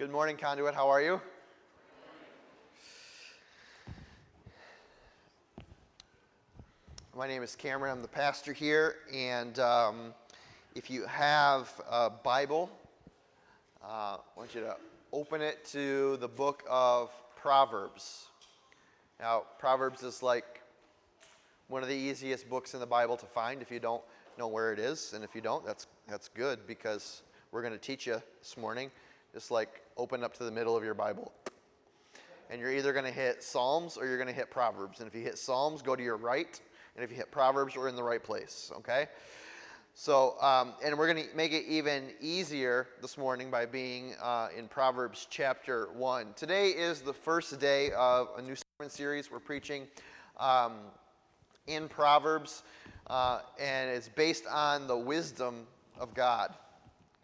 Good 0.00 0.10
morning, 0.10 0.38
Conduit. 0.38 0.74
How 0.74 0.88
are 0.88 1.02
you? 1.02 1.20
My 7.14 7.28
name 7.28 7.42
is 7.42 7.54
Cameron. 7.54 7.92
I'm 7.92 8.00
the 8.00 8.08
pastor 8.08 8.54
here. 8.54 8.94
And 9.14 9.58
um, 9.58 10.14
if 10.74 10.88
you 10.88 11.04
have 11.04 11.70
a 11.86 12.08
Bible, 12.08 12.70
uh, 13.84 14.16
I 14.16 14.18
want 14.38 14.54
you 14.54 14.62
to 14.62 14.74
open 15.12 15.42
it 15.42 15.66
to 15.72 16.16
the 16.16 16.28
book 16.28 16.64
of 16.66 17.10
Proverbs. 17.36 18.28
Now, 19.20 19.42
Proverbs 19.58 20.02
is 20.02 20.22
like 20.22 20.62
one 21.68 21.82
of 21.82 21.90
the 21.90 21.94
easiest 21.94 22.48
books 22.48 22.72
in 22.72 22.80
the 22.80 22.86
Bible 22.86 23.18
to 23.18 23.26
find 23.26 23.60
if 23.60 23.70
you 23.70 23.80
don't 23.80 24.02
know 24.38 24.48
where 24.48 24.72
it 24.72 24.78
is. 24.78 25.12
And 25.12 25.22
if 25.22 25.34
you 25.34 25.42
don't, 25.42 25.62
that's, 25.66 25.88
that's 26.08 26.28
good 26.28 26.66
because 26.66 27.20
we're 27.52 27.60
going 27.60 27.74
to 27.74 27.78
teach 27.78 28.06
you 28.06 28.22
this 28.40 28.56
morning. 28.56 28.90
Just 29.32 29.50
like 29.50 29.82
open 29.96 30.24
up 30.24 30.34
to 30.38 30.44
the 30.44 30.50
middle 30.50 30.76
of 30.76 30.82
your 30.82 30.94
Bible. 30.94 31.32
And 32.50 32.60
you're 32.60 32.72
either 32.72 32.92
going 32.92 33.04
to 33.04 33.12
hit 33.12 33.44
Psalms 33.44 33.96
or 33.96 34.06
you're 34.06 34.16
going 34.16 34.28
to 34.28 34.34
hit 34.34 34.50
Proverbs. 34.50 34.98
And 34.98 35.06
if 35.06 35.14
you 35.14 35.20
hit 35.20 35.38
Psalms, 35.38 35.82
go 35.82 35.94
to 35.94 36.02
your 36.02 36.16
right. 36.16 36.60
And 36.96 37.04
if 37.04 37.10
you 37.10 37.16
hit 37.16 37.30
Proverbs, 37.30 37.76
we're 37.76 37.88
in 37.88 37.94
the 37.94 38.02
right 38.02 38.22
place, 38.22 38.72
okay? 38.78 39.06
So, 39.94 40.40
um, 40.40 40.72
and 40.82 40.98
we're 40.98 41.12
going 41.12 41.28
to 41.28 41.36
make 41.36 41.52
it 41.52 41.64
even 41.68 42.10
easier 42.20 42.88
this 43.02 43.18
morning 43.18 43.50
by 43.50 43.66
being 43.66 44.14
uh, 44.20 44.48
in 44.56 44.66
Proverbs 44.66 45.26
chapter 45.30 45.90
1. 45.94 46.34
Today 46.34 46.70
is 46.70 47.00
the 47.00 47.12
first 47.12 47.60
day 47.60 47.90
of 47.92 48.28
a 48.36 48.42
new 48.42 48.56
sermon 48.56 48.90
series 48.90 49.30
we're 49.30 49.38
preaching 49.38 49.86
um, 50.38 50.72
in 51.66 51.86
Proverbs, 51.86 52.62
uh, 53.08 53.40
and 53.60 53.90
it's 53.90 54.08
based 54.08 54.46
on 54.46 54.86
the 54.86 54.96
wisdom 54.96 55.66
of 55.98 56.14
God. 56.14 56.54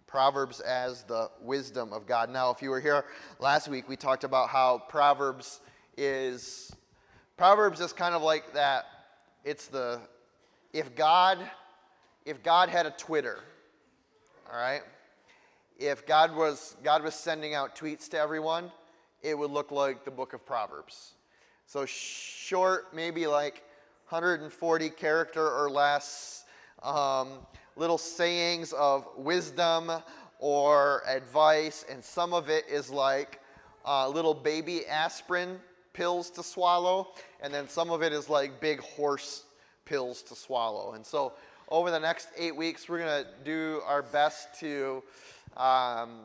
Proverbs 0.07 0.61
as 0.61 1.03
the 1.03 1.31
wisdom 1.41 1.93
of 1.93 2.07
God. 2.07 2.31
Now, 2.31 2.51
if 2.51 2.62
you 2.62 2.71
were 2.71 2.81
here 2.81 3.05
last 3.39 3.69
week, 3.69 3.89
we 3.89 3.97
talked 3.97 4.25
about 4.25 4.49
how 4.49 4.79
Proverbs 4.89 5.61
is 5.97 6.73
Proverbs 7.37 7.81
is 7.81 7.93
kind 7.93 8.15
of 8.15 8.23
like 8.23 8.55
that. 8.55 8.87
It's 9.45 9.67
the 9.67 10.01
if 10.73 10.95
God 10.95 11.39
if 12.25 12.43
God 12.43 12.69
had 12.69 12.87
a 12.87 12.91
Twitter, 12.91 13.39
all 14.53 14.59
right. 14.59 14.83
If 15.79 16.07
God 16.07 16.34
was 16.34 16.77
God 16.83 17.03
was 17.03 17.15
sending 17.15 17.55
out 17.55 17.77
tweets 17.77 18.09
to 18.11 18.19
everyone, 18.19 18.71
it 19.23 19.37
would 19.37 19.51
look 19.51 19.71
like 19.71 20.05
the 20.05 20.11
book 20.11 20.33
of 20.33 20.47
Proverbs. 20.47 21.15
So 21.67 21.84
short, 21.84 22.95
maybe 22.95 23.27
like 23.27 23.62
140 24.09 24.91
character 24.91 25.47
or 25.47 25.69
less. 25.69 26.45
Um, 26.83 27.29
little 27.77 27.99
sayings 27.99 28.73
of 28.73 29.07
wisdom 29.17 29.93
or 30.39 31.03
advice, 31.07 31.85
and 31.91 32.05
some 32.05 32.33
of 32.33 32.49
it 32.49 32.65
is 32.69 32.91
like 32.91 33.41
uh, 33.85 34.09
little 34.09 34.35
baby 34.35 34.87
aspirin 34.87 35.61
pills 35.93 36.31
to 36.31 36.43
swallow, 36.43 37.15
and 37.41 37.53
then 37.53 37.69
some 37.69 37.91
of 37.91 38.03
it 38.03 38.13
is 38.13 38.29
like 38.29 38.61
big 38.61 38.81
horse 38.81 39.45
pills 39.85 40.23
to 40.23 40.35
swallow. 40.35 40.93
And 40.93 41.05
so, 41.05 41.33
over 41.69 41.91
the 41.91 41.99
next 41.99 42.29
eight 42.37 42.55
weeks, 42.55 42.89
we're 42.89 42.99
going 42.99 43.25
to 43.25 43.31
do 43.45 43.81
our 43.87 44.03
best 44.03 44.59
to 44.61 45.03
um, 45.57 46.21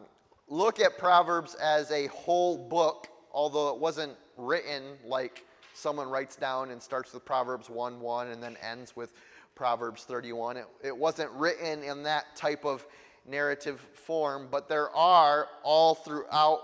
look 0.47 0.79
at 0.79 0.97
Proverbs 0.97 1.55
as 1.55 1.89
a 1.91 2.07
whole 2.07 2.57
book, 2.57 3.07
although 3.31 3.69
it 3.69 3.79
wasn't 3.79 4.13
written 4.37 4.83
like 5.05 5.45
someone 5.73 6.09
writes 6.09 6.35
down 6.35 6.71
and 6.71 6.81
starts 6.81 7.13
with 7.13 7.25
Proverbs 7.25 7.69
1 7.69 7.99
1 7.99 8.27
and 8.27 8.43
then 8.43 8.57
ends 8.61 8.95
with 8.95 9.13
Proverbs 9.61 10.05
31. 10.05 10.57
It, 10.57 10.65
it 10.83 10.97
wasn't 10.97 11.29
written 11.33 11.83
in 11.83 12.01
that 12.01 12.35
type 12.35 12.65
of 12.65 12.83
narrative 13.27 13.79
form, 13.93 14.47
but 14.49 14.67
there 14.67 14.89
are 14.89 15.49
all 15.61 15.93
throughout 15.93 16.61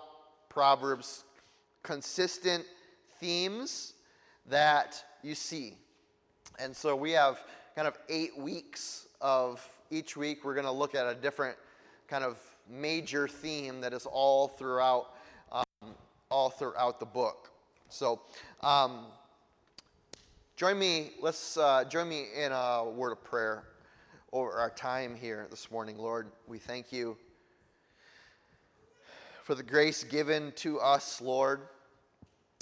Proverbs 0.49 1.23
consistent 1.83 2.65
themes 3.19 3.93
that 4.47 4.99
you 5.21 5.35
see. 5.35 5.75
And 6.57 6.75
so 6.75 6.95
we 6.95 7.11
have 7.11 7.43
kind 7.75 7.87
of 7.87 7.99
eight 8.09 8.35
weeks 8.35 9.05
of 9.21 9.63
each 9.91 10.17
week, 10.17 10.43
we're 10.43 10.55
going 10.55 10.65
to 10.65 10.71
look 10.71 10.95
at 10.95 11.05
a 11.05 11.13
different 11.13 11.55
kind 12.07 12.23
of 12.23 12.39
major 12.67 13.27
theme 13.27 13.79
that 13.81 13.93
is 13.93 14.07
all 14.07 14.47
throughout, 14.47 15.13
um, 15.51 15.93
all 16.31 16.49
throughout 16.49 16.99
the 16.99 17.05
book. 17.05 17.51
So, 17.89 18.21
um, 18.61 19.05
Join 20.57 20.79
me, 20.79 21.11
let's 21.21 21.55
uh, 21.55 21.83
join 21.83 22.09
me 22.09 22.25
in 22.35 22.51
a 22.51 22.83
word 22.83 23.11
of 23.11 23.23
prayer 23.23 23.65
over 24.33 24.53
our 24.53 24.71
time 24.71 25.13
here 25.13 25.45
this 25.51 25.69
morning. 25.69 25.99
Lord, 25.99 26.31
we 26.47 26.57
thank 26.57 26.91
you 26.91 27.15
for 29.43 29.53
the 29.53 29.61
grace 29.61 30.03
given 30.03 30.51
to 30.55 30.79
us, 30.79 31.21
Lord, 31.21 31.61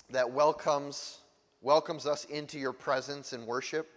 that 0.09 0.29
welcomes, 0.29 1.19
welcomes 1.61 2.05
us 2.05 2.25
into 2.25 2.59
your 2.59 2.73
presence 2.73 3.31
and 3.31 3.47
worship. 3.47 3.87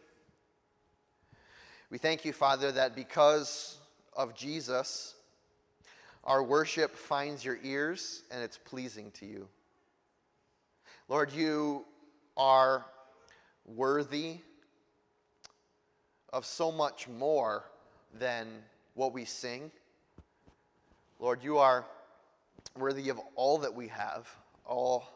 We 1.91 1.99
thank 1.99 2.25
you, 2.25 2.33
Father, 2.33 2.71
that 2.71 2.95
because 2.95 3.79
of 4.17 4.33
Jesus, 4.33 5.17
our 6.23 6.45
worship 6.45 6.95
finds 6.95 7.45
your 7.45 7.59
ears 7.65 8.23
and 8.31 8.45
it's 8.45 8.59
pleasing 8.59 9.11
to 9.15 9.27
you. 9.27 9.49
Lord, 11.09 11.33
you 11.33 11.85
are 12.37 12.87
worthy 13.75 14.39
of 16.33 16.45
so 16.45 16.73
much 16.73 17.09
more 17.09 17.65
than 18.19 18.47
what 18.95 19.13
we 19.13 19.25
sing. 19.25 19.71
Lord, 21.19 21.43
you 21.43 21.59
are 21.59 21.87
worthy 22.77 23.09
of 23.09 23.19
all 23.35 23.59
that 23.59 23.75
we 23.75 23.89
have, 23.89 24.29
all, 24.65 25.09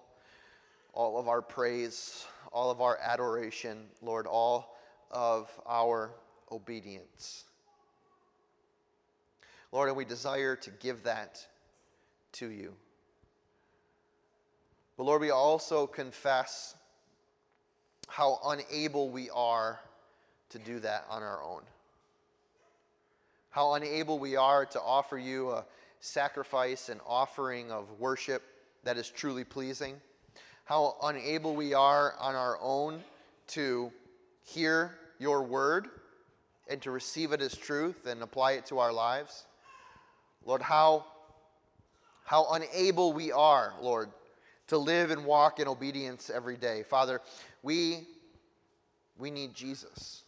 all 0.93 1.19
of 1.19 1.29
our 1.29 1.43
praise, 1.43 2.27
all 2.53 2.71
of 2.71 2.81
our 2.81 2.99
adoration, 2.99 3.85
Lord, 4.03 4.27
all 4.27 4.77
of 5.11 5.51
our 5.67 6.13
obedience. 6.51 7.45
Lord, 9.71 9.89
and 9.89 9.97
we 9.97 10.05
desire 10.05 10.57
to 10.57 10.71
give 10.71 11.03
that 11.05 11.47
to 12.33 12.49
you. 12.49 12.75
But 14.97 15.05
Lord, 15.05 15.21
we 15.21 15.31
also 15.31 15.87
confess 15.87 16.75
how 18.13 18.39
unable 18.45 19.09
we 19.09 19.31
are 19.31 19.81
to 20.51 20.59
do 20.59 20.79
that 20.81 21.07
on 21.09 21.23
our 21.23 21.43
own. 21.43 21.63
How 23.49 23.73
unable 23.73 24.19
we 24.19 24.37
are 24.37 24.67
to 24.67 24.81
offer 24.83 25.17
you 25.17 25.51
a 25.53 25.65
sacrifice 26.01 26.91
and 26.91 27.01
offering 27.07 27.73
of 27.73 27.87
worship 27.99 28.43
that 28.85 28.99
is 28.99 29.09
truly 29.09 29.45
pleasing. 29.45 29.95
How 30.67 30.97
unable 31.03 31.57
we 31.57 31.73
are 31.73 32.13
on 32.21 32.35
our 32.35 32.59
own 32.61 33.01
to 33.49 33.91
hear 34.45 34.95
your 35.19 35.43
word 35.43 35.89
and 36.69 36.83
to 36.83 36.91
receive 36.91 37.33
it 37.33 37.41
as 37.41 37.57
truth 37.57 38.07
and 38.07 38.23
apply 38.23 38.53
it 38.53 38.67
to 38.67 38.79
our 38.79 38.93
lives. 38.93 39.47
Lord, 40.45 40.61
how, 40.61 41.07
how 42.27 42.47
unable 42.53 43.15
we 43.15 43.33
are, 43.33 43.73
Lord, 43.81 44.11
to 44.69 44.79
live 44.79 45.11
and 45.11 45.25
walk 45.25 45.61
in 45.61 45.69
obedience 45.69 46.31
every 46.31 46.57
day. 46.57 46.83
Father, 46.83 47.21
we, 47.63 48.07
we 49.19 49.31
need 49.31 49.55
Jesus. 49.55 50.25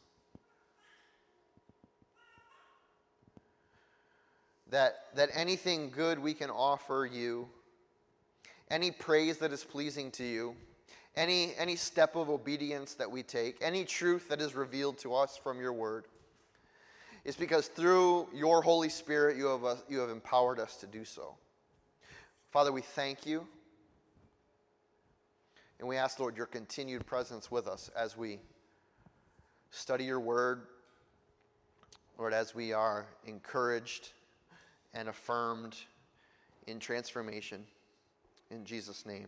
That, 4.71 4.95
that 5.15 5.31
anything 5.35 5.91
good 5.91 6.19
we 6.19 6.35
can 6.35 6.51
offer 6.51 7.09
you, 7.11 7.49
any 8.71 8.91
praise 8.91 9.39
that 9.39 9.53
is 9.53 9.63
pleasing 9.63 10.11
to 10.13 10.25
you, 10.25 10.57
any, 11.17 11.55
any 11.57 11.77
step 11.77 12.17
of 12.17 12.29
obedience 12.29 12.95
that 12.95 13.11
we 13.11 13.23
take, 13.23 13.59
any 13.61 13.85
truth 13.85 14.29
that 14.29 14.41
is 14.41 14.55
revealed 14.55 14.99
to 14.99 15.15
us 15.15 15.37
from 15.37 15.61
your 15.61 15.73
word, 15.73 16.07
is 17.25 17.37
because 17.37 17.69
through 17.69 18.29
your 18.35 18.63
Holy 18.63 18.89
Spirit 18.89 19.37
you 19.37 19.47
have, 19.47 19.65
uh, 19.65 19.77
you 19.89 19.99
have 19.99 20.11
empowered 20.11 20.59
us 20.59 20.77
to 20.77 20.87
do 20.87 21.05
so. 21.05 21.35
Father, 22.51 22.73
we 22.73 22.83
thank 22.83 23.27
you. 23.27 23.47
And 25.85 25.89
we 25.91 25.99
ask, 25.99 26.19
Lord, 26.19 26.35
your 26.35 26.47
continued 26.47 27.05
presence 27.05 27.51
with 27.51 27.69
us 27.69 27.91
as 27.95 28.17
we 28.17 28.41
study 29.71 30.05
your 30.05 30.19
word. 30.19 30.63
Lord, 32.17 32.33
as 32.33 32.55
we 32.55 32.73
are 32.73 33.05
encouraged 33.27 34.13
and 34.95 35.11
affirmed 35.11 35.77
in 36.67 36.81
transformation. 36.81 37.65
In 38.51 38.65
Jesus' 38.65 39.05
name, 39.05 39.27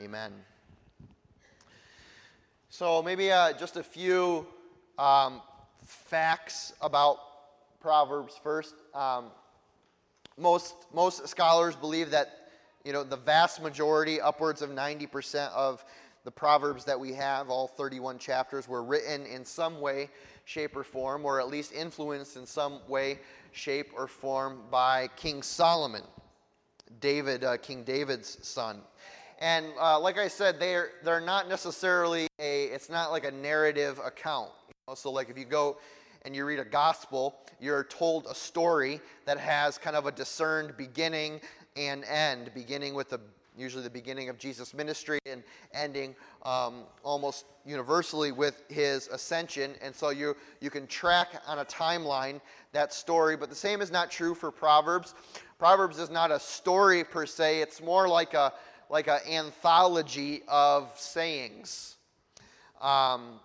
amen. 0.00 0.30
So, 2.70 3.02
maybe 3.02 3.32
uh, 3.32 3.52
just 3.52 3.76
a 3.76 3.82
few 3.82 4.46
um, 5.00 5.42
facts 5.84 6.74
about 6.80 7.16
Proverbs 7.80 8.38
first. 8.40 8.76
Um, 8.94 9.32
most, 10.38 10.76
most 10.94 11.26
scholars 11.26 11.74
believe 11.74 12.12
that 12.12 12.41
you 12.84 12.92
know, 12.92 13.04
the 13.04 13.16
vast 13.16 13.62
majority, 13.62 14.20
upwards 14.20 14.62
of 14.62 14.70
90% 14.70 15.50
of 15.52 15.84
the 16.24 16.30
Proverbs 16.30 16.84
that 16.84 16.98
we 16.98 17.12
have, 17.12 17.50
all 17.50 17.66
31 17.66 18.18
chapters, 18.18 18.68
were 18.68 18.82
written 18.82 19.26
in 19.26 19.44
some 19.44 19.80
way, 19.80 20.08
shape, 20.44 20.76
or 20.76 20.84
form, 20.84 21.24
or 21.24 21.40
at 21.40 21.48
least 21.48 21.72
influenced 21.72 22.36
in 22.36 22.46
some 22.46 22.80
way, 22.88 23.18
shape, 23.52 23.90
or 23.96 24.06
form 24.06 24.60
by 24.70 25.08
King 25.16 25.42
Solomon. 25.42 26.02
David, 27.00 27.44
uh, 27.44 27.56
King 27.56 27.84
David's 27.84 28.38
son. 28.46 28.80
And 29.38 29.66
uh, 29.80 29.98
like 29.98 30.18
I 30.18 30.28
said, 30.28 30.60
they're, 30.60 30.90
they're 31.02 31.20
not 31.20 31.48
necessarily 31.48 32.28
a, 32.38 32.64
it's 32.66 32.88
not 32.88 33.10
like 33.10 33.24
a 33.24 33.30
narrative 33.30 34.00
account. 34.04 34.50
You 34.68 34.74
know? 34.88 34.94
So, 34.94 35.10
like 35.10 35.30
if 35.30 35.38
you 35.38 35.44
go 35.44 35.78
and 36.24 36.36
you 36.36 36.44
read 36.44 36.60
a 36.60 36.64
gospel, 36.64 37.34
you're 37.60 37.84
told 37.84 38.26
a 38.26 38.34
story 38.34 39.00
that 39.24 39.38
has 39.38 39.78
kind 39.78 39.96
of 39.96 40.06
a 40.06 40.12
discerned 40.12 40.76
beginning 40.76 41.40
and 41.76 42.04
end, 42.04 42.50
beginning 42.54 42.94
with 42.94 43.10
the 43.10 43.20
usually 43.56 43.82
the 43.82 43.90
beginning 43.90 44.28
of 44.28 44.38
Jesus' 44.38 44.72
ministry 44.72 45.18
and 45.26 45.42
ending 45.74 46.14
um, 46.44 46.84
almost 47.02 47.44
universally 47.66 48.32
with 48.32 48.62
his 48.68 49.08
ascension. 49.08 49.74
And 49.82 49.94
so 49.94 50.08
you, 50.10 50.34
you 50.60 50.70
can 50.70 50.86
track 50.86 51.42
on 51.46 51.58
a 51.58 51.64
timeline 51.66 52.40
that 52.72 52.94
story, 52.94 53.36
but 53.36 53.50
the 53.50 53.54
same 53.54 53.82
is 53.82 53.92
not 53.92 54.10
true 54.10 54.34
for 54.34 54.50
Proverbs. 54.50 55.14
Proverbs 55.58 55.98
is 55.98 56.10
not 56.10 56.30
a 56.30 56.40
story 56.40 57.04
per 57.04 57.26
se, 57.26 57.60
it's 57.60 57.82
more 57.82 58.08
like 58.08 58.34
a 58.34 58.52
like 58.90 59.08
an 59.08 59.20
anthology 59.26 60.42
of 60.48 60.92
sayings. 60.98 61.96
Um, 62.82 63.40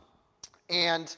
and 0.69 1.15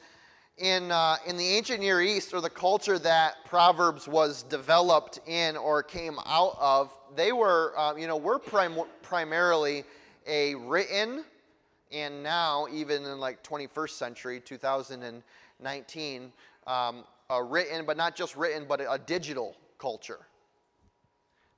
in, 0.60 0.92
uh, 0.92 1.16
in 1.26 1.38
the 1.38 1.48
ancient 1.48 1.80
Near 1.80 2.02
East, 2.02 2.34
or 2.34 2.42
the 2.42 2.50
culture 2.50 3.00
that 3.00 3.46
Proverbs 3.46 4.08
was 4.08 4.44
developed 4.44 5.20
in 5.26 5.56
or 5.56 5.82
came 5.82 6.20
out 6.26 6.58
of, 6.60 6.96
they 7.16 7.32
were, 7.32 7.74
um, 7.80 7.98
you 7.98 8.08
know, 8.08 8.18
we're 8.18 8.40
prim- 8.40 8.84
primarily 9.02 9.86
a 10.28 10.56
written, 10.56 11.24
and 11.92 12.22
now, 12.22 12.68
even 12.72 13.04
in 13.04 13.20
like 13.20 13.42
21st 13.42 13.92
century, 13.92 14.42
2019, 14.42 16.34
um, 16.68 17.04
a 17.30 17.44
written, 17.44 17.86
but 17.86 17.98
not 17.98 18.16
just 18.16 18.36
written, 18.36 18.66
but 18.68 18.82
a 18.82 19.00
digital 19.06 19.56
culture. 19.78 20.20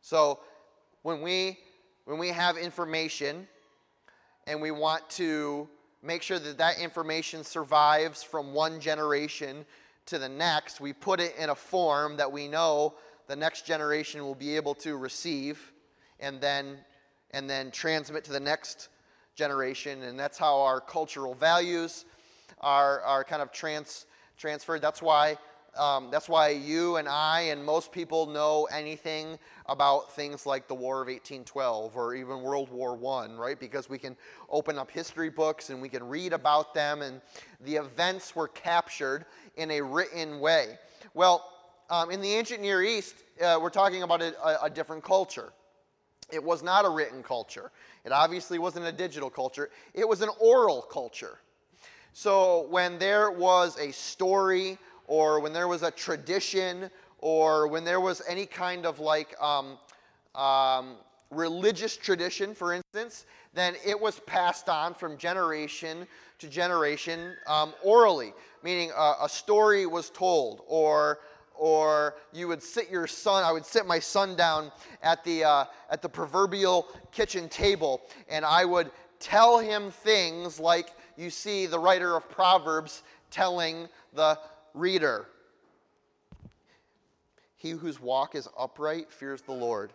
So 0.02 0.40
when 1.02 1.22
we 1.22 1.60
when 2.06 2.18
we 2.18 2.30
have 2.30 2.58
information 2.58 3.48
and 4.48 4.62
we 4.62 4.72
want 4.72 5.08
to 5.12 5.70
make 6.04 6.22
sure 6.22 6.40
that 6.40 6.58
that 6.58 6.80
information 6.80 7.44
survives 7.44 8.24
from 8.24 8.54
one 8.54 8.80
generation 8.80 9.66
to 10.08 10.18
the 10.18 10.30
next, 10.30 10.82
we 10.82 10.94
put 10.94 11.20
it 11.20 11.36
in 11.38 11.50
a 11.50 11.56
form 11.56 12.18
that 12.18 12.32
we 12.32 12.48
know 12.48 12.96
the 13.28 13.36
next 13.36 13.66
generation 13.66 14.24
will 14.24 14.36
be 14.36 14.56
able 14.56 14.74
to 14.76 14.98
receive 14.98 15.72
and 16.20 16.42
then 16.42 16.78
and 17.32 17.50
then 17.50 17.72
transmit 17.72 18.24
to 18.26 18.32
the 18.32 18.40
next 18.40 18.90
generation. 19.36 20.04
And 20.04 20.20
that's 20.20 20.38
how 20.38 20.60
our 20.62 20.82
cultural 20.82 21.34
values 21.34 22.06
are, 22.60 23.02
are 23.02 23.24
kind 23.24 23.42
of 23.42 23.52
trans, 23.52 24.06
transferred. 24.38 24.82
That's 24.82 25.02
why 25.02 25.38
um, 25.78 26.10
that's 26.12 26.28
why 26.28 26.50
you 26.50 26.98
and 26.98 27.08
I 27.08 27.42
and 27.42 27.64
most 27.64 27.92
people 27.92 28.26
know 28.26 28.68
anything 28.72 29.40
about 29.68 30.14
things 30.14 30.46
like 30.46 30.68
the 30.68 30.76
War 30.76 31.02
of 31.02 31.08
1812 31.08 31.96
or 31.96 32.14
even 32.14 32.42
World 32.42 32.70
War 32.70 33.00
I, 33.18 33.28
right? 33.34 33.60
Because 33.60 33.90
we 33.90 33.98
can 33.98 34.18
open 34.50 34.78
up 34.78 34.92
history 34.92 35.30
books 35.30 35.70
and 35.70 35.82
we 35.82 35.88
can 35.88 36.04
read 36.08 36.34
about 36.34 36.74
them, 36.74 37.02
and 37.02 37.22
the 37.62 37.76
events 37.76 38.36
were 38.36 38.50
captured 38.50 39.26
in 39.56 39.72
a 39.72 39.82
written 39.82 40.40
way. 40.42 40.78
Well, 41.14 41.48
um, 41.90 42.12
in 42.12 42.22
the 42.22 42.34
ancient 42.34 42.62
Near 42.62 42.84
East, 42.84 43.16
uh, 43.42 43.58
we're 43.62 43.70
talking 43.70 44.04
about 44.04 44.22
a, 44.22 44.66
a 44.66 44.70
different 44.70 45.04
culture. 45.04 45.54
It 46.32 46.44
was 46.44 46.64
not 46.64 46.86
a 46.86 46.90
written 46.90 47.24
culture. 47.24 47.72
It 48.06 48.12
obviously 48.12 48.60
wasn't 48.60 48.86
a 48.86 48.92
digital 48.92 49.30
culture. 49.30 49.70
It 49.94 50.08
was 50.08 50.22
an 50.22 50.30
oral 50.40 50.82
culture. 50.82 51.40
So 52.14 52.68
when 52.70 52.98
there 52.98 53.32
was 53.32 53.78
a 53.80 53.92
story 53.92 54.78
or 55.12 55.42
when 55.42 55.52
there 55.52 55.68
was 55.68 55.84
a 55.84 55.92
tradition, 55.92 56.90
or 57.18 57.68
when 57.68 57.84
there 57.84 58.00
was 58.00 58.22
any 58.30 58.46
kind 58.46 58.86
of 58.86 59.02
like 59.02 59.36
um, 59.42 59.78
um, 60.36 60.96
religious 61.32 61.98
tradition, 61.98 62.56
for 62.56 62.72
instance, 62.72 63.26
then 63.54 63.76
it 63.86 64.00
was 64.00 64.22
passed 64.22 64.70
on 64.70 64.94
from 64.94 65.18
generation 65.18 66.08
to 66.40 66.48
generation 66.48 67.34
um, 67.46 67.74
orally, 67.84 68.32
meaning 68.64 68.90
a, 68.98 69.16
a 69.24 69.28
story 69.28 69.86
was 69.86 70.10
told, 70.12 70.62
or 70.66 71.20
or 71.56 72.16
you 72.32 72.48
would 72.48 72.64
sit 72.64 72.90
your 72.90 73.06
son 73.06 73.44
i 73.44 73.52
would 73.52 73.66
sit 73.66 73.86
my 73.86 74.00
son 74.00 74.36
down 74.36 74.72
at 75.04 75.24
the 75.26 75.44
uh, 75.44 75.66
at 75.92 76.02
the 76.02 76.10
proverbial 76.10 76.88
kitchen 77.12 77.48
table 77.50 78.02
and 78.30 78.44
i 78.46 78.64
would 78.66 78.90
tell 79.20 79.60
him 79.60 79.92
things 79.92 80.60
like 80.60 80.92
you 81.18 81.30
see 81.30 81.68
the 81.68 81.78
writer 81.78 82.16
of 82.16 82.28
proverbs 82.30 83.04
telling 83.30 83.88
the 84.14 84.38
reader. 84.74 85.28
He 87.56 87.72
whose 87.72 88.00
walk 88.00 88.36
is 88.36 88.48
upright 88.58 89.12
fears 89.12 89.42
the 89.42 89.52
Lord, 89.52 89.94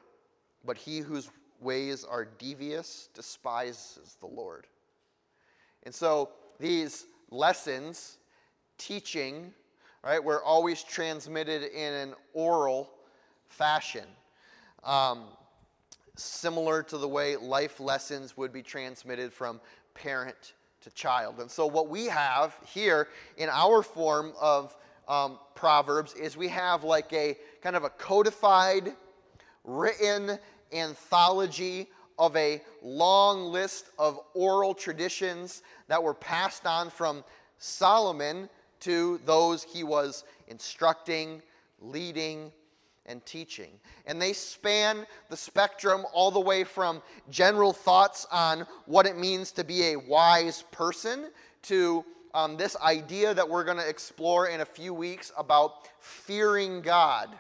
but 0.65 0.77
he 0.77 0.99
whose 0.99 1.31
ways 1.61 2.05
are 2.05 2.25
devious 2.25 3.09
despises 3.15 4.17
the 4.21 4.27
Lord. 4.27 4.67
And 5.83 5.95
so 5.95 6.31
these 6.61 7.07
lessons, 7.31 8.19
teaching, 8.79 9.53
right, 10.05 10.23
were 10.23 10.43
always 10.43 10.83
transmitted 10.83 11.63
in 11.63 11.93
an 11.93 12.15
oral 12.35 12.91
fashion. 13.49 14.05
Um, 14.85 15.25
similar 16.17 16.83
to 16.85 16.99
the 16.99 17.09
way 17.09 17.37
life 17.37 17.81
lessons 17.81 18.37
would 18.37 18.53
be 18.53 18.63
transmitted 18.63 19.33
from 19.33 19.61
parent 19.95 20.55
to 20.87 20.95
child. 20.95 21.41
And 21.41 21.51
so, 21.51 21.67
what 21.67 21.89
we 21.89 22.07
have 22.07 22.57
here 22.65 23.09
in 23.37 23.49
our 23.49 23.83
form 23.83 24.33
of 24.41 24.77
um, 25.09 25.39
Proverbs 25.57 26.15
is 26.15 26.37
we 26.37 26.49
have 26.49 26.85
like 26.85 27.13
a 27.13 27.37
kind 27.61 27.75
of 27.75 27.83
a 27.83 27.91
codified, 27.91 28.95
written 29.65 30.39
anthology 30.73 31.89
of 32.19 32.37
a 32.37 32.63
long 32.83 33.47
list 33.47 33.87
of 33.99 34.21
oral 34.35 34.75
traditions 34.75 35.63
that 35.89 36.01
were 36.01 36.15
passed 36.15 36.67
on 36.67 36.89
from 36.89 37.25
Solomon 37.59 38.49
to 38.81 39.21
those 39.25 39.65
he 39.65 39.83
was 39.83 40.23
instructing, 40.47 41.43
leading, 41.81 42.53
and 43.07 43.25
teaching. 43.25 43.71
And 44.07 44.21
they 44.21 44.33
span 44.33 45.07
the 45.31 45.37
spectrum 45.37 46.05
all 46.13 46.31
the 46.31 46.41
way 46.41 46.65
from 46.65 47.03
general 47.31 47.73
thoughts 47.73 48.27
on 48.31 48.67
what 48.87 49.07
it 49.07 49.17
means 49.17 49.53
to 49.53 49.65
be 49.65 49.93
a 49.93 49.97
wise 49.97 50.65
person 50.73 51.31
to 51.63 52.05
um, 52.35 52.57
this 52.57 52.77
idea 52.77 53.33
that 53.33 53.49
we're 53.49 53.65
going 53.65 53.79
to 53.79 53.89
explore 53.89 54.49
in 54.49 54.61
a 54.61 54.65
few 54.65 54.93
weeks 54.93 55.33
about 55.39 55.89
fearing 56.01 56.83
God. 56.83 57.31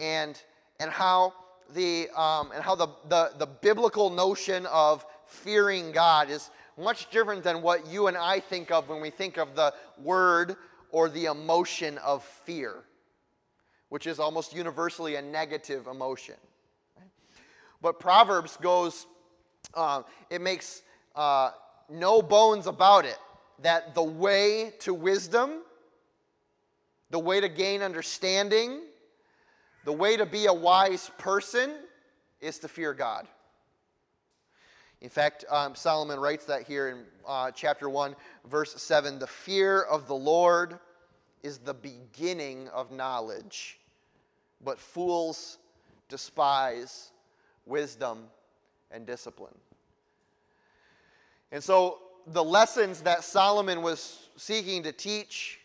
And, 0.00 0.40
and 0.80 0.90
how, 0.90 1.34
the, 1.74 2.08
um, 2.16 2.50
and 2.52 2.64
how 2.64 2.74
the, 2.74 2.88
the, 3.08 3.32
the 3.38 3.46
biblical 3.46 4.10
notion 4.10 4.66
of 4.66 5.04
fearing 5.26 5.92
God 5.92 6.30
is 6.30 6.50
much 6.78 7.10
different 7.10 7.44
than 7.44 7.62
what 7.62 7.86
you 7.86 8.08
and 8.08 8.16
I 8.16 8.40
think 8.40 8.70
of 8.70 8.88
when 8.88 9.00
we 9.00 9.10
think 9.10 9.36
of 9.36 9.54
the 9.54 9.72
word 10.02 10.56
or 10.94 11.08
the 11.08 11.24
emotion 11.24 11.98
of 11.98 12.22
fear, 12.22 12.72
which 13.88 14.06
is 14.06 14.20
almost 14.20 14.54
universally 14.54 15.16
a 15.16 15.22
negative 15.22 15.88
emotion. 15.88 16.36
But 17.82 17.98
Proverbs 17.98 18.56
goes, 18.58 19.04
uh, 19.74 20.02
it 20.30 20.40
makes 20.40 20.82
uh, 21.16 21.50
no 21.90 22.22
bones 22.22 22.68
about 22.68 23.06
it 23.06 23.18
that 23.62 23.96
the 23.96 24.04
way 24.04 24.72
to 24.78 24.94
wisdom, 24.94 25.62
the 27.10 27.18
way 27.18 27.40
to 27.40 27.48
gain 27.48 27.82
understanding, 27.82 28.82
the 29.84 29.92
way 29.92 30.16
to 30.16 30.24
be 30.24 30.46
a 30.46 30.54
wise 30.54 31.10
person 31.18 31.72
is 32.40 32.60
to 32.60 32.68
fear 32.68 32.94
God. 32.94 33.26
In 35.04 35.10
fact, 35.10 35.44
um, 35.50 35.74
Solomon 35.74 36.18
writes 36.18 36.46
that 36.46 36.62
here 36.62 36.88
in 36.88 37.04
uh, 37.28 37.50
chapter 37.50 37.90
1, 37.90 38.16
verse 38.48 38.80
7 38.80 39.18
the 39.18 39.26
fear 39.26 39.82
of 39.82 40.08
the 40.08 40.14
Lord 40.14 40.78
is 41.44 41.58
the 41.58 41.74
beginning 41.74 42.68
of 42.68 42.90
knowledge, 42.90 43.78
but 44.64 44.80
fools 44.80 45.58
despise 46.08 47.12
wisdom 47.66 48.24
and 48.90 49.06
discipline. 49.06 49.54
And 51.52 51.62
so, 51.62 51.98
the 52.28 52.42
lessons 52.42 53.02
that 53.02 53.22
Solomon 53.22 53.82
was 53.82 54.30
seeking 54.36 54.82
to 54.84 54.92
teach 54.92 55.60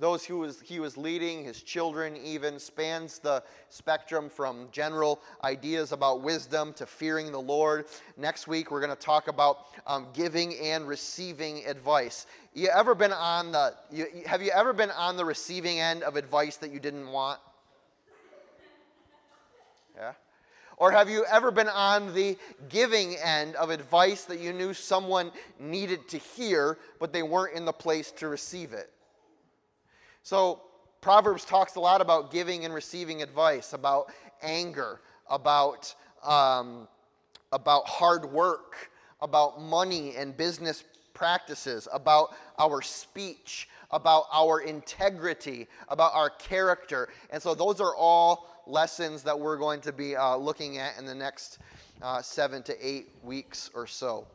those 0.00 0.24
who 0.24 0.38
was, 0.38 0.60
he 0.62 0.80
was 0.80 0.96
leading, 0.96 1.44
his 1.44 1.62
children 1.62 2.16
even, 2.24 2.58
spans 2.58 3.18
the 3.18 3.42
spectrum 3.68 4.30
from 4.30 4.68
general 4.72 5.20
ideas 5.44 5.92
about 5.92 6.22
wisdom 6.22 6.72
to 6.72 6.86
fearing 6.86 7.30
the 7.30 7.40
Lord. 7.40 7.84
Next 8.16 8.48
week, 8.48 8.70
we're 8.70 8.80
going 8.80 8.96
to 8.96 8.96
talk 8.96 9.28
about 9.28 9.66
um, 9.86 10.06
giving 10.14 10.58
and 10.58 10.88
receiving 10.88 11.66
advice. 11.66 12.26
You 12.54 12.68
ever 12.74 12.94
been 12.94 13.12
on 13.12 13.52
the, 13.52 13.74
you, 13.92 14.06
have 14.24 14.42
you 14.42 14.50
ever 14.52 14.72
been 14.72 14.90
on 14.90 15.18
the 15.18 15.24
receiving 15.24 15.78
end 15.78 16.02
of 16.02 16.16
advice 16.16 16.56
that 16.56 16.72
you 16.72 16.80
didn't 16.80 17.08
want? 17.08 17.38
Yeah? 19.96 20.12
Or 20.78 20.90
have 20.90 21.10
you 21.10 21.26
ever 21.30 21.50
been 21.50 21.68
on 21.68 22.14
the 22.14 22.38
giving 22.70 23.16
end 23.16 23.54
of 23.56 23.68
advice 23.68 24.24
that 24.24 24.40
you 24.40 24.54
knew 24.54 24.72
someone 24.72 25.30
needed 25.58 26.08
to 26.08 26.16
hear, 26.16 26.78
but 26.98 27.12
they 27.12 27.22
weren't 27.22 27.54
in 27.54 27.66
the 27.66 27.72
place 27.72 28.10
to 28.12 28.28
receive 28.28 28.72
it? 28.72 28.90
So, 30.22 30.62
Proverbs 31.00 31.44
talks 31.44 31.76
a 31.76 31.80
lot 31.80 32.00
about 32.00 32.30
giving 32.30 32.64
and 32.64 32.74
receiving 32.74 33.22
advice, 33.22 33.72
about 33.72 34.12
anger, 34.42 35.00
about, 35.28 35.94
um, 36.22 36.86
about 37.52 37.86
hard 37.88 38.26
work, 38.26 38.90
about 39.22 39.60
money 39.60 40.14
and 40.16 40.36
business 40.36 40.84
practices, 41.14 41.88
about 41.92 42.34
our 42.58 42.82
speech, 42.82 43.68
about 43.90 44.24
our 44.32 44.60
integrity, 44.60 45.66
about 45.88 46.12
our 46.14 46.30
character. 46.30 47.08
And 47.30 47.42
so 47.42 47.54
those 47.54 47.80
are 47.80 47.94
all 47.96 48.62
lessons 48.66 49.22
that 49.22 49.38
we're 49.38 49.58
going 49.58 49.80
to 49.82 49.92
be 49.92 50.16
uh, 50.16 50.36
looking 50.36 50.78
at 50.78 50.98
in 50.98 51.06
the 51.06 51.14
next 51.14 51.58
uh, 52.02 52.22
seven 52.22 52.62
to 52.64 52.86
eight 52.86 53.08
weeks 53.22 53.70
or 53.74 53.86
so. 53.86 54.26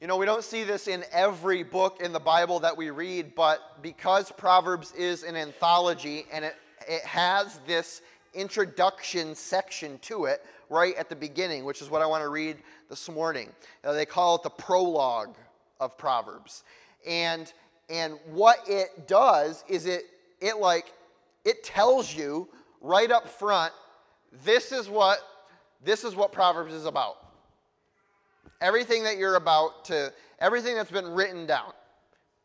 You 0.00 0.06
know, 0.06 0.16
we 0.16 0.24
don't 0.24 0.42
see 0.42 0.64
this 0.64 0.88
in 0.88 1.04
every 1.12 1.62
book 1.62 2.00
in 2.02 2.14
the 2.14 2.20
Bible 2.20 2.60
that 2.60 2.74
we 2.74 2.88
read, 2.88 3.34
but 3.34 3.82
because 3.82 4.32
Proverbs 4.32 4.92
is 4.92 5.24
an 5.24 5.36
anthology 5.36 6.24
and 6.32 6.42
it, 6.42 6.56
it 6.88 7.02
has 7.02 7.60
this 7.66 8.00
introduction 8.32 9.34
section 9.34 9.98
to 9.98 10.24
it 10.24 10.42
right 10.70 10.96
at 10.96 11.10
the 11.10 11.16
beginning, 11.16 11.66
which 11.66 11.82
is 11.82 11.90
what 11.90 12.00
I 12.00 12.06
want 12.06 12.22
to 12.22 12.30
read 12.30 12.56
this 12.88 13.10
morning. 13.10 13.50
Uh, 13.84 13.92
they 13.92 14.06
call 14.06 14.36
it 14.36 14.42
the 14.42 14.48
prologue 14.48 15.36
of 15.80 15.98
Proverbs. 15.98 16.64
And, 17.06 17.52
and 17.90 18.14
what 18.30 18.60
it 18.66 19.06
does 19.06 19.64
is 19.68 19.84
it, 19.84 20.04
it 20.40 20.56
like, 20.56 20.94
it 21.44 21.62
tells 21.62 22.16
you 22.16 22.48
right 22.80 23.10
up 23.10 23.28
front, 23.28 23.74
this 24.46 24.72
is 24.72 24.88
what, 24.88 25.18
this 25.84 26.04
is 26.04 26.16
what 26.16 26.32
Proverbs 26.32 26.72
is 26.72 26.86
about. 26.86 27.18
Everything 28.60 29.04
that 29.04 29.16
you're 29.16 29.36
about 29.36 29.84
to, 29.86 30.12
everything 30.38 30.74
that's 30.74 30.90
been 30.90 31.08
written 31.08 31.46
down, 31.46 31.72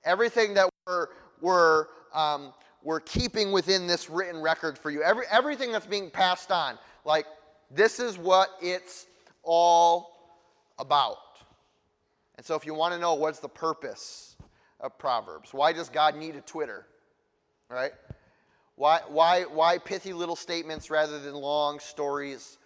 everything 0.03 0.53
that 0.53 0.69
we're, 0.88 1.07
we're, 1.41 1.86
um, 2.13 2.53
we're 2.84 3.01
keeping 3.01 3.51
within 3.51 3.88
this 3.88 4.10
written 4.10 4.41
record 4.41 4.77
for 4.77 4.91
you, 4.91 5.01
every, 5.01 5.25
everything 5.29 5.72
that's 5.72 5.86
being 5.86 6.10
passed 6.10 6.51
on, 6.51 6.77
like 7.03 7.25
this 7.72 8.00
is 8.00 8.17
what 8.17 8.50
it's 8.62 9.07
all 9.43 10.39
about. 10.79 11.17
And 12.38 12.45
so 12.45 12.55
if 12.55 12.65
you 12.65 12.74
want 12.74 12.93
to 12.93 13.00
know 13.00 13.13
what's 13.15 13.39
the 13.39 13.50
purpose 13.50 14.36
of 14.79 14.98
Proverbs, 14.98 15.53
why 15.53 15.74
does 15.74 15.89
God 15.89 16.15
need 16.15 16.36
a 16.36 16.41
Twitter? 16.41 16.86
Right? 17.69 17.93
Why, 18.75 19.00
why, 19.07 19.43
why 19.43 19.77
pithy 19.77 20.13
little 20.13 20.36
statements 20.36 20.89
rather 20.89 21.19
than 21.19 21.34
long 21.34 21.79
stories 21.79 22.57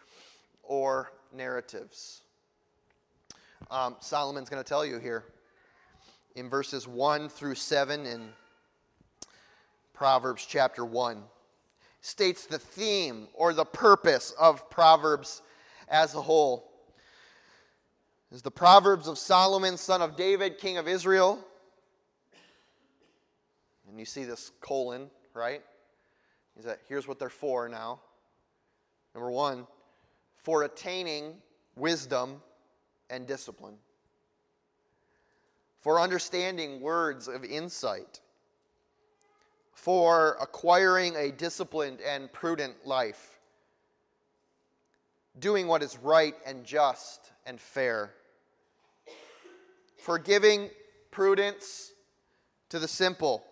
or 0.63 1.12
narratives? 1.34 2.24
Um, 3.70 3.98
Solomon's 4.00 4.50
going 4.50 4.63
to 4.63 4.68
tell 4.68 4.86
you 4.86 4.98
here 4.98 5.25
in 6.36 6.50
verses 6.50 6.88
1 6.88 7.30
through 7.30 7.56
7 7.56 8.06
in 8.06 8.30
Proverbs 9.94 10.46
chapter 10.50 10.86
1 10.86 11.22
states 12.01 12.46
the 12.46 12.58
theme 12.58 13.28
or 13.34 13.54
the 13.54 13.66
purpose 13.66 14.34
of 14.39 14.70
Proverbs 14.70 15.42
as 15.89 16.16
a 16.16 16.22
whole. 16.22 16.72
Is 18.32 18.42
the 18.42 18.50
Proverbs 18.50 19.08
of 19.08 19.18
Solomon, 19.18 19.78
son 19.78 20.01
of 20.01 20.16
David, 20.16 20.58
king 20.58 20.78
of 20.78 20.88
Israel. 20.88 21.39
And 23.88 24.00
you 24.00 24.06
see 24.06 24.24
this 24.24 24.51
colon, 24.62 25.10
right? 25.34 25.62
Is 26.58 26.66
that 26.66 26.80
here's 26.88 27.08
what 27.08 27.20
they're 27.20 27.30
for 27.30 27.68
now. 27.68 28.00
Number 29.13 29.30
one, 29.30 29.68
for 30.44 30.63
attaining 30.63 31.36
wisdom 31.75 32.42
and 33.10 33.28
discipline, 33.28 33.75
for 35.82 36.00
understanding 36.00 36.82
words 36.82 37.28
of 37.28 37.44
insight, 37.44 38.20
for 39.74 40.38
acquiring 40.42 41.16
a 41.16 41.32
disciplined 41.32 42.00
and 42.01 42.32
prudent 42.32 42.75
life, 42.86 43.39
doing 45.39 45.68
what 45.68 45.82
is 45.82 45.98
right 46.00 46.36
and 46.46 46.66
just 46.66 47.32
and 47.46 47.60
fair, 47.60 48.13
for 49.98 50.20
giving 50.20 50.70
prudence 51.12 51.94
to 52.70 52.80
the 52.80 52.88
simple, 52.88 53.44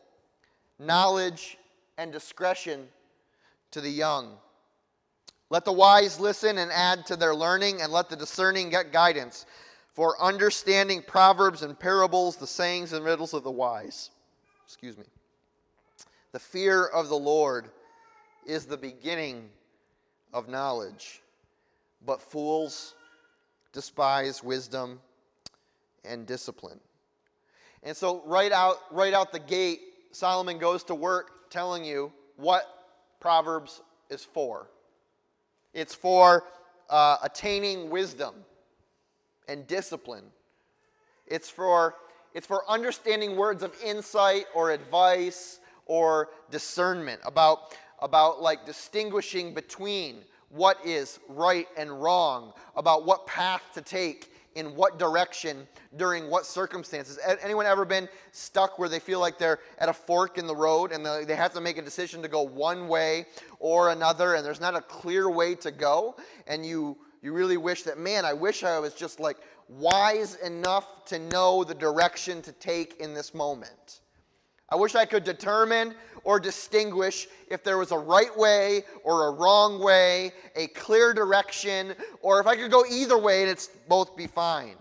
knowledge 0.79 1.57
and 1.97 2.11
discretion 2.11 2.87
to 3.71 3.81
the 3.81 3.89
young 3.89 4.37
let 5.49 5.65
the 5.65 5.71
wise 5.71 6.19
listen 6.19 6.57
and 6.57 6.71
add 6.71 7.05
to 7.07 7.15
their 7.15 7.35
learning, 7.35 7.81
and 7.81 7.91
let 7.91 8.09
the 8.09 8.15
discerning 8.15 8.69
get 8.69 8.91
guidance. 8.91 9.45
For 9.93 10.21
understanding 10.21 11.01
proverbs 11.01 11.63
and 11.63 11.77
parables, 11.79 12.35
the 12.35 12.45
sayings 12.45 12.93
and 12.93 13.03
riddles 13.03 13.33
of 13.33 13.43
the 13.43 13.51
wise. 13.51 14.11
Excuse 14.65 14.97
me. 14.97 15.05
The 16.33 16.39
fear 16.39 16.85
of 16.85 17.09
the 17.09 17.17
Lord 17.17 17.69
is 18.45 18.65
the 18.65 18.77
beginning 18.77 19.49
of 20.33 20.47
knowledge, 20.47 21.21
but 22.05 22.21
fools 22.21 22.93
despise 23.71 24.43
wisdom 24.43 24.99
and 26.05 26.25
discipline. 26.25 26.79
And 27.83 27.95
so 27.95 28.21
right 28.25 28.51
out 28.51 28.77
right 28.91 29.13
out 29.13 29.31
the 29.31 29.39
gate, 29.39 29.79
Solomon 30.11 30.57
goes 30.57 30.83
to 30.85 30.95
work 30.95 31.49
telling 31.49 31.85
you 31.85 32.11
what 32.35 32.65
Proverbs 33.19 33.81
is 34.09 34.23
for. 34.23 34.67
It's 35.77 35.93
for 35.93 36.43
uh, 36.89 37.17
attaining 37.21 37.91
wisdom 37.91 38.33
and 39.47 39.67
discipline. 39.67 40.23
It's 41.27 41.51
for, 41.51 41.93
it's 42.33 42.47
for 42.47 42.63
understanding 42.67 43.35
words 43.35 43.61
of 43.61 43.75
insight 43.85 44.45
or 44.55 44.71
advice 44.71 45.59
or 45.85 46.29
discernment 46.49 47.21
about, 47.23 47.75
about 48.01 48.41
like 48.41 48.65
distinguishing 48.65 49.53
between 49.53 50.23
what 50.49 50.83
is 50.83 51.19
right 51.29 51.67
and 51.77 52.01
wrong, 52.01 52.53
about 52.75 53.05
what 53.05 53.27
path 53.27 53.61
to 53.75 53.81
take 53.81 54.31
in 54.57 54.75
what 54.75 54.97
direction 54.97 55.67
during 55.97 56.29
what 56.29 56.45
circumstances. 56.45 57.19
Anyone 57.41 57.67
ever 57.67 57.85
been 57.85 58.09
stuck 58.31 58.79
where 58.79 58.89
they 58.89 58.99
feel 58.99 59.19
like 59.19 59.37
they're 59.37 59.59
at 59.77 59.87
a 59.87 59.93
fork 59.93 60.37
in 60.37 60.47
the 60.47 60.55
road 60.55 60.91
and 60.91 61.05
they 61.05 61.35
have 61.35 61.53
to 61.53 61.61
make 61.61 61.77
a 61.77 61.81
decision 61.81 62.21
to 62.23 62.27
go 62.27 62.41
one 62.41 62.87
way 62.87 63.27
or 63.59 63.91
another 63.91 64.33
and 64.33 64.45
there's 64.45 64.59
not 64.59 64.75
a 64.75 64.81
clear 64.81 65.29
way 65.29 65.53
to 65.55 65.71
go 65.71 66.15
and 66.47 66.65
you 66.65 66.97
you 67.21 67.33
really 67.33 67.57
wish 67.57 67.83
that 67.83 67.97
man, 67.97 68.25
I 68.25 68.33
wish 68.33 68.63
I 68.63 68.79
was 68.79 68.93
just 68.93 69.19
like 69.19 69.37
wise 69.69 70.35
enough 70.35 71.05
to 71.05 71.19
know 71.19 71.63
the 71.63 71.75
direction 71.75 72.41
to 72.43 72.51
take 72.51 72.99
in 72.99 73.13
this 73.13 73.33
moment. 73.33 74.01
I 74.69 74.75
wish 74.75 74.95
I 74.95 75.05
could 75.05 75.23
determine 75.23 75.95
or 76.23 76.39
distinguish 76.39 77.27
if 77.49 77.63
there 77.63 77.77
was 77.77 77.91
a 77.91 77.97
right 77.97 78.35
way 78.37 78.83
or 79.03 79.27
a 79.27 79.31
wrong 79.31 79.79
way, 79.79 80.33
a 80.55 80.67
clear 80.67 81.13
direction, 81.13 81.95
or 82.21 82.41
if 82.41 82.47
I 82.47 82.55
could 82.57 82.69
go 82.69 82.85
either 82.85 83.17
way 83.17 83.41
and 83.41 83.49
it's 83.49 83.67
both 83.87 84.17
be 84.17 84.27
fine. 84.27 84.75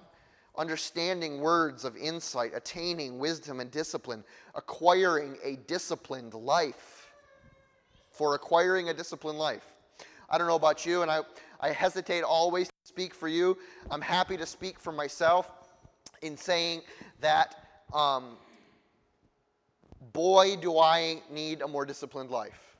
Understanding 0.58 1.40
words 1.40 1.84
of 1.84 1.96
insight, 1.96 2.52
attaining 2.54 3.18
wisdom 3.18 3.60
and 3.60 3.70
discipline, 3.70 4.24
acquiring 4.54 5.36
a 5.44 5.56
disciplined 5.68 6.34
life. 6.34 7.06
For 8.10 8.34
acquiring 8.34 8.88
a 8.88 8.94
disciplined 8.94 9.38
life. 9.38 9.74
I 10.30 10.38
don't 10.38 10.46
know 10.46 10.56
about 10.56 10.86
you, 10.86 11.02
and 11.02 11.10
I, 11.10 11.20
I 11.60 11.70
hesitate 11.70 12.22
always 12.22 12.68
to 12.68 12.74
speak 12.82 13.14
for 13.14 13.28
you. 13.28 13.58
I'm 13.90 14.00
happy 14.00 14.38
to 14.38 14.46
speak 14.46 14.80
for 14.80 14.90
myself 14.90 15.52
in 16.22 16.36
saying 16.36 16.80
that 17.20 17.84
um, 17.92 18.38
boy, 20.12 20.56
do 20.56 20.78
I 20.78 21.22
need 21.30 21.62
a 21.62 21.68
more 21.68 21.84
disciplined 21.84 22.30
life. 22.30 22.76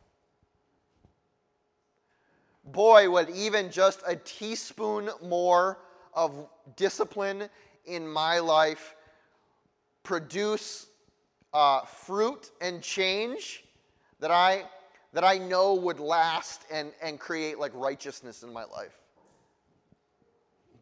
Boy, 2.64 3.08
would 3.08 3.30
even 3.30 3.70
just 3.70 4.02
a 4.06 4.16
teaspoon 4.16 5.10
more 5.22 5.78
of 6.14 6.48
discipline 6.74 7.48
in 7.84 8.08
my 8.08 8.38
life 8.40 8.96
produce 10.02 10.86
uh, 11.54 11.82
fruit 11.82 12.50
and 12.60 12.82
change 12.82 13.64
that 14.20 14.30
I, 14.30 14.64
that 15.12 15.24
I 15.24 15.38
know 15.38 15.74
would 15.74 16.00
last 16.00 16.62
and, 16.72 16.92
and 17.02 17.20
create 17.20 17.58
like 17.58 17.72
righteousness 17.74 18.42
in 18.42 18.52
my 18.52 18.64
life. 18.64 18.98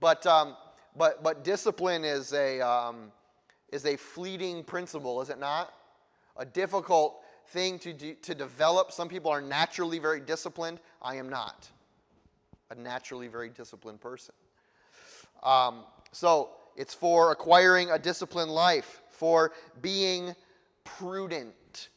But, 0.01 0.27
um, 0.27 0.57
but, 0.97 1.23
but 1.23 1.45
discipline 1.45 2.05
is 2.05 2.33
a, 2.33 2.61
um, 2.61 3.13
is 3.71 3.85
a 3.85 3.97
fleeting 3.97 4.65
principle, 4.65 5.21
is 5.21 5.31
it 5.31 5.39
not? 5.39 5.73
A 6.37 6.45
difficult 6.45 7.23
thing 7.49 7.79
to, 7.81 7.93
do, 7.93 8.15
to 8.23 8.35
develop. 8.35 8.93
Some 8.93 9.09
people 9.09 9.31
are 9.31 9.41
naturally 9.41 9.99
very 9.99 10.21
disciplined. 10.21 10.81
I 11.03 11.17
am 11.17 11.29
not 11.29 11.69
a 12.71 12.75
naturally 12.75 13.29
very 13.29 13.49
disciplined 13.49 14.01
person. 14.01 14.35
Um, 15.43 15.85
so 16.13 16.51
it's 16.77 16.95
for 16.95 17.33
acquiring 17.33 17.91
a 17.91 17.99
disciplined 17.99 18.51
life, 18.51 19.03
for 19.11 19.53
being 19.83 20.35
prudent, 20.85 21.89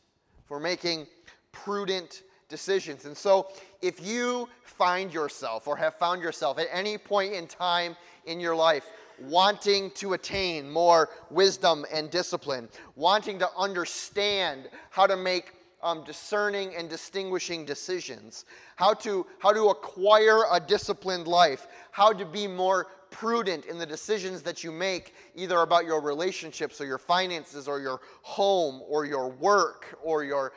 for 0.46 0.60
making 0.60 1.08
prudent 1.51 2.24
decisions. 2.50 3.06
And 3.06 3.15
so 3.15 3.48
if 3.82 4.06
you 4.06 4.50
find 4.63 5.13
yourself 5.13 5.67
or 5.67 5.75
have 5.77 5.96
found 5.96 6.22
yourself 6.22 6.60
at 6.60 6.67
any 6.72 6.98
point 6.98 7.34
in 7.34 7.48
time 7.48 7.96
in 8.25 8.39
your 8.39 8.56
life 8.56 8.86
wanting 9.20 9.92
to 9.92 10.14
attain 10.14 10.70
more 10.70 11.10
wisdom 11.30 11.86
and 11.94 12.10
discipline, 12.12 12.70
wanting 12.96 13.40
to 13.40 13.50
understand 13.58 14.70
how 14.90 15.08
to 15.08 15.18
make 15.18 15.54
um, 15.84 16.04
discerning 16.04 16.76
and 16.76 16.90
distinguishing 16.90 17.66
decisions, 17.66 18.46
how 18.76 18.94
to, 18.94 19.26
how 19.40 19.54
to 19.54 19.68
acquire 19.70 20.44
a 20.52 20.60
disciplined 20.60 21.28
life, 21.28 21.68
how 21.92 22.12
to 22.12 22.26
be 22.26 22.48
more 22.48 22.88
prudent 23.10 23.66
in 23.66 23.78
the 23.78 23.86
decisions 23.86 24.42
that 24.42 24.64
you 24.64 24.72
make, 24.72 25.14
either 25.36 25.60
about 25.60 25.86
your 25.86 26.02
relationships 26.02 26.82
or 26.82 26.86
your 26.86 26.98
finances 26.98 27.68
or 27.68 27.80
your 27.80 28.02
home 28.22 28.82
or 28.88 29.06
your 29.06 29.30
work 29.30 29.98
or 30.04 30.24
your 30.24 30.54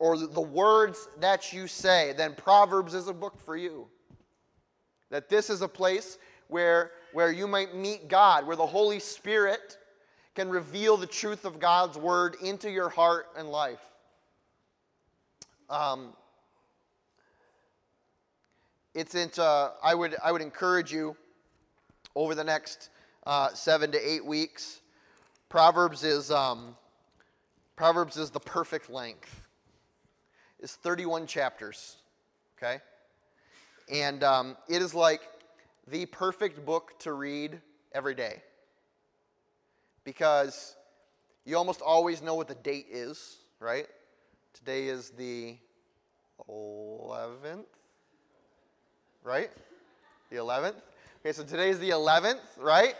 or 0.00 0.16
the 0.16 0.40
words 0.40 1.08
that 1.20 1.52
you 1.52 1.66
say, 1.66 2.14
then 2.16 2.34
Proverbs 2.34 2.94
is 2.94 3.06
a 3.06 3.12
book 3.12 3.38
for 3.38 3.54
you. 3.54 3.86
That 5.10 5.28
this 5.28 5.50
is 5.50 5.60
a 5.60 5.68
place 5.68 6.16
where, 6.48 6.92
where 7.12 7.32
you 7.32 7.46
might 7.46 7.74
meet 7.74 8.08
God, 8.08 8.46
where 8.46 8.56
the 8.56 8.66
Holy 8.66 8.98
Spirit 8.98 9.78
can 10.34 10.48
reveal 10.48 10.96
the 10.96 11.06
truth 11.06 11.44
of 11.44 11.58
God's 11.58 11.98
word 11.98 12.36
into 12.42 12.70
your 12.70 12.88
heart 12.88 13.26
and 13.36 13.50
life. 13.50 13.80
Um, 15.68 16.12
it's 18.94 19.14
into, 19.14 19.42
uh, 19.42 19.72
I, 19.82 19.94
would, 19.94 20.16
I 20.22 20.32
would 20.32 20.42
encourage 20.42 20.92
you 20.92 21.16
over 22.16 22.34
the 22.34 22.44
next 22.44 22.90
uh, 23.26 23.50
seven 23.54 23.92
to 23.92 23.98
eight 23.98 24.24
weeks. 24.24 24.80
Proverbs 25.48 26.04
is, 26.04 26.30
um, 26.30 26.76
Proverbs 27.76 28.16
is 28.16 28.30
the 28.30 28.40
perfect 28.40 28.90
length. 28.90 29.42
It's 30.58 30.74
31 30.74 31.26
chapters, 31.26 31.96
okay? 32.58 32.80
And 33.90 34.22
um, 34.22 34.56
it 34.68 34.82
is 34.82 34.94
like 34.94 35.22
the 35.90 36.06
perfect 36.06 36.64
book 36.64 36.98
to 37.00 37.12
read 37.12 37.60
every 37.92 38.14
day 38.14 38.42
because 40.04 40.76
you 41.44 41.56
almost 41.56 41.80
always 41.80 42.22
know 42.22 42.34
what 42.34 42.48
the 42.48 42.54
date 42.54 42.86
is, 42.90 43.38
right? 43.58 43.86
Today 44.54 44.86
is 44.86 45.10
the 45.10 45.56
11th, 46.48 47.64
right? 49.24 49.50
The 50.30 50.36
11th. 50.36 50.74
Okay, 51.20 51.32
so 51.32 51.42
today 51.42 51.70
is 51.70 51.78
the 51.80 51.90
11th, 51.90 52.40
right? 52.58 52.94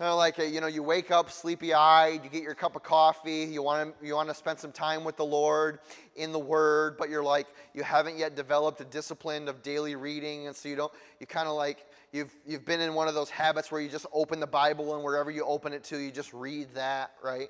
Uh, 0.00 0.16
like 0.16 0.38
a, 0.38 0.48
you 0.48 0.60
know, 0.60 0.66
you 0.66 0.82
wake 0.82 1.10
up 1.10 1.30
sleepy-eyed, 1.30 2.24
you 2.24 2.30
get 2.30 2.42
your 2.42 2.54
cup 2.54 2.74
of 2.74 2.82
coffee, 2.82 3.44
you 3.44 3.62
want 3.62 4.00
to 4.00 4.06
you 4.06 4.14
want 4.14 4.28
to 4.28 4.34
spend 4.34 4.58
some 4.58 4.72
time 4.72 5.04
with 5.04 5.16
the 5.16 5.24
Lord 5.24 5.78
in 6.16 6.32
the 6.32 6.38
Word, 6.38 6.96
but 6.98 7.08
you're 7.08 7.22
like 7.22 7.46
you 7.72 7.84
haven't 7.84 8.18
yet 8.18 8.34
developed 8.34 8.80
a 8.80 8.84
discipline 8.84 9.48
of 9.48 9.62
daily 9.62 9.94
reading, 9.94 10.48
and 10.48 10.56
so 10.56 10.68
you 10.68 10.74
don't 10.74 10.92
you 11.20 11.26
kind 11.26 11.46
of 11.46 11.54
like 11.54 11.86
you've 12.12 12.34
you've 12.46 12.64
been 12.64 12.80
in 12.80 12.94
one 12.94 13.08
of 13.08 13.14
those 13.14 13.30
habits 13.30 13.72
where 13.72 13.80
you 13.80 13.88
just 13.88 14.06
open 14.12 14.38
the 14.38 14.46
Bible 14.46 14.94
and 14.94 15.02
wherever 15.02 15.30
you 15.30 15.44
open 15.44 15.72
it 15.72 15.82
to, 15.84 15.98
you 15.98 16.10
just 16.10 16.32
read 16.32 16.68
that, 16.74 17.12
right? 17.22 17.48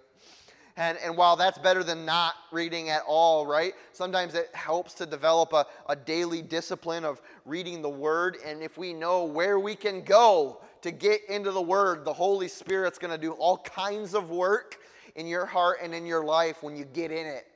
And, 0.76 0.96
and 1.04 1.16
while 1.16 1.36
that's 1.36 1.58
better 1.58 1.84
than 1.84 2.06
not 2.06 2.34
reading 2.50 2.88
at 2.88 3.02
all, 3.06 3.46
right? 3.46 3.74
Sometimes 3.92 4.34
it 4.34 4.48
helps 4.54 4.94
to 4.94 5.06
develop 5.06 5.52
a, 5.52 5.66
a 5.88 5.94
daily 5.94 6.40
discipline 6.40 7.04
of 7.04 7.20
reading 7.44 7.82
the 7.82 7.90
Word. 7.90 8.38
And 8.44 8.62
if 8.62 8.78
we 8.78 8.94
know 8.94 9.24
where 9.24 9.58
we 9.58 9.74
can 9.74 10.02
go 10.02 10.62
to 10.80 10.90
get 10.90 11.20
into 11.28 11.50
the 11.50 11.60
Word, 11.60 12.06
the 12.06 12.12
Holy 12.12 12.48
Spirit's 12.48 12.98
going 12.98 13.10
to 13.10 13.18
do 13.18 13.32
all 13.32 13.58
kinds 13.58 14.14
of 14.14 14.30
work 14.30 14.78
in 15.14 15.26
your 15.26 15.44
heart 15.44 15.78
and 15.82 15.94
in 15.94 16.06
your 16.06 16.24
life 16.24 16.62
when 16.62 16.74
you 16.74 16.86
get 16.86 17.10
in 17.10 17.26
it, 17.26 17.46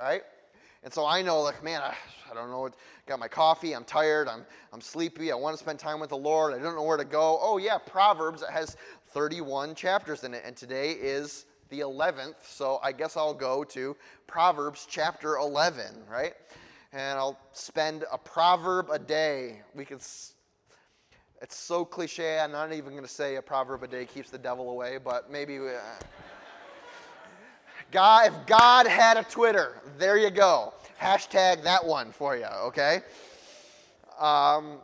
right? 0.00 0.22
And 0.84 0.92
so 0.92 1.06
I 1.06 1.22
know, 1.22 1.40
like, 1.42 1.62
man, 1.62 1.80
I, 1.80 1.94
I 2.30 2.34
don't 2.34 2.50
know 2.50 2.60
what, 2.60 2.74
got 3.06 3.20
my 3.20 3.28
coffee, 3.28 3.74
I'm 3.74 3.84
tired, 3.84 4.26
I'm, 4.26 4.44
I'm 4.72 4.80
sleepy, 4.80 5.30
I 5.30 5.34
want 5.36 5.56
to 5.56 5.62
spend 5.62 5.78
time 5.78 6.00
with 6.00 6.10
the 6.10 6.16
Lord, 6.16 6.54
I 6.54 6.58
don't 6.58 6.74
know 6.74 6.82
where 6.82 6.96
to 6.96 7.04
go. 7.04 7.38
Oh, 7.40 7.58
yeah, 7.58 7.78
Proverbs 7.78 8.42
has 8.50 8.76
31 9.10 9.76
chapters 9.76 10.24
in 10.24 10.34
it, 10.34 10.42
and 10.44 10.56
today 10.56 10.92
is 10.92 11.44
the 11.68 11.80
11th, 11.80 12.34
so 12.42 12.80
I 12.82 12.90
guess 12.90 13.16
I'll 13.16 13.34
go 13.34 13.62
to 13.64 13.96
Proverbs 14.26 14.86
chapter 14.90 15.36
11, 15.36 15.84
right? 16.10 16.34
And 16.92 17.16
I'll 17.18 17.38
spend 17.52 18.04
a 18.12 18.18
proverb 18.18 18.90
a 18.90 18.98
day. 18.98 19.60
We 19.74 19.84
could, 19.84 20.00
it's 20.00 21.56
so 21.56 21.84
cliche, 21.84 22.40
I'm 22.40 22.50
not 22.50 22.72
even 22.72 22.90
going 22.90 23.04
to 23.04 23.08
say 23.08 23.36
a 23.36 23.42
proverb 23.42 23.84
a 23.84 23.88
day 23.88 24.04
keeps 24.04 24.30
the 24.30 24.38
devil 24.38 24.70
away, 24.70 24.98
but 25.02 25.30
maybe. 25.30 25.58
Uh, 25.58 25.78
God, 27.92 28.28
if 28.28 28.46
God 28.46 28.86
had 28.86 29.18
a 29.18 29.22
Twitter, 29.22 29.76
there 29.98 30.16
you 30.16 30.30
go. 30.30 30.72
Hashtag 30.98 31.62
that 31.64 31.84
one 31.84 32.10
for 32.10 32.34
you, 32.34 32.46
okay? 32.46 33.00
Um, 34.18 34.78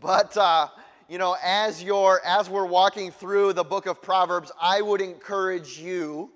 but 0.00 0.36
uh, 0.36 0.68
you 1.08 1.18
know, 1.18 1.36
as 1.42 1.82
you're 1.82 2.20
as 2.24 2.48
we're 2.48 2.66
walking 2.66 3.10
through 3.10 3.52
the 3.54 3.64
book 3.64 3.86
of 3.86 4.00
Proverbs, 4.00 4.52
I 4.60 4.80
would 4.80 5.00
encourage 5.00 5.80
you, 5.80 6.30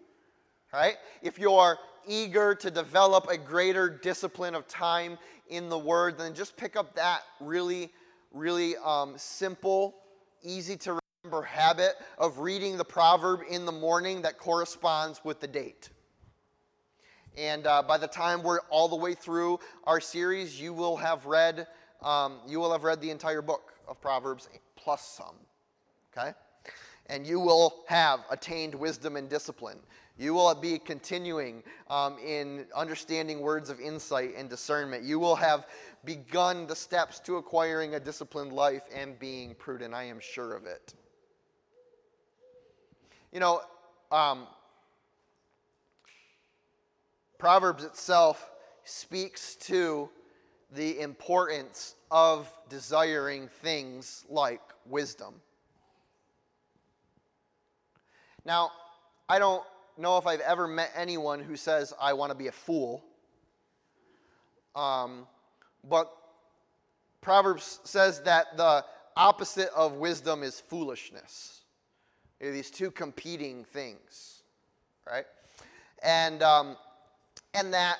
right? 0.72 0.96
If 1.22 1.38
you're 1.38 1.78
eager 2.08 2.56
to 2.56 2.68
develop 2.68 3.28
a 3.28 3.38
greater 3.38 3.88
discipline 3.88 4.56
of 4.56 4.66
time 4.66 5.16
in 5.48 5.68
the 5.68 5.78
Word, 5.78 6.18
then 6.18 6.34
just 6.34 6.56
pick 6.56 6.74
up 6.74 6.92
that 6.96 7.20
really, 7.38 7.92
really 8.32 8.74
um, 8.78 9.14
simple, 9.16 9.94
easy 10.42 10.76
to 10.78 11.01
habit 11.44 11.94
of 12.18 12.38
reading 12.38 12.76
the 12.76 12.84
proverb 12.84 13.42
in 13.48 13.64
the 13.64 13.70
morning 13.70 14.22
that 14.22 14.38
corresponds 14.38 15.20
with 15.22 15.38
the 15.38 15.46
date. 15.46 15.88
And 17.38 17.64
uh, 17.64 17.82
by 17.82 17.96
the 17.96 18.08
time 18.08 18.42
we're 18.42 18.58
all 18.70 18.88
the 18.88 18.96
way 18.96 19.14
through 19.14 19.60
our 19.84 20.00
series, 20.00 20.60
you 20.60 20.72
will 20.72 20.96
have 20.96 21.24
read 21.26 21.68
um, 22.02 22.40
you 22.48 22.58
will 22.58 22.72
have 22.72 22.82
read 22.82 23.00
the 23.00 23.10
entire 23.10 23.40
book 23.40 23.72
of 23.86 24.00
Proverbs 24.00 24.48
plus 24.74 25.02
some. 25.02 25.36
Okay? 26.10 26.32
And 27.06 27.24
you 27.24 27.38
will 27.38 27.84
have 27.86 28.24
attained 28.28 28.74
wisdom 28.74 29.14
and 29.14 29.28
discipline. 29.28 29.78
You 30.18 30.34
will 30.34 30.52
be 30.56 30.76
continuing 30.80 31.62
um, 31.88 32.18
in 32.18 32.66
understanding 32.74 33.38
words 33.38 33.70
of 33.70 33.80
insight 33.80 34.32
and 34.36 34.50
discernment. 34.50 35.04
You 35.04 35.20
will 35.20 35.36
have 35.36 35.68
begun 36.04 36.66
the 36.66 36.74
steps 36.74 37.20
to 37.20 37.36
acquiring 37.36 37.94
a 37.94 38.00
disciplined 38.00 38.52
life 38.52 38.82
and 38.92 39.16
being 39.20 39.54
prudent. 39.54 39.94
I 39.94 40.02
am 40.02 40.18
sure 40.18 40.54
of 40.54 40.66
it. 40.66 40.94
You 43.32 43.40
know, 43.40 43.62
um, 44.10 44.46
Proverbs 47.38 47.82
itself 47.82 48.50
speaks 48.84 49.56
to 49.56 50.10
the 50.70 51.00
importance 51.00 51.94
of 52.10 52.52
desiring 52.68 53.48
things 53.62 54.24
like 54.28 54.60
wisdom. 54.86 55.34
Now, 58.44 58.70
I 59.28 59.38
don't 59.38 59.64
know 59.96 60.18
if 60.18 60.26
I've 60.26 60.40
ever 60.40 60.68
met 60.68 60.92
anyone 60.94 61.40
who 61.40 61.56
says, 61.56 61.94
I 61.98 62.12
want 62.12 62.32
to 62.32 62.36
be 62.36 62.48
a 62.48 62.52
fool. 62.52 63.02
Um, 64.74 65.26
but 65.88 66.12
Proverbs 67.22 67.80
says 67.84 68.20
that 68.22 68.56
the 68.56 68.84
opposite 69.16 69.70
of 69.74 69.94
wisdom 69.94 70.42
is 70.42 70.60
foolishness. 70.60 71.61
These 72.50 72.70
two 72.70 72.90
competing 72.90 73.64
things, 73.64 74.42
right? 75.06 75.26
And, 76.02 76.42
um, 76.42 76.76
and 77.54 77.72
that 77.72 77.98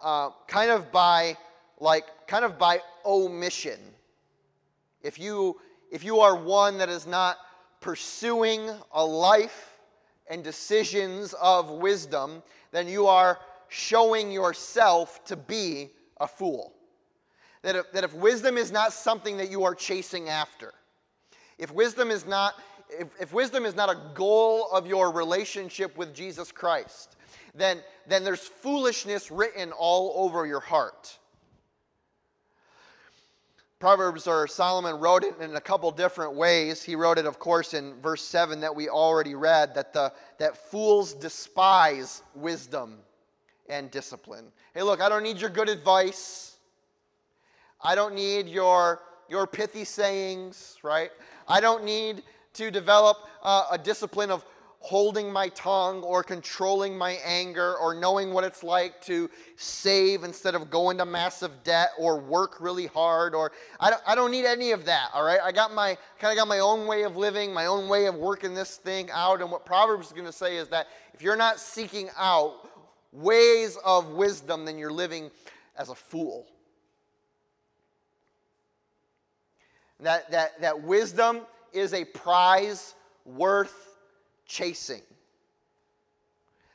uh, 0.00 0.30
kind 0.46 0.70
of 0.70 0.90
by 0.90 1.36
like 1.78 2.04
kind 2.26 2.44
of 2.44 2.58
by 2.58 2.80
omission. 3.04 3.78
If 5.02 5.18
you 5.18 5.60
if 5.90 6.04
you 6.04 6.20
are 6.20 6.34
one 6.36 6.78
that 6.78 6.88
is 6.88 7.06
not 7.06 7.36
pursuing 7.80 8.70
a 8.92 9.04
life 9.04 9.78
and 10.28 10.42
decisions 10.42 11.34
of 11.34 11.70
wisdom, 11.70 12.42
then 12.70 12.88
you 12.88 13.06
are 13.06 13.38
showing 13.68 14.30
yourself 14.30 15.22
to 15.26 15.36
be 15.36 15.90
a 16.20 16.26
fool. 16.26 16.72
That 17.62 17.76
if, 17.76 17.92
that 17.92 18.04
if 18.04 18.14
wisdom 18.14 18.56
is 18.56 18.72
not 18.72 18.92
something 18.92 19.36
that 19.36 19.50
you 19.50 19.64
are 19.64 19.74
chasing 19.74 20.28
after, 20.28 20.72
if 21.58 21.70
wisdom 21.72 22.10
is 22.10 22.24
not 22.26 22.54
if, 22.98 23.08
if 23.20 23.32
wisdom 23.32 23.64
is 23.64 23.74
not 23.74 23.90
a 23.90 23.98
goal 24.14 24.68
of 24.72 24.86
your 24.86 25.10
relationship 25.10 25.96
with 25.96 26.14
Jesus 26.14 26.52
Christ, 26.52 27.16
then, 27.54 27.78
then 28.06 28.24
there's 28.24 28.40
foolishness 28.40 29.30
written 29.30 29.72
all 29.72 30.14
over 30.16 30.46
your 30.46 30.60
heart. 30.60 31.18
Proverbs 33.78 34.28
or 34.28 34.46
Solomon 34.46 35.00
wrote 35.00 35.24
it 35.24 35.34
in 35.40 35.56
a 35.56 35.60
couple 35.60 35.90
different 35.90 36.34
ways. 36.34 36.84
He 36.84 36.94
wrote 36.94 37.18
it, 37.18 37.26
of 37.26 37.40
course, 37.40 37.74
in 37.74 37.94
verse 38.00 38.22
7 38.22 38.60
that 38.60 38.74
we 38.74 38.88
already 38.88 39.34
read 39.34 39.74
that, 39.74 39.92
the, 39.92 40.12
that 40.38 40.56
fools 40.56 41.14
despise 41.14 42.22
wisdom 42.36 42.98
and 43.68 43.90
discipline. 43.90 44.52
Hey, 44.72 44.82
look, 44.82 45.00
I 45.00 45.08
don't 45.08 45.24
need 45.24 45.38
your 45.38 45.50
good 45.50 45.68
advice. 45.68 46.58
I 47.80 47.96
don't 47.96 48.14
need 48.14 48.46
your, 48.46 49.00
your 49.28 49.48
pithy 49.48 49.84
sayings, 49.84 50.76
right? 50.84 51.10
I 51.48 51.60
don't 51.60 51.82
need 51.82 52.22
to 52.54 52.70
develop 52.70 53.18
uh, 53.42 53.66
a 53.70 53.78
discipline 53.78 54.30
of 54.30 54.44
holding 54.80 55.32
my 55.32 55.48
tongue 55.50 56.02
or 56.02 56.24
controlling 56.24 56.98
my 56.98 57.12
anger 57.24 57.76
or 57.76 57.94
knowing 57.94 58.32
what 58.32 58.42
it's 58.42 58.64
like 58.64 59.00
to 59.00 59.30
save 59.54 60.24
instead 60.24 60.56
of 60.56 60.70
going 60.70 60.98
to 60.98 61.06
massive 61.06 61.52
debt 61.62 61.90
or 61.96 62.18
work 62.18 62.60
really 62.60 62.86
hard 62.86 63.32
or 63.32 63.52
I 63.78 63.90
don't, 63.90 64.02
I 64.04 64.16
don't 64.16 64.32
need 64.32 64.44
any 64.44 64.72
of 64.72 64.84
that 64.86 65.10
all 65.14 65.22
right 65.22 65.38
i 65.40 65.52
got 65.52 65.72
my 65.72 65.96
kind 66.18 66.32
of 66.32 66.36
got 66.36 66.48
my 66.48 66.58
own 66.58 66.88
way 66.88 67.04
of 67.04 67.16
living 67.16 67.54
my 67.54 67.66
own 67.66 67.88
way 67.88 68.06
of 68.06 68.16
working 68.16 68.54
this 68.54 68.76
thing 68.76 69.08
out 69.12 69.40
and 69.40 69.52
what 69.52 69.64
proverbs 69.64 70.08
is 70.08 70.12
going 70.12 70.26
to 70.26 70.32
say 70.32 70.56
is 70.56 70.66
that 70.70 70.88
if 71.14 71.22
you're 71.22 71.36
not 71.36 71.60
seeking 71.60 72.08
out 72.18 72.68
ways 73.12 73.76
of 73.84 74.10
wisdom, 74.10 74.64
then 74.64 74.78
you're 74.78 74.92
living 74.92 75.30
as 75.76 75.90
a 75.90 75.94
fool. 75.94 76.46
That, 80.00 80.30
that, 80.32 80.60
that 80.62 80.82
wisdom 80.82 81.42
is 81.72 81.94
a 81.94 82.04
prize 82.04 82.94
worth 83.24 83.96
chasing. 84.46 85.02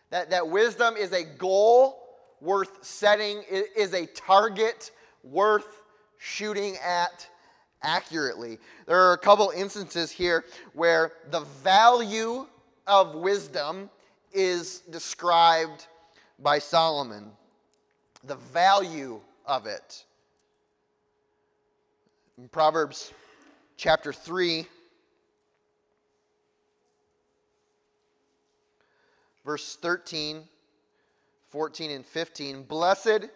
That, 0.10 0.30
that 0.30 0.48
wisdom 0.48 0.96
is 0.96 1.12
a 1.12 1.24
goal 1.24 2.00
worth 2.40 2.84
setting, 2.86 3.44
it 3.50 3.68
is 3.76 3.94
a 3.94 4.06
target 4.08 4.92
worth 5.24 5.82
shooting 6.18 6.76
at 6.84 7.28
accurately. 7.84 8.60
There 8.86 9.00
are 9.00 9.14
a 9.14 9.18
couple 9.18 9.52
instances 9.52 10.12
here 10.12 10.46
where 10.74 11.14
the 11.32 11.42
value 11.64 12.48
of 12.86 13.16
wisdom 13.16 13.90
is 14.32 14.80
described 14.90 15.88
by 16.40 16.60
Solomon. 16.60 17.32
The 18.24 18.36
value 18.36 19.20
of 19.46 19.66
it. 19.66 20.06
In 22.38 22.48
Proverbs 22.50 23.14
chapter 23.78 24.14
3, 24.14 24.66
verse 29.48 29.78
13, 29.82 30.44
14, 31.52 31.92
and 31.92 32.06
15 32.06 32.64
Blessed 32.64 33.30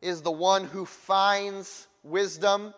is 0.00 0.22
the 0.22 0.30
one 0.30 0.62
who 0.62 0.86
finds 0.86 1.88
wisdom, 2.04 2.72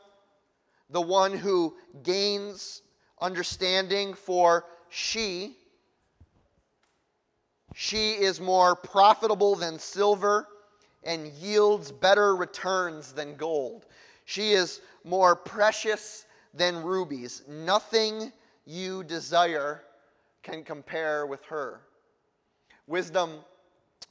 the 0.89 1.01
one 1.01 1.37
who 1.37 1.77
gains 2.03 2.81
understanding, 3.21 4.15
for 4.15 4.65
she 4.89 5.57
she 7.75 8.13
is 8.13 8.41
more 8.41 8.75
profitable 8.75 9.55
than 9.55 9.79
silver 9.79 10.49
and 11.05 11.29
yields 11.35 11.93
better 11.93 12.35
returns 12.35 13.13
than 13.13 13.37
gold. 13.37 13.85
She 14.25 14.53
is 14.53 14.81
more 15.05 15.37
precious 15.37 16.25
than 16.55 16.83
rubies. 16.83 17.43
Nothing 17.47 18.33
you 18.65 19.05
desire 19.05 19.83
can 20.43 20.65
compare 20.65 21.27
with 21.27 21.45
her. 21.45 21.83
Wisdom 22.91 23.39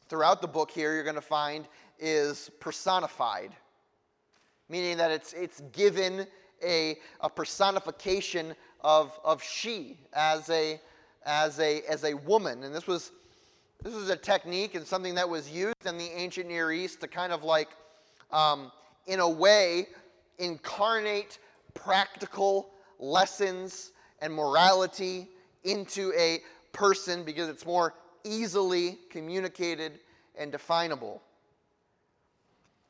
throughout 0.08 0.42
the 0.42 0.48
book 0.48 0.72
here, 0.72 0.94
you're 0.94 1.04
going 1.04 1.14
to 1.16 1.22
find, 1.22 1.68
is 2.00 2.50
personified, 2.62 3.52
meaning 4.70 4.96
that 4.96 5.12
it's, 5.12 5.34
it's 5.34 5.60
given 5.74 6.26
a, 6.64 6.98
a 7.20 7.30
personification 7.30 8.56
of, 8.80 9.20
of 9.26 9.44
she 9.44 9.98
as 10.14 10.50
a, 10.50 10.80
as, 11.26 11.60
a, 11.60 11.82
as 11.90 12.06
a 12.06 12.14
woman. 12.14 12.64
And 12.64 12.74
this 12.74 12.88
was, 12.88 13.12
this 13.84 13.94
was 13.94 14.10
a 14.10 14.16
technique 14.16 14.76
and 14.76 14.88
something 14.88 15.14
that 15.16 15.28
was 15.28 15.52
used 15.52 15.86
in 15.86 15.98
the 15.98 16.10
ancient 16.16 16.48
Near 16.48 16.72
East 16.72 17.02
to 17.02 17.08
kind 17.10 17.34
of 17.34 17.44
like, 17.44 17.68
um, 18.32 18.72
in 19.08 19.20
a 19.20 19.30
way, 19.30 19.88
incarnate 20.38 21.40
practical 21.74 22.70
lessons 22.98 23.92
and 24.22 24.34
morality 24.34 25.28
into 25.66 26.14
a 26.18 26.40
person 26.72 27.26
because 27.26 27.50
it's 27.50 27.66
more 27.66 27.94
easily 28.24 28.98
communicated 29.10 30.00
and 30.38 30.52
definable. 30.52 31.22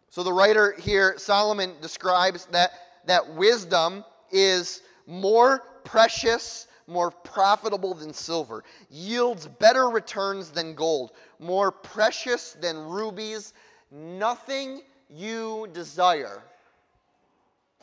So 0.09 0.23
the 0.23 0.33
writer 0.33 0.75
here, 0.79 1.15
Solomon, 1.17 1.73
describes 1.81 2.45
that, 2.47 2.71
that 3.05 3.35
wisdom 3.35 4.03
is 4.31 4.81
more 5.05 5.63
precious, 5.83 6.67
more 6.87 7.11
profitable 7.11 7.93
than 7.93 8.13
silver, 8.13 8.63
yields 8.89 9.47
better 9.47 9.89
returns 9.89 10.49
than 10.49 10.73
gold, 10.73 11.11
more 11.39 11.71
precious 11.71 12.53
than 12.53 12.77
rubies. 12.77 13.53
Nothing 13.91 14.81
you 15.09 15.67
desire 15.73 16.43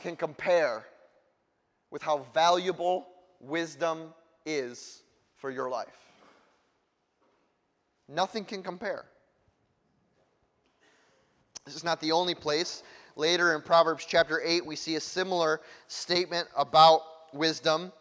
can 0.00 0.16
compare 0.16 0.84
with 1.90 2.02
how 2.02 2.26
valuable 2.34 3.06
wisdom 3.40 4.12
is 4.44 5.02
for 5.36 5.50
your 5.50 5.68
life. 5.68 6.05
Nothing 8.08 8.44
can 8.44 8.62
compare. 8.62 9.04
This 11.64 11.74
is 11.74 11.84
not 11.84 12.00
the 12.00 12.12
only 12.12 12.34
place. 12.34 12.82
Later 13.16 13.54
in 13.54 13.62
Proverbs 13.62 14.04
chapter 14.06 14.40
8, 14.44 14.64
we 14.64 14.76
see 14.76 14.96
a 14.96 15.00
similar 15.00 15.60
statement 15.88 16.48
about 16.56 17.00
wisdom. 17.32 17.92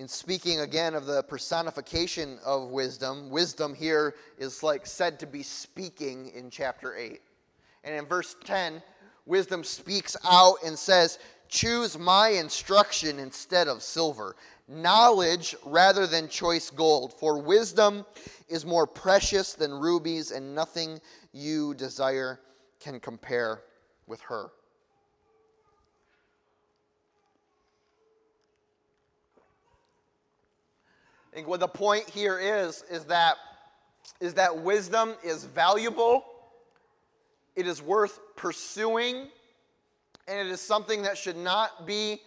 in 0.00 0.08
speaking 0.08 0.60
again 0.60 0.94
of 0.94 1.04
the 1.04 1.22
personification 1.24 2.38
of 2.42 2.70
wisdom, 2.70 3.28
wisdom 3.28 3.74
here 3.74 4.14
is 4.38 4.62
like 4.62 4.86
said 4.86 5.20
to 5.20 5.26
be 5.26 5.42
speaking 5.42 6.28
in 6.34 6.48
chapter 6.48 6.96
8. 6.96 7.20
And 7.84 7.94
in 7.94 8.06
verse 8.06 8.34
10, 8.44 8.82
wisdom 9.26 9.62
speaks 9.62 10.16
out 10.24 10.56
and 10.64 10.78
says, 10.78 11.18
Choose 11.50 11.98
my 11.98 12.28
instruction 12.28 13.18
instead 13.18 13.66
of 13.66 13.82
silver, 13.82 14.36
knowledge 14.68 15.56
rather 15.66 16.06
than 16.06 16.28
choice 16.28 16.70
gold. 16.70 17.12
For 17.12 17.42
wisdom 17.42 18.06
is 18.48 18.64
more 18.64 18.86
precious 18.86 19.54
than 19.54 19.72
rubies, 19.72 20.30
and 20.30 20.54
nothing 20.54 21.00
you 21.32 21.74
desire 21.74 22.38
can 22.78 23.00
compare 23.00 23.62
with 24.06 24.20
her. 24.22 24.50
I 31.32 31.34
think 31.34 31.48
what 31.48 31.60
the 31.60 31.68
point 31.68 32.08
here 32.08 32.38
is 32.38 32.84
is 32.90 33.04
that 33.06 33.36
is 34.20 34.34
that 34.34 34.56
wisdom 34.56 35.14
is 35.24 35.44
valuable, 35.44 36.24
it 37.56 37.66
is 37.66 37.82
worth 37.82 38.20
pursuing, 38.36 39.28
and 40.30 40.38
it 40.38 40.46
is 40.46 40.60
something 40.60 41.02
that 41.02 41.18
should 41.18 41.36
not 41.36 41.86
be 41.86 42.20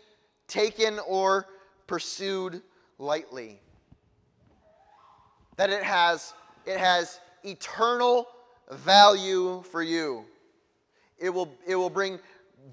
taken 0.48 1.00
or 1.08 1.48
pursued 1.88 2.62
lightly. 3.00 3.60
That 5.56 5.70
it 5.70 5.84
has 5.84 6.34
it 6.66 6.78
has 6.78 7.20
eternal 7.44 8.28
value 8.72 9.64
for 9.72 9.82
you. 9.82 10.26
It 11.18 11.30
will, 11.30 11.54
it 11.68 11.76
will 11.76 11.90
bring 11.90 12.20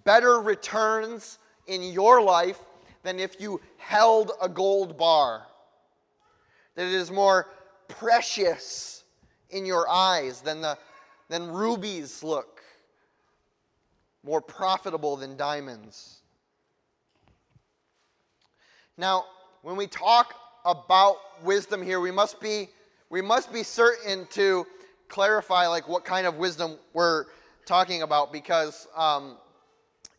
better 0.04 0.40
returns 0.40 1.38
in 1.66 1.82
your 1.82 2.22
life 2.22 2.60
than 3.02 3.18
if 3.18 3.40
you 3.40 3.60
held 3.78 4.32
a 4.42 4.48
gold 4.48 4.96
bar 4.96 5.46
that 6.74 6.86
it 6.86 6.92
is 6.92 7.10
more 7.10 7.48
precious 7.88 9.04
in 9.50 9.66
your 9.66 9.88
eyes 9.88 10.40
than, 10.40 10.60
the, 10.60 10.78
than 11.28 11.50
rubies 11.50 12.22
look, 12.22 12.59
more 14.24 14.40
profitable 14.40 15.16
than 15.16 15.36
diamonds. 15.36 16.20
Now, 18.96 19.24
when 19.62 19.76
we 19.76 19.86
talk 19.86 20.34
about 20.64 21.16
wisdom 21.42 21.82
here, 21.82 22.00
we 22.00 22.10
must 22.10 22.40
be, 22.40 22.68
we 23.08 23.22
must 23.22 23.52
be 23.52 23.62
certain 23.62 24.26
to 24.32 24.66
clarify 25.08 25.66
like 25.66 25.88
what 25.88 26.04
kind 26.04 26.26
of 26.26 26.36
wisdom 26.36 26.76
we're 26.92 27.24
talking 27.66 28.02
about 28.02 28.32
because 28.32 28.86
um, 28.96 29.36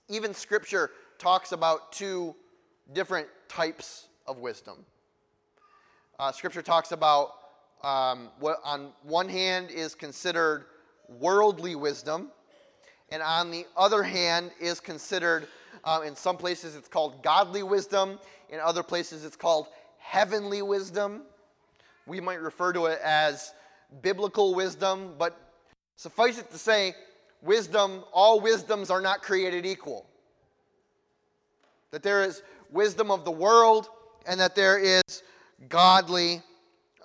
even 0.10 0.34
scripture 0.34 0.92
talks 1.18 1.52
about 1.52 1.92
two 1.92 2.36
different 2.94 3.28
types 3.48 4.08
of 4.28 4.40
wisdom. 4.40 4.86
Uh, 6.20 6.32
scripture 6.32 6.62
talks 6.62 6.92
about 6.92 7.34
um, 7.84 8.30
what 8.40 8.60
on 8.64 8.92
one 9.04 9.28
hand 9.28 9.72
is 9.72 9.96
considered 9.96 10.66
worldly 11.20 11.76
wisdom, 11.76 12.30
and 13.12 13.22
on 13.22 13.52
the 13.52 13.66
other 13.76 14.04
hand 14.04 14.52
is 14.60 14.80
considered, 14.80 15.48
uh, 15.84 16.02
in 16.06 16.16
some 16.16 16.38
places 16.38 16.76
it's 16.76 16.88
called 16.88 17.22
godly 17.22 17.64
wisdom, 17.64 18.18
in 18.50 18.60
other 18.60 18.84
places 18.84 19.26
it's 19.26 19.36
called 19.36 19.68
heavenly 19.98 20.62
wisdom. 20.62 21.24
We 22.08 22.20
might 22.20 22.42
refer 22.42 22.74
to 22.74 22.86
it 22.86 23.00
as 23.04 23.54
biblical 24.02 24.56
wisdom, 24.56 25.14
but 25.20 25.38
suffice 25.98 26.40
it 26.40 26.50
to 26.52 26.58
say, 26.58 26.96
wisdom, 27.42 28.04
all 28.14 28.40
wisdoms 28.40 28.90
are 28.90 29.02
not 29.02 29.22
created 29.22 29.66
equal. 29.66 30.06
That 31.92 32.04
there 32.04 32.24
is 32.24 32.42
wisdom 32.72 33.12
of 33.12 33.26
the 33.26 33.32
world, 33.32 33.90
and 34.26 34.40
that 34.40 34.56
there 34.56 34.78
is 34.78 35.24
godly 35.68 36.42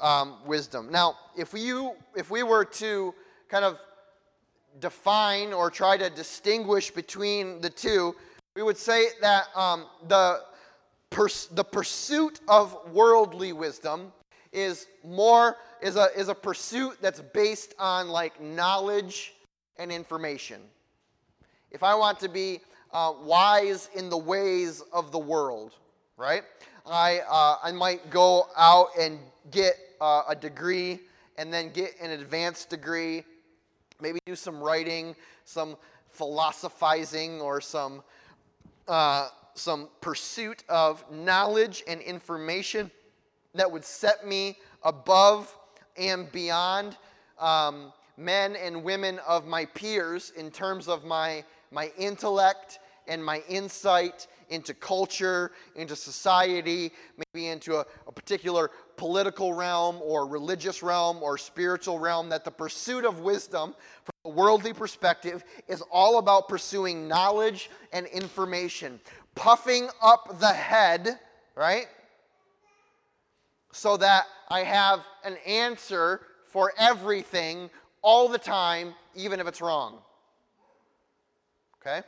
um, 0.01 0.37
wisdom. 0.45 0.91
Now, 0.91 1.17
if 1.37 1.53
you 1.55 1.95
if 2.15 2.31
we 2.31 2.43
were 2.43 2.65
to 2.65 3.15
kind 3.49 3.65
of 3.65 3.79
define 4.81 5.53
or 5.53 5.71
try 5.71 5.97
to 5.97 6.11
distinguish 6.11 6.91
between 6.91 7.61
the 7.61 7.71
two, 7.71 8.15
we 8.55 8.63
would 8.63 8.77
say 8.77 9.07
that 9.21 9.47
um, 9.55 9.87
the 10.09 10.41
pers- 11.11 11.49
the 11.49 11.65
pursuit 11.65 12.41
of 12.49 12.77
worldly 12.93 13.53
wisdom 13.53 14.13
is 14.53 14.87
more 15.05 15.57
is 15.83 15.97
a 15.97 16.09
is 16.17 16.29
a 16.29 16.35
pursuit 16.35 16.97
that's 17.01 17.21
based 17.21 17.75
on 17.79 18.09
like 18.09 18.41
knowledge 18.41 19.35
and 19.79 19.93
information. 19.93 20.61
If 21.71 21.83
I 21.83 21.95
want 21.95 22.19
to 22.21 22.29
be 22.29 22.61
uh, 22.93 23.13
wise 23.23 23.91
in 23.95 24.09
the 24.09 24.17
ways 24.17 24.83
of 24.93 25.13
the 25.13 25.19
world, 25.19 25.75
right? 26.17 26.43
I, 26.87 27.21
uh, 27.29 27.57
I 27.63 27.73
might 27.73 28.11
go 28.11 28.47
out 28.57 28.89
and 28.99 29.19
get 29.51 29.75
uh, 30.01 30.23
a 30.29 30.37
degree 30.37 31.01
and 31.37 31.53
then 31.53 31.71
get 31.71 31.93
an 32.01 32.13
advanced 32.13 32.71
degree, 32.71 33.25
maybe 34.01 34.19
do 34.27 34.37
some 34.37 34.61
writing, 34.61 35.15
some 35.45 35.77
philosophizing, 36.11 37.41
or 37.41 37.61
some, 37.61 38.03
uh, 38.89 39.29
some 39.55 39.89
pursuit 40.01 40.65
of 40.69 41.05
knowledge 41.11 41.83
and 41.87 42.01
information 42.01 42.91
that 43.55 43.71
would 43.71 43.85
set 43.85 44.27
me 44.27 44.57
above 44.83 45.57
and 45.97 46.31
beyond 46.33 46.97
um, 47.39 47.93
men 48.17 48.57
and 48.57 48.83
women 48.83 49.19
of 49.27 49.47
my 49.47 49.65
peers 49.67 50.33
in 50.37 50.51
terms 50.51 50.89
of 50.89 51.05
my, 51.05 51.45
my 51.71 51.91
intellect 51.99 52.79
and 53.09 53.25
my 53.25 53.43
insight 53.49 54.27
into 54.49 54.75
culture, 54.75 55.53
into 55.75 55.97
society, 55.97 56.93
maybe 57.35 57.49
into 57.49 57.77
a, 57.77 57.85
a, 58.07 58.13
particular 58.13 58.71
political 58.97 59.53
realm 59.53 59.97
or 60.03 60.27
religious 60.27 60.83
realm 60.83 61.23
or 61.23 61.39
spiritual 61.39 61.99
realm, 61.99 62.29
that 62.29 62.45
the 62.45 62.51
pursuit 62.51 63.05
of 63.05 63.21
wisdom 63.21 63.75
from 64.05 64.13
a 64.25 64.29
worldly 64.29 64.73
perspective 64.73 65.45
is 65.69 65.83
all 65.91 66.19
about 66.19 66.49
pursuing 66.49 67.09
knowledge 67.09 67.71
and 67.93 68.07
information, 68.07 69.01
puffing 69.35 69.89
up 70.03 70.39
the 70.41 70.53
head, 70.53 71.19
right? 71.55 71.87
So 73.73 73.97
that 73.97 74.25
I 74.49 74.61
have 74.61 75.05
an 75.25 75.37
answer 75.47 76.21
for 76.47 76.73
everything 76.79 77.71
all 78.03 78.29
the 78.29 78.39
time, 78.39 78.95
even 79.15 79.41
if 79.41 79.47
it's 79.47 79.61
wrong. 79.61 79.99
Okay? 81.81 82.03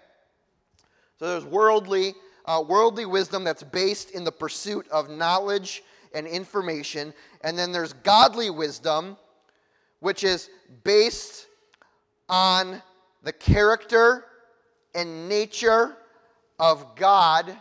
So 1.19 1.29
there's 1.29 1.45
worldly, 1.45 2.15
uh, 2.47 2.63
worldly 2.67 3.05
wisdom 3.05 3.45
that's 3.45 3.63
based 3.63 4.13
in 4.13 4.25
the 4.25 4.33
pursuit 4.33 4.87
of 4.89 5.11
knowledge 5.11 5.83
and 6.15 6.27
information. 6.27 7.13
And 7.43 7.59
then 7.59 7.73
there's 7.73 7.93
godly 7.93 8.51
wisdom, 8.51 9.17
which 10.01 10.25
is 10.25 10.51
based 10.85 11.47
on 12.29 12.83
the 13.23 13.33
character 13.33 14.25
and 14.95 15.29
nature 15.29 15.97
of 16.59 16.97
God 16.97 17.57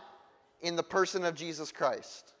in 0.60 0.76
the 0.76 0.82
person 0.82 1.24
of 1.24 1.34
Jesus 1.34 1.70
Christ. 1.72 2.32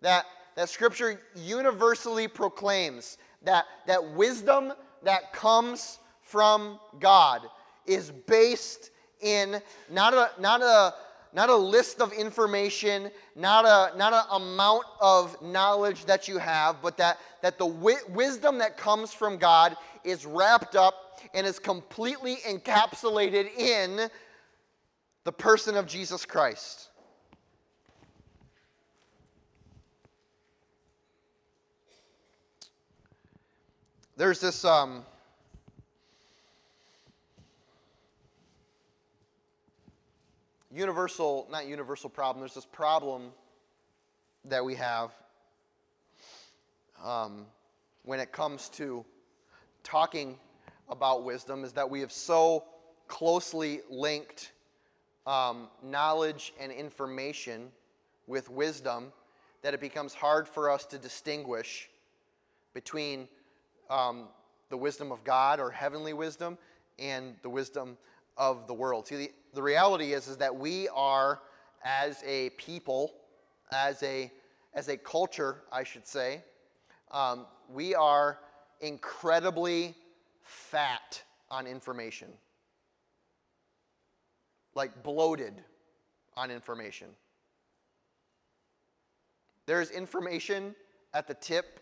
That, 0.00 0.24
that 0.56 0.68
scripture 0.68 1.20
universally 1.34 2.28
proclaims 2.28 3.18
that, 3.42 3.66
that 3.86 4.12
wisdom 4.14 4.72
that 5.02 5.32
comes 5.32 5.98
from 6.20 6.78
God 7.00 7.42
is 7.86 8.10
based 8.10 8.90
in 9.20 9.60
not 9.90 10.14
a, 10.14 10.30
not 10.40 10.62
a, 10.62 10.94
not 11.32 11.48
a 11.48 11.56
list 11.56 12.00
of 12.00 12.12
information, 12.12 13.10
not 13.34 13.64
a 13.64 13.96
not 13.96 14.12
an 14.12 14.42
amount 14.42 14.84
of 15.00 15.40
knowledge 15.42 16.04
that 16.04 16.28
you 16.28 16.38
have, 16.38 16.82
but 16.82 16.96
that 16.98 17.18
that 17.42 17.58
the 17.58 17.66
wi- 17.66 18.02
wisdom 18.10 18.58
that 18.58 18.76
comes 18.76 19.12
from 19.12 19.38
God 19.38 19.76
is 20.04 20.26
wrapped 20.26 20.76
up 20.76 21.20
and 21.34 21.46
is 21.46 21.58
completely 21.58 22.36
encapsulated 22.48 23.56
in 23.56 24.10
the 25.24 25.32
person 25.32 25.76
of 25.76 25.86
Jesus 25.86 26.24
Christ. 26.26 26.88
There's 34.16 34.40
this 34.40 34.64
um, 34.64 35.04
universal, 40.72 41.46
not 41.50 41.66
universal 41.66 42.08
problem, 42.08 42.40
there's 42.40 42.54
this 42.54 42.66
problem 42.66 43.30
that 44.46 44.64
we 44.64 44.74
have 44.74 45.10
um, 47.04 47.46
when 48.04 48.20
it 48.20 48.32
comes 48.32 48.68
to 48.70 49.04
talking 49.82 50.38
about 50.88 51.24
wisdom 51.24 51.64
is 51.64 51.72
that 51.72 51.88
we 51.88 52.00
have 52.00 52.12
so 52.12 52.64
closely 53.08 53.80
linked 53.90 54.52
um, 55.26 55.68
knowledge 55.82 56.52
and 56.60 56.72
information 56.72 57.70
with 58.26 58.48
wisdom 58.50 59.12
that 59.62 59.74
it 59.74 59.80
becomes 59.80 60.14
hard 60.14 60.48
for 60.48 60.70
us 60.70 60.84
to 60.86 60.98
distinguish 60.98 61.88
between 62.74 63.28
um, 63.90 64.28
the 64.70 64.76
wisdom 64.76 65.12
of 65.12 65.22
God 65.24 65.60
or 65.60 65.70
heavenly 65.70 66.12
wisdom 66.12 66.58
and 66.98 67.34
the 67.42 67.50
wisdom 67.50 67.96
of 68.36 68.66
the 68.66 68.74
world. 68.74 69.06
See, 69.06 69.16
the, 69.16 69.32
the 69.54 69.62
reality 69.62 70.12
is, 70.12 70.28
is 70.28 70.38
that 70.38 70.54
we 70.54 70.88
are, 70.88 71.40
as 71.84 72.22
a 72.26 72.50
people, 72.50 73.12
as 73.72 74.02
a, 74.02 74.30
as 74.74 74.88
a 74.88 74.96
culture, 74.96 75.62
I 75.70 75.84
should 75.84 76.06
say, 76.06 76.42
um, 77.10 77.46
we 77.68 77.94
are 77.94 78.38
incredibly 78.80 79.94
fat 80.42 81.22
on 81.50 81.66
information. 81.66 82.28
Like 84.74 85.02
bloated 85.02 85.54
on 86.36 86.50
information. 86.50 87.08
There's 89.66 89.90
information 89.90 90.74
at 91.12 91.28
the 91.28 91.34
tip 91.34 91.80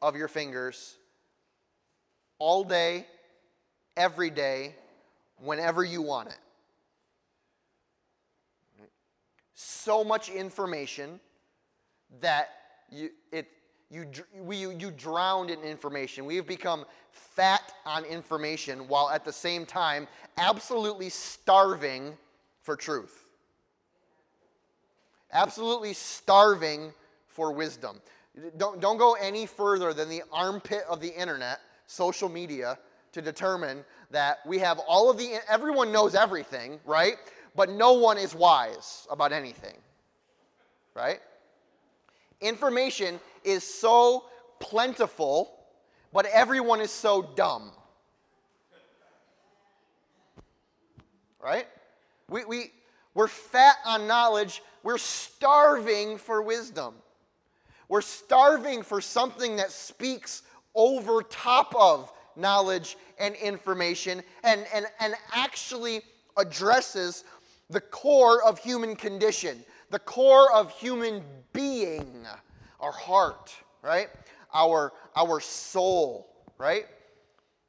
of 0.00 0.16
your 0.16 0.28
fingers 0.28 0.96
all 2.38 2.64
day, 2.64 3.06
every 3.96 4.30
day, 4.30 4.74
whenever 5.38 5.84
you 5.84 6.02
want 6.02 6.28
it. 6.28 6.38
So 9.54 10.04
much 10.04 10.28
information 10.28 11.20
that 12.20 12.48
you, 12.90 13.10
it, 13.32 13.48
you, 13.90 14.06
we, 14.40 14.56
you, 14.56 14.70
you 14.72 14.90
drowned 14.90 15.50
in 15.50 15.60
information. 15.60 16.24
We 16.24 16.36
have 16.36 16.46
become 16.46 16.84
fat 17.10 17.72
on 17.86 18.04
information 18.04 18.88
while 18.88 19.10
at 19.10 19.24
the 19.24 19.32
same 19.32 19.64
time 19.64 20.08
absolutely 20.36 21.08
starving 21.08 22.16
for 22.62 22.76
truth. 22.76 23.26
Absolutely 25.32 25.92
starving 25.92 26.92
for 27.26 27.52
wisdom. 27.52 28.00
Don't, 28.56 28.80
don't 28.80 28.98
go 28.98 29.14
any 29.14 29.46
further 29.46 29.92
than 29.92 30.08
the 30.08 30.22
armpit 30.32 30.82
of 30.88 31.00
the 31.00 31.08
internet, 31.08 31.60
social 31.86 32.28
media, 32.28 32.78
to 33.12 33.22
determine 33.22 33.84
that 34.10 34.38
we 34.44 34.58
have 34.58 34.80
all 34.88 35.08
of 35.10 35.18
the, 35.18 35.38
everyone 35.48 35.92
knows 35.92 36.14
everything, 36.14 36.80
right? 36.84 37.14
But 37.54 37.70
no 37.70 37.92
one 37.94 38.18
is 38.18 38.34
wise 38.34 39.06
about 39.10 39.32
anything, 39.32 39.76
right? 40.94 41.20
Information 42.40 43.20
is 43.44 43.62
so 43.62 44.24
plentiful, 44.58 45.54
but 46.12 46.26
everyone 46.26 46.80
is 46.80 46.90
so 46.90 47.22
dumb. 47.36 47.70
Right? 51.40 51.66
We, 52.28 52.44
we, 52.44 52.72
we're 53.14 53.28
fat 53.28 53.76
on 53.84 54.06
knowledge, 54.06 54.62
we're 54.82 54.98
starving 54.98 56.18
for 56.18 56.42
wisdom. 56.42 56.94
We're 57.88 58.00
starving 58.00 58.82
for 58.82 59.00
something 59.00 59.56
that 59.56 59.70
speaks 59.70 60.42
over 60.74 61.22
top 61.22 61.74
of 61.76 62.12
knowledge 62.34 62.96
and 63.18 63.34
information 63.36 64.22
and, 64.42 64.66
and, 64.74 64.86
and 65.00 65.14
actually 65.32 66.02
addresses 66.36 67.24
the 67.70 67.80
core 67.80 68.42
of 68.42 68.58
human 68.58 68.96
condition, 68.96 69.64
the 69.90 69.98
core 69.98 70.52
of 70.52 70.70
human 70.72 71.22
being, 71.52 72.26
our 72.80 72.92
heart, 72.92 73.54
right? 73.82 74.08
Our, 74.52 74.92
our 75.16 75.40
soul, 75.40 76.28
right? 76.58 76.86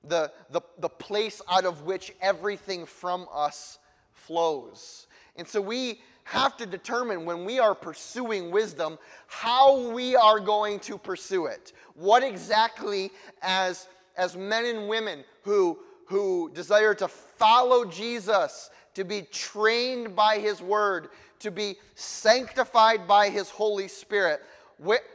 The, 0.04 0.32
the, 0.52 0.62
the 0.80 0.90
place 0.90 1.42
out 1.50 1.66
of 1.66 1.84
which 1.84 2.14
everything 2.22 2.86
from 2.86 3.28
us 3.34 3.80
flows. 4.12 5.08
And 5.36 5.48
so 5.48 5.62
we 5.62 6.02
have 6.26 6.58
to 6.58 6.66
determine 6.66 7.26
when 7.26 7.46
we 7.46 7.60
are 7.60 7.76
pursuing 7.76 8.52
wisdom 8.52 8.98
how 9.28 9.92
we 9.92 10.16
are 10.16 10.40
going 10.40 10.80
to 10.82 10.98
pursue 10.98 11.46
it. 11.46 11.74
What 11.94 12.24
exactly, 12.24 13.12
as 13.42 13.88
as 14.18 14.36
men 14.36 14.66
and 14.66 14.88
women 14.88 15.24
who, 15.44 15.80
who 16.08 16.52
desire 16.54 16.94
to 16.96 17.08
follow 17.08 17.86
Jesus, 17.86 18.70
to 18.96 19.04
be 19.04 19.22
trained 19.32 20.16
by 20.16 20.40
his 20.40 20.62
word, 20.62 21.10
to 21.40 21.52
be 21.52 21.76
sanctified 21.94 23.08
by 23.08 23.30
his 23.30 23.50
Holy 23.50 23.88
Spirit, 23.88 24.42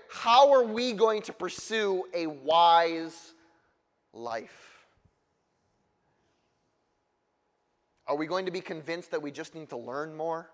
how 0.09 0.53
are 0.53 0.65
we 0.65 0.93
going 0.93 1.23
to 1.23 1.33
pursue 1.33 2.05
a 2.15 2.27
wise 2.27 3.33
life? 4.13 4.87
Are 8.07 8.17
we 8.17 8.27
going 8.27 8.47
to 8.47 8.51
be 8.51 8.61
convinced 8.61 9.13
that 9.13 9.23
we 9.23 9.31
just 9.31 9.55
need 9.55 9.69
to 9.69 9.77
learn 9.77 10.17
more? 10.17 10.51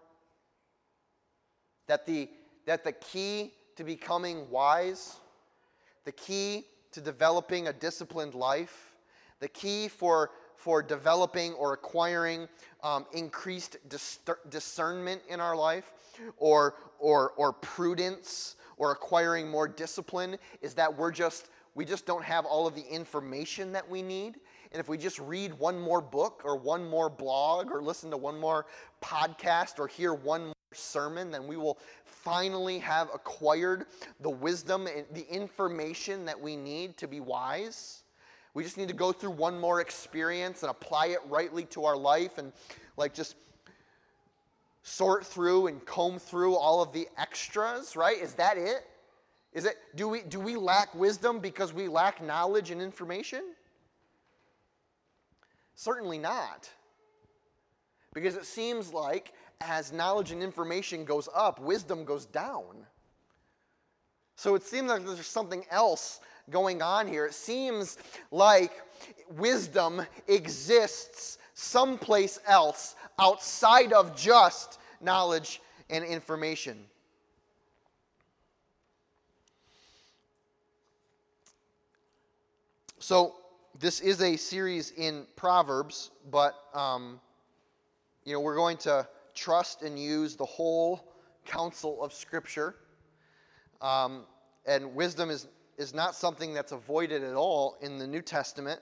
That 1.86 2.04
the, 2.04 2.28
that 2.66 2.84
the 2.84 2.92
key 2.92 3.52
to 3.76 3.84
becoming 3.84 4.50
wise, 4.50 5.16
the 6.04 6.12
key 6.12 6.66
to 6.92 7.00
developing 7.00 7.68
a 7.68 7.72
disciplined 7.72 8.34
life, 8.34 8.96
the 9.40 9.48
key 9.48 9.88
for, 9.88 10.32
for 10.54 10.82
developing 10.82 11.54
or 11.54 11.72
acquiring 11.72 12.48
um, 12.86 13.04
increased 13.12 13.78
dis- 13.88 14.20
discernment 14.48 15.20
in 15.28 15.40
our 15.40 15.56
life 15.56 15.92
or, 16.36 16.74
or, 17.00 17.32
or 17.32 17.52
prudence 17.52 18.54
or 18.76 18.92
acquiring 18.92 19.48
more 19.48 19.66
discipline 19.66 20.36
is 20.62 20.74
that 20.74 20.96
we're 20.96 21.10
just 21.10 21.48
we 21.74 21.84
just 21.84 22.06
don't 22.06 22.24
have 22.24 22.46
all 22.46 22.66
of 22.66 22.74
the 22.74 22.86
information 22.90 23.70
that 23.72 23.86
we 23.86 24.00
need. 24.00 24.36
And 24.72 24.80
if 24.80 24.88
we 24.88 24.96
just 24.96 25.18
read 25.18 25.52
one 25.58 25.78
more 25.78 26.00
book 26.00 26.40
or 26.42 26.56
one 26.56 26.88
more 26.88 27.10
blog 27.10 27.70
or 27.70 27.82
listen 27.82 28.10
to 28.12 28.16
one 28.16 28.40
more 28.40 28.64
podcast 29.02 29.78
or 29.78 29.86
hear 29.86 30.14
one 30.14 30.46
more 30.46 30.54
sermon 30.72 31.30
then 31.30 31.46
we 31.46 31.56
will 31.56 31.78
finally 32.04 32.78
have 32.78 33.08
acquired 33.14 33.86
the 34.20 34.28
wisdom 34.28 34.86
and 34.86 35.06
the 35.12 35.26
information 35.32 36.24
that 36.24 36.38
we 36.38 36.56
need 36.56 36.96
to 36.96 37.06
be 37.06 37.20
wise 37.20 38.02
we 38.56 38.62
just 38.62 38.78
need 38.78 38.88
to 38.88 38.94
go 38.94 39.12
through 39.12 39.32
one 39.32 39.60
more 39.60 39.82
experience 39.82 40.62
and 40.62 40.70
apply 40.70 41.08
it 41.08 41.18
rightly 41.28 41.66
to 41.66 41.84
our 41.84 41.94
life 41.94 42.38
and 42.38 42.54
like 42.96 43.12
just 43.12 43.36
sort 44.82 45.26
through 45.26 45.66
and 45.66 45.84
comb 45.84 46.18
through 46.18 46.56
all 46.56 46.80
of 46.80 46.90
the 46.90 47.06
extras, 47.18 47.96
right? 47.96 48.16
Is 48.16 48.32
that 48.32 48.56
it? 48.56 48.86
Is 49.52 49.66
it 49.66 49.76
do 49.94 50.08
we 50.08 50.22
do 50.22 50.40
we 50.40 50.56
lack 50.56 50.94
wisdom 50.94 51.38
because 51.38 51.74
we 51.74 51.86
lack 51.86 52.22
knowledge 52.24 52.70
and 52.70 52.80
information? 52.80 53.42
Certainly 55.74 56.16
not. 56.16 56.70
Because 58.14 58.36
it 58.36 58.46
seems 58.46 58.90
like 58.90 59.34
as 59.60 59.92
knowledge 59.92 60.30
and 60.30 60.42
information 60.42 61.04
goes 61.04 61.28
up, 61.34 61.60
wisdom 61.60 62.06
goes 62.06 62.24
down. 62.24 62.86
So 64.34 64.54
it 64.54 64.62
seems 64.62 64.88
like 64.88 65.04
there's 65.04 65.26
something 65.26 65.66
else 65.70 66.20
going 66.50 66.82
on 66.82 67.08
here. 67.08 67.26
It 67.26 67.34
seems 67.34 67.98
like 68.30 68.72
wisdom 69.30 70.02
exists 70.28 71.38
someplace 71.54 72.38
else 72.46 72.94
outside 73.18 73.92
of 73.92 74.16
just 74.16 74.78
knowledge 75.00 75.60
and 75.90 76.04
information. 76.04 76.78
So, 82.98 83.36
this 83.78 84.00
is 84.00 84.20
a 84.22 84.36
series 84.36 84.92
in 84.96 85.26
Proverbs, 85.36 86.10
but 86.30 86.54
um, 86.74 87.20
you 88.24 88.32
know 88.32 88.40
we're 88.40 88.56
going 88.56 88.78
to 88.78 89.06
trust 89.34 89.82
and 89.82 89.98
use 89.98 90.34
the 90.34 90.46
whole 90.46 91.12
counsel 91.44 92.02
of 92.02 92.12
Scripture. 92.12 92.74
Um, 93.80 94.24
and 94.66 94.94
wisdom 94.94 95.30
is 95.30 95.46
is 95.78 95.94
not 95.94 96.14
something 96.14 96.54
that's 96.54 96.72
avoided 96.72 97.22
at 97.22 97.34
all 97.34 97.76
in 97.80 97.98
the 97.98 98.06
New 98.06 98.22
Testament. 98.22 98.80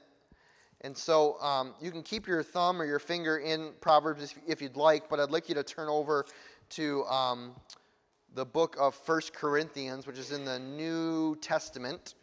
And 0.83 0.97
so 0.97 1.41
um, 1.41 1.75
you 1.81 1.91
can 1.91 2.03
keep 2.03 2.27
your 2.27 2.43
thumb 2.43 2.81
or 2.81 2.85
your 2.85 2.99
finger 2.99 3.39
in 3.39 3.73
Proverbs 3.81 4.35
if, 4.47 4.61
you'd 4.61 4.77
like, 4.77 5.09
but 5.09 5.19
I'd 5.19 5.31
like 5.31 5.49
you 5.49 5.55
to 5.55 5.63
turn 5.63 5.89
over 5.89 6.27
to 6.71 7.05
um, 7.07 7.53
the 8.35 8.45
book 8.45 8.77
of 8.79 8.95
First 8.95 9.33
Corinthians, 9.33 10.07
which 10.07 10.19
is 10.19 10.31
in 10.31 10.45
the 10.45 10.59
New 10.59 11.37
Testament. 11.37 12.15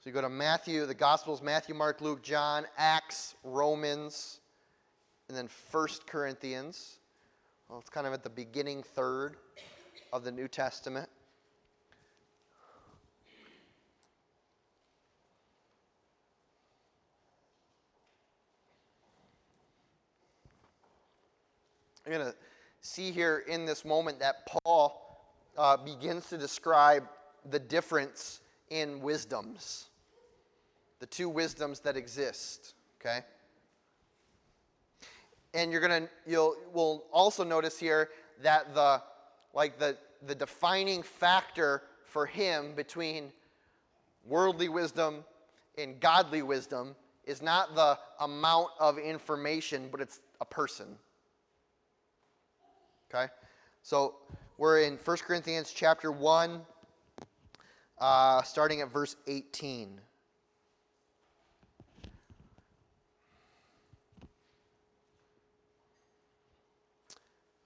So 0.00 0.10
you 0.10 0.14
go 0.14 0.22
to 0.22 0.28
Matthew, 0.28 0.84
the 0.86 0.94
Gospels, 0.94 1.42
Matthew, 1.42 1.74
Mark, 1.76 2.00
Luke, 2.00 2.22
John, 2.22 2.64
Acts, 2.76 3.36
Romans, 3.44 4.40
and 5.28 5.36
then 5.36 5.46
First 5.46 6.06
Corinthians. 6.06 6.98
Well, 7.72 7.80
it's 7.80 7.88
kind 7.88 8.06
of 8.06 8.12
at 8.12 8.22
the 8.22 8.28
beginning 8.28 8.82
third 8.82 9.36
of 10.12 10.24
the 10.24 10.30
New 10.30 10.46
Testament. 10.46 11.08
You're 22.04 22.18
going 22.18 22.30
to 22.30 22.36
see 22.82 23.10
here 23.10 23.42
in 23.48 23.64
this 23.64 23.86
moment 23.86 24.18
that 24.18 24.46
Paul 24.46 25.24
uh, 25.56 25.78
begins 25.78 26.28
to 26.28 26.36
describe 26.36 27.04
the 27.48 27.58
difference 27.58 28.42
in 28.68 29.00
wisdoms, 29.00 29.86
the 31.00 31.06
two 31.06 31.30
wisdoms 31.30 31.80
that 31.80 31.96
exist, 31.96 32.74
okay? 33.00 33.20
And 35.54 35.70
you're 35.70 35.80
gonna 35.80 36.08
you'll 36.26 36.56
will 36.72 37.04
also 37.12 37.44
notice 37.44 37.78
here 37.78 38.10
that 38.42 38.74
the 38.74 39.02
like 39.54 39.78
the 39.78 39.96
the 40.26 40.34
defining 40.34 41.02
factor 41.02 41.82
for 42.04 42.26
him 42.26 42.74
between 42.74 43.32
worldly 44.26 44.68
wisdom 44.68 45.24
and 45.78 45.98
godly 46.00 46.42
wisdom 46.42 46.94
is 47.24 47.42
not 47.42 47.74
the 47.74 47.98
amount 48.20 48.68
of 48.78 48.98
information 48.98 49.88
but 49.90 50.00
it's 50.00 50.20
a 50.40 50.44
person. 50.44 50.86
Okay? 53.12 53.30
So 53.82 54.14
we're 54.58 54.82
in 54.82 54.98
1 55.04 55.16
corinthians 55.18 55.72
chapter 55.74 56.10
1 56.12 56.60
uh, 57.98 58.42
starting 58.42 58.80
at 58.80 58.90
verse 58.90 59.16
18 59.26 60.00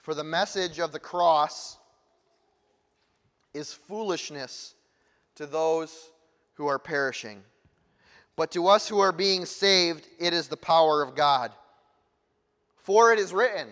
For 0.07 0.15
the 0.15 0.23
message 0.23 0.79
of 0.79 0.93
the 0.93 1.01
cross 1.01 1.79
is 3.53 3.73
foolishness 3.73 4.77
to 5.35 5.47
those 5.47 6.13
who 6.55 6.69
are 6.69 6.79
perishing. 6.79 7.43
But 8.37 8.53
to 8.53 8.69
us 8.69 8.89
who 8.89 9.01
are 9.01 9.11
being 9.11 9.45
saved, 9.45 10.07
it 10.21 10.33
is 10.33 10.47
the 10.47 10.57
power 10.57 11.03
of 11.03 11.17
God. 11.17 11.51
For 12.77 13.13
it 13.13 13.19
is 13.19 13.33
written, 13.33 13.67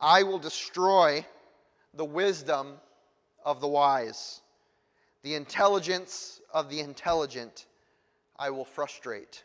I 0.00 0.22
will 0.22 0.38
destroy 0.38 1.26
the 1.92 2.06
wisdom 2.06 2.72
of 3.44 3.60
the 3.60 3.68
wise, 3.68 4.40
the 5.22 5.34
intelligence 5.34 6.40
of 6.54 6.70
the 6.70 6.80
intelligent 6.80 7.66
I 8.38 8.48
will 8.48 8.64
frustrate. 8.64 9.44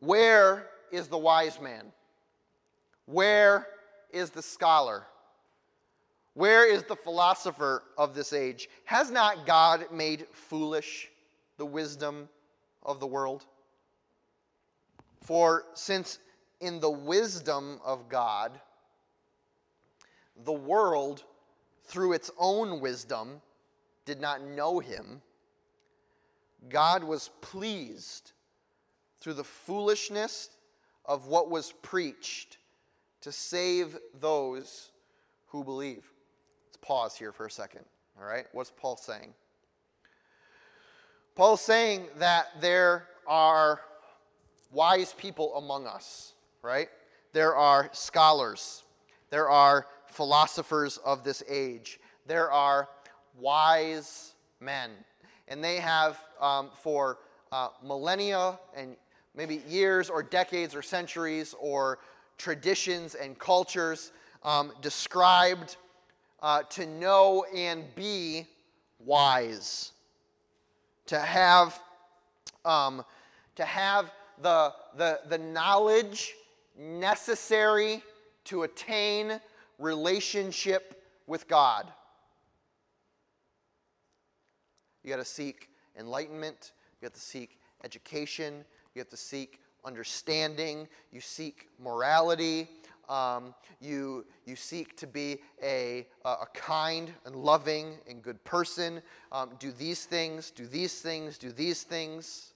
Where 0.00 0.68
is 0.92 1.08
the 1.08 1.16
wise 1.16 1.58
man? 1.62 1.86
Where 3.06 3.66
is 4.12 4.30
the 4.30 4.42
scholar? 4.42 5.06
Where 6.34 6.70
is 6.70 6.84
the 6.84 6.96
philosopher 6.96 7.82
of 7.98 8.14
this 8.14 8.32
age? 8.32 8.68
Has 8.84 9.10
not 9.10 9.46
God 9.46 9.86
made 9.92 10.26
foolish 10.32 11.08
the 11.56 11.66
wisdom 11.66 12.28
of 12.82 13.00
the 13.00 13.06
world? 13.06 13.44
For 15.22 15.64
since 15.74 16.18
in 16.60 16.80
the 16.80 16.90
wisdom 16.90 17.80
of 17.84 18.08
God, 18.08 18.60
the 20.44 20.52
world, 20.52 21.24
through 21.84 22.12
its 22.12 22.30
own 22.38 22.80
wisdom, 22.80 23.40
did 24.04 24.20
not 24.20 24.42
know 24.42 24.78
him, 24.78 25.20
God 26.68 27.04
was 27.04 27.30
pleased 27.40 28.32
through 29.20 29.34
the 29.34 29.44
foolishness 29.44 30.50
of 31.04 31.26
what 31.26 31.50
was 31.50 31.72
preached 31.82 32.58
to 33.22 33.32
save 33.32 33.98
those 34.20 34.90
who 35.48 35.64
believe. 35.64 36.10
Let's 36.68 36.78
pause 36.80 37.16
here 37.16 37.32
for 37.32 37.46
a 37.46 37.50
second. 37.50 37.84
All 38.18 38.26
right? 38.26 38.46
What's 38.52 38.70
Paul 38.70 38.96
saying? 38.96 39.34
Paul's 41.34 41.60
saying 41.60 42.08
that 42.18 42.48
there 42.60 43.06
are 43.26 43.80
wise 44.72 45.14
people 45.14 45.56
among 45.56 45.86
us, 45.86 46.34
right? 46.62 46.88
There 47.32 47.54
are 47.56 47.88
scholars. 47.92 48.84
There 49.30 49.48
are 49.48 49.86
philosophers 50.06 50.98
of 50.98 51.24
this 51.24 51.42
age. 51.48 52.00
There 52.26 52.50
are 52.50 52.88
wise 53.38 54.34
men. 54.60 54.90
And 55.48 55.62
they 55.62 55.76
have, 55.76 56.18
um, 56.40 56.70
for 56.74 57.18
uh, 57.52 57.68
millennia 57.82 58.58
and 58.76 58.96
maybe 59.34 59.62
years 59.68 60.10
or 60.10 60.22
decades 60.22 60.74
or 60.74 60.82
centuries 60.82 61.54
or 61.60 61.98
traditions 62.40 63.14
and 63.14 63.38
cultures 63.38 64.12
um, 64.42 64.72
described 64.80 65.76
uh, 66.42 66.62
to 66.62 66.86
know 66.86 67.44
and 67.54 67.84
be 67.94 68.46
wise, 68.98 69.92
to 71.04 71.18
have, 71.18 71.78
um, 72.64 73.04
to 73.56 73.64
have 73.64 74.10
the, 74.40 74.72
the, 74.96 75.20
the 75.28 75.36
knowledge 75.36 76.32
necessary 76.78 78.02
to 78.44 78.62
attain 78.62 79.38
relationship 79.78 81.04
with 81.26 81.46
God. 81.46 81.92
You 85.04 85.10
got 85.10 85.16
to 85.16 85.24
seek 85.26 85.68
enlightenment, 85.98 86.72
you 87.00 87.06
have 87.06 87.12
to 87.12 87.20
seek 87.20 87.58
education, 87.84 88.64
you 88.94 89.00
have 89.00 89.10
to 89.10 89.16
seek 89.16 89.60
understanding, 89.84 90.88
you 91.12 91.20
seek 91.20 91.68
morality, 91.78 92.68
Um, 93.08 93.54
you, 93.80 94.24
you 94.46 94.54
seek 94.54 94.96
to 94.98 95.06
be 95.08 95.38
a, 95.60 96.06
a 96.24 96.46
kind 96.54 97.12
and 97.26 97.34
loving 97.34 97.98
and 98.08 98.22
good 98.22 98.42
person. 98.44 99.02
Um, 99.32 99.50
do 99.58 99.72
these 99.72 100.04
things, 100.04 100.52
do 100.52 100.64
these 100.64 101.00
things, 101.00 101.36
do 101.36 101.50
these 101.50 101.82
things. 101.82 102.54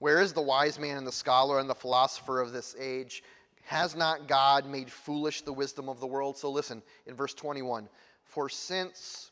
Where 0.00 0.20
is 0.20 0.34
the 0.34 0.42
wise 0.42 0.78
man 0.78 0.98
and 0.98 1.06
the 1.06 1.12
scholar 1.12 1.58
and 1.60 1.68
the 1.68 1.74
philosopher 1.74 2.42
of 2.42 2.52
this 2.52 2.76
age? 2.78 3.22
Has 3.64 3.96
not 3.96 4.28
God 4.28 4.66
made 4.66 4.90
foolish 4.90 5.42
the 5.42 5.52
wisdom 5.52 5.88
of 5.88 6.00
the 6.00 6.06
world? 6.06 6.36
So 6.36 6.50
listen, 6.50 6.82
in 7.06 7.14
verse 7.14 7.32
21 7.32 7.88
For 8.24 8.50
since 8.50 9.30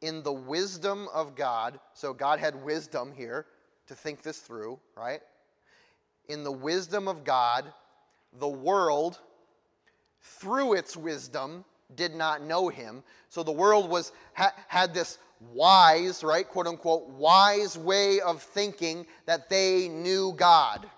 in 0.00 0.22
the 0.22 0.32
wisdom 0.32 1.08
of 1.12 1.34
God, 1.34 1.80
so 1.92 2.14
God 2.14 2.38
had 2.38 2.64
wisdom 2.64 3.12
here 3.14 3.46
to 3.88 3.94
think 3.94 4.22
this 4.22 4.38
through, 4.38 4.78
right? 4.96 5.20
In 6.28 6.44
the 6.44 6.52
wisdom 6.52 7.08
of 7.08 7.24
God, 7.24 7.64
the 8.38 8.48
world, 8.48 9.18
through 10.20 10.74
its 10.74 10.96
wisdom, 10.96 11.64
did 11.94 12.14
not 12.14 12.42
know 12.42 12.68
him. 12.68 13.02
So 13.28 13.42
the 13.42 13.52
world 13.52 13.88
was 13.88 14.12
ha, 14.34 14.52
had 14.68 14.94
this 14.94 15.18
wise, 15.52 16.24
right, 16.24 16.48
quote 16.48 16.66
unquote, 16.66 17.08
wise 17.10 17.76
way 17.76 18.20
of 18.20 18.42
thinking 18.42 19.06
that 19.26 19.48
they 19.48 19.88
knew 19.88 20.32
God. 20.36 20.88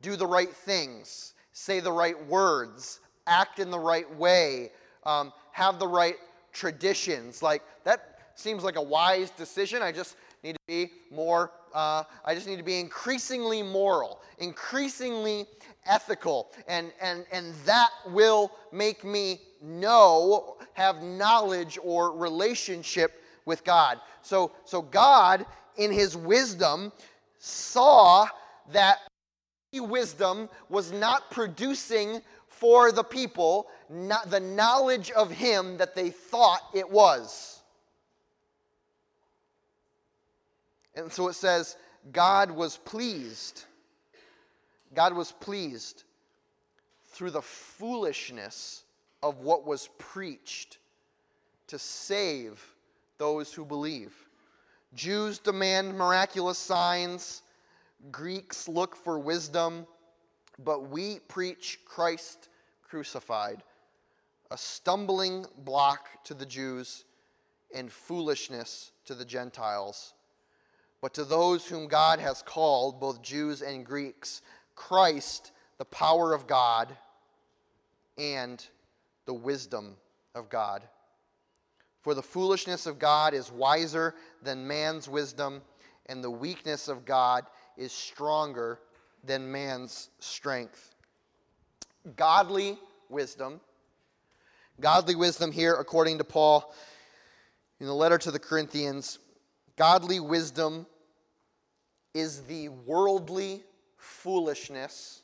Do 0.00 0.16
the 0.16 0.26
right 0.26 0.50
things, 0.50 1.34
say 1.52 1.80
the 1.80 1.92
right 1.92 2.26
words, 2.26 3.00
act 3.26 3.58
in 3.58 3.70
the 3.70 3.78
right 3.78 4.12
way, 4.16 4.72
um, 5.04 5.32
have 5.52 5.78
the 5.78 5.86
right 5.86 6.16
traditions. 6.52 7.42
Like, 7.42 7.62
that 7.84 8.18
seems 8.34 8.64
like 8.64 8.76
a 8.76 8.82
wise 8.82 9.30
decision. 9.30 9.82
I 9.82 9.92
just 9.92 10.16
need 10.42 10.54
to 10.54 10.58
be 10.66 10.90
more, 11.10 11.52
uh, 11.74 12.04
I 12.24 12.34
just 12.34 12.46
need 12.46 12.56
to 12.56 12.62
be 12.62 12.80
increasingly 12.80 13.62
moral, 13.62 14.20
increasingly 14.38 15.46
ethical, 15.86 16.50
and, 16.68 16.92
and, 17.00 17.24
and 17.32 17.54
that 17.64 17.90
will 18.08 18.52
make 18.72 19.04
me 19.04 19.40
know, 19.62 20.56
have 20.74 21.02
knowledge 21.02 21.78
or 21.82 22.16
relationship 22.16 23.22
with 23.44 23.64
God. 23.64 23.98
So, 24.22 24.52
so 24.64 24.82
God, 24.82 25.46
in 25.76 25.92
his 25.92 26.16
wisdom, 26.16 26.92
saw 27.38 28.26
that 28.72 28.98
wisdom 29.74 30.48
was 30.68 30.92
not 30.92 31.30
producing 31.30 32.20
for 32.48 32.92
the 32.92 33.02
people 33.02 33.68
not 33.92 34.30
the 34.30 34.40
knowledge 34.40 35.10
of 35.10 35.30
him 35.30 35.76
that 35.76 35.94
they 35.94 36.10
thought 36.10 36.60
it 36.74 36.88
was. 36.88 37.61
And 40.94 41.12
so 41.12 41.28
it 41.28 41.34
says, 41.34 41.76
God 42.12 42.50
was 42.50 42.76
pleased. 42.76 43.64
God 44.94 45.14
was 45.14 45.32
pleased 45.32 46.04
through 47.06 47.30
the 47.30 47.42
foolishness 47.42 48.84
of 49.22 49.38
what 49.38 49.66
was 49.66 49.88
preached 49.98 50.78
to 51.68 51.78
save 51.78 52.62
those 53.18 53.52
who 53.52 53.64
believe. 53.64 54.12
Jews 54.94 55.38
demand 55.38 55.96
miraculous 55.96 56.58
signs, 56.58 57.42
Greeks 58.10 58.68
look 58.68 58.96
for 58.96 59.18
wisdom, 59.18 59.86
but 60.58 60.90
we 60.90 61.20
preach 61.28 61.78
Christ 61.84 62.48
crucified, 62.82 63.62
a 64.50 64.58
stumbling 64.58 65.46
block 65.58 66.24
to 66.24 66.34
the 66.34 66.44
Jews 66.44 67.04
and 67.74 67.90
foolishness 67.90 68.92
to 69.06 69.14
the 69.14 69.24
Gentiles. 69.24 70.12
But 71.02 71.12
to 71.14 71.24
those 71.24 71.66
whom 71.66 71.88
God 71.88 72.20
has 72.20 72.42
called, 72.42 73.00
both 73.00 73.20
Jews 73.20 73.60
and 73.60 73.84
Greeks, 73.84 74.40
Christ, 74.76 75.50
the 75.76 75.84
power 75.84 76.32
of 76.32 76.46
God 76.46 76.96
and 78.16 78.64
the 79.26 79.34
wisdom 79.34 79.96
of 80.34 80.48
God. 80.48 80.82
For 82.02 82.14
the 82.14 82.22
foolishness 82.22 82.86
of 82.86 82.98
God 82.98 83.34
is 83.34 83.50
wiser 83.50 84.14
than 84.42 84.66
man's 84.66 85.08
wisdom, 85.08 85.60
and 86.06 86.22
the 86.22 86.30
weakness 86.30 86.88
of 86.88 87.04
God 87.04 87.46
is 87.76 87.92
stronger 87.92 88.78
than 89.24 89.50
man's 89.50 90.08
strength. 90.20 90.94
Godly 92.16 92.78
wisdom. 93.08 93.60
Godly 94.80 95.14
wisdom 95.16 95.52
here, 95.52 95.74
according 95.74 96.18
to 96.18 96.24
Paul 96.24 96.72
in 97.80 97.86
the 97.86 97.94
letter 97.94 98.18
to 98.18 98.30
the 98.30 98.38
Corinthians, 98.38 99.18
godly 99.76 100.20
wisdom 100.20 100.86
is 102.14 102.42
the 102.42 102.68
worldly 102.68 103.62
foolishness 103.96 105.22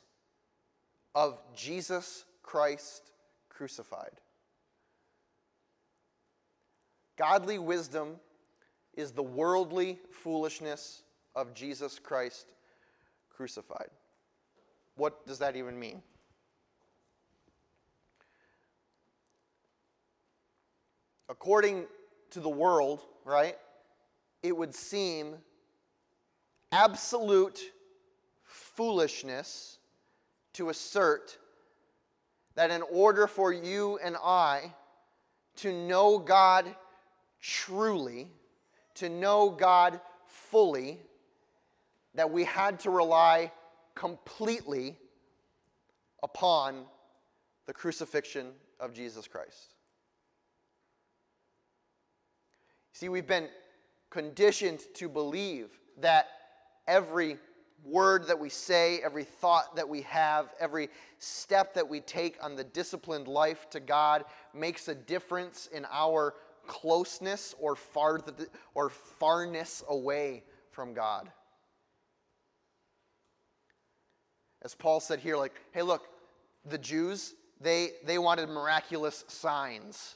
of 1.15 1.39
Jesus 1.55 2.25
Christ 2.43 3.11
crucified. 3.49 4.11
Godly 7.17 7.59
wisdom 7.59 8.15
is 8.95 9.11
the 9.11 9.23
worldly 9.23 9.99
foolishness 10.11 11.03
of 11.35 11.53
Jesus 11.53 11.99
Christ 11.99 12.53
crucified. 13.29 13.89
What 14.95 15.25
does 15.27 15.39
that 15.39 15.55
even 15.55 15.79
mean? 15.79 16.01
According 21.29 21.85
to 22.31 22.39
the 22.39 22.49
world, 22.49 23.01
right, 23.23 23.55
it 24.41 24.55
would 24.55 24.73
seem 24.73 25.35
absolute 26.71 27.59
foolishness 28.43 29.79
to 30.53 30.69
assert 30.69 31.37
that 32.55 32.71
in 32.71 32.81
order 32.81 33.27
for 33.27 33.53
you 33.53 33.99
and 34.03 34.15
I 34.23 34.73
to 35.57 35.73
know 35.73 36.19
God 36.19 36.65
truly, 37.41 38.29
to 38.95 39.09
know 39.09 39.49
God 39.49 39.99
fully, 40.25 40.99
that 42.15 42.31
we 42.31 42.43
had 42.43 42.79
to 42.81 42.89
rely 42.89 43.51
completely 43.95 44.97
upon 46.23 46.85
the 47.65 47.73
crucifixion 47.73 48.51
of 48.79 48.93
Jesus 48.93 49.27
Christ. 49.27 49.73
See, 52.93 53.09
we've 53.09 53.27
been 53.27 53.47
conditioned 54.09 54.81
to 54.95 55.07
believe 55.09 55.79
that 55.99 56.27
every 56.87 57.37
word 57.83 58.27
that 58.27 58.39
we 58.39 58.49
say, 58.49 58.99
every 59.03 59.23
thought 59.23 59.75
that 59.75 59.87
we 59.87 60.01
have, 60.01 60.53
every 60.59 60.89
step 61.19 61.73
that 61.73 61.87
we 61.87 62.01
take 62.01 62.37
on 62.43 62.55
the 62.55 62.63
disciplined 62.63 63.27
life 63.27 63.69
to 63.69 63.79
God 63.79 64.25
makes 64.53 64.87
a 64.87 64.95
difference 64.95 65.67
in 65.71 65.85
our 65.91 66.33
closeness 66.67 67.55
or, 67.59 67.75
far, 67.75 68.19
or 68.73 68.89
farness 68.89 69.83
away 69.87 70.43
from 70.71 70.93
God. 70.93 71.31
As 74.61 74.75
Paul 74.75 74.99
said 74.99 75.19
here, 75.19 75.37
like, 75.37 75.53
hey, 75.71 75.83
look, 75.83 76.07
the 76.65 76.77
Jews, 76.77 77.33
they, 77.61 77.91
they 78.05 78.17
wanted 78.17 78.49
miraculous 78.49 79.23
signs 79.27 80.15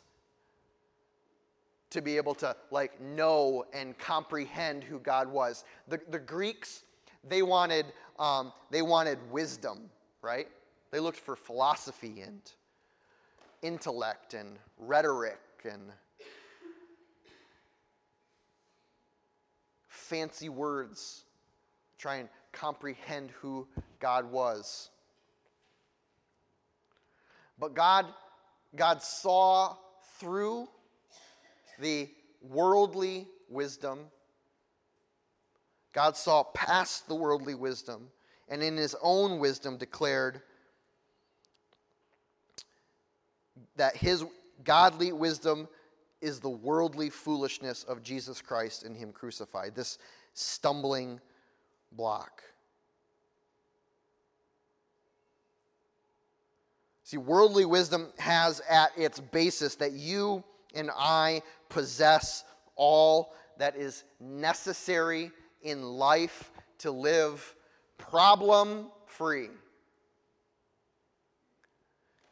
to 1.93 2.01
be 2.01 2.17
able 2.17 2.33
to 2.35 2.55
like 2.71 2.99
know 2.99 3.65
and 3.71 3.97
comprehend 3.97 4.83
who 4.83 4.99
God 4.99 5.27
was. 5.27 5.63
The, 5.87 5.99
the 6.09 6.19
Greeks, 6.19 6.83
they 7.27 7.41
wanted, 7.41 7.85
um, 8.19 8.51
they 8.71 8.81
wanted 8.81 9.19
wisdom, 9.31 9.89
right? 10.21 10.47
They 10.91 10.99
looked 10.99 11.19
for 11.19 11.35
philosophy 11.35 12.21
and 12.21 12.41
intellect 13.61 14.33
and 14.33 14.57
rhetoric 14.79 15.39
and 15.63 15.81
fancy 19.87 20.49
words. 20.49 21.23
Try 21.99 22.15
and 22.15 22.29
comprehend 22.51 23.31
who 23.39 23.67
God 23.99 24.31
was. 24.31 24.89
But 27.59 27.75
God, 27.75 28.07
God 28.75 29.01
saw 29.01 29.75
through 30.19 30.67
the 31.79 32.09
worldly 32.41 33.27
wisdom. 33.49 33.99
God 35.93 36.17
saw 36.17 36.43
past 36.43 37.07
the 37.07 37.15
worldly 37.15 37.55
wisdom 37.55 38.09
and 38.49 38.61
in 38.61 38.77
his 38.77 38.95
own 39.01 39.39
wisdom 39.39 39.77
declared 39.77 40.41
that 43.75 43.95
his 43.95 44.23
godly 44.63 45.11
wisdom 45.11 45.67
is 46.21 46.39
the 46.39 46.49
worldly 46.49 47.09
foolishness 47.09 47.83
of 47.83 48.01
Jesus 48.01 48.41
Christ 48.41 48.83
and 48.83 48.95
him 48.95 49.11
crucified, 49.11 49.75
this 49.75 49.97
stumbling 50.33 51.19
block. 51.91 52.43
See, 57.03 57.17
worldly 57.17 57.65
wisdom 57.65 58.07
has 58.17 58.61
at 58.69 58.91
its 58.97 59.19
basis 59.19 59.75
that 59.75 59.91
you 59.91 60.43
and 60.73 60.89
I 60.95 61.41
possess 61.73 62.43
all 62.75 63.33
that 63.57 63.75
is 63.75 64.03
necessary 64.19 65.31
in 65.61 65.83
life 65.83 66.51
to 66.79 66.91
live 66.91 67.55
problem 67.97 68.87
free. 69.05 69.49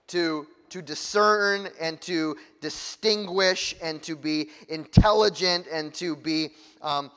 To, 0.07 0.45
to 0.69 0.81
discern 0.81 1.69
and 1.79 1.99
to 2.01 2.35
distinguish 2.59 3.75
and 3.81 4.01
to 4.03 4.15
be 4.15 4.49
intelligent 4.67 5.67
and 5.71 5.93
to 5.95 6.15
be, 6.15 6.49
um, 6.81 7.11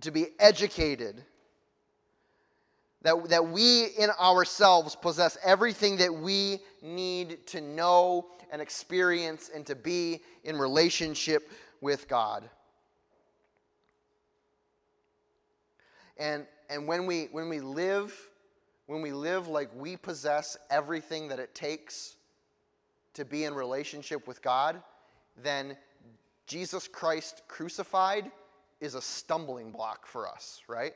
to 0.00 0.10
be 0.10 0.28
educated. 0.38 1.22
That, 3.02 3.28
that 3.30 3.48
we 3.48 3.86
in 3.98 4.10
ourselves 4.20 4.94
possess 4.94 5.38
everything 5.42 5.96
that 5.98 6.12
we 6.12 6.58
need 6.82 7.46
to 7.48 7.60
know 7.60 8.26
and 8.52 8.60
experience 8.60 9.50
and 9.54 9.64
to 9.66 9.74
be 9.74 10.20
in 10.44 10.56
relationship 10.56 11.50
with 11.80 12.08
God. 12.08 12.48
And, 16.18 16.46
and 16.68 16.86
when, 16.86 17.06
we, 17.06 17.28
when 17.32 17.48
we 17.48 17.60
live, 17.60 18.14
when 18.86 19.00
we 19.00 19.12
live 19.12 19.48
like 19.48 19.70
we 19.74 19.96
possess 19.96 20.58
everything 20.68 21.28
that 21.28 21.38
it 21.38 21.54
takes 21.54 22.16
to 23.14 23.24
be 23.24 23.44
in 23.44 23.54
relationship 23.54 24.28
with 24.28 24.42
God, 24.42 24.82
then 25.42 25.76
Jesus 26.46 26.86
Christ 26.86 27.42
crucified 27.48 28.30
is 28.80 28.94
a 28.94 29.00
stumbling 29.00 29.70
block 29.70 30.06
for 30.06 30.28
us, 30.28 30.60
right? 30.68 30.92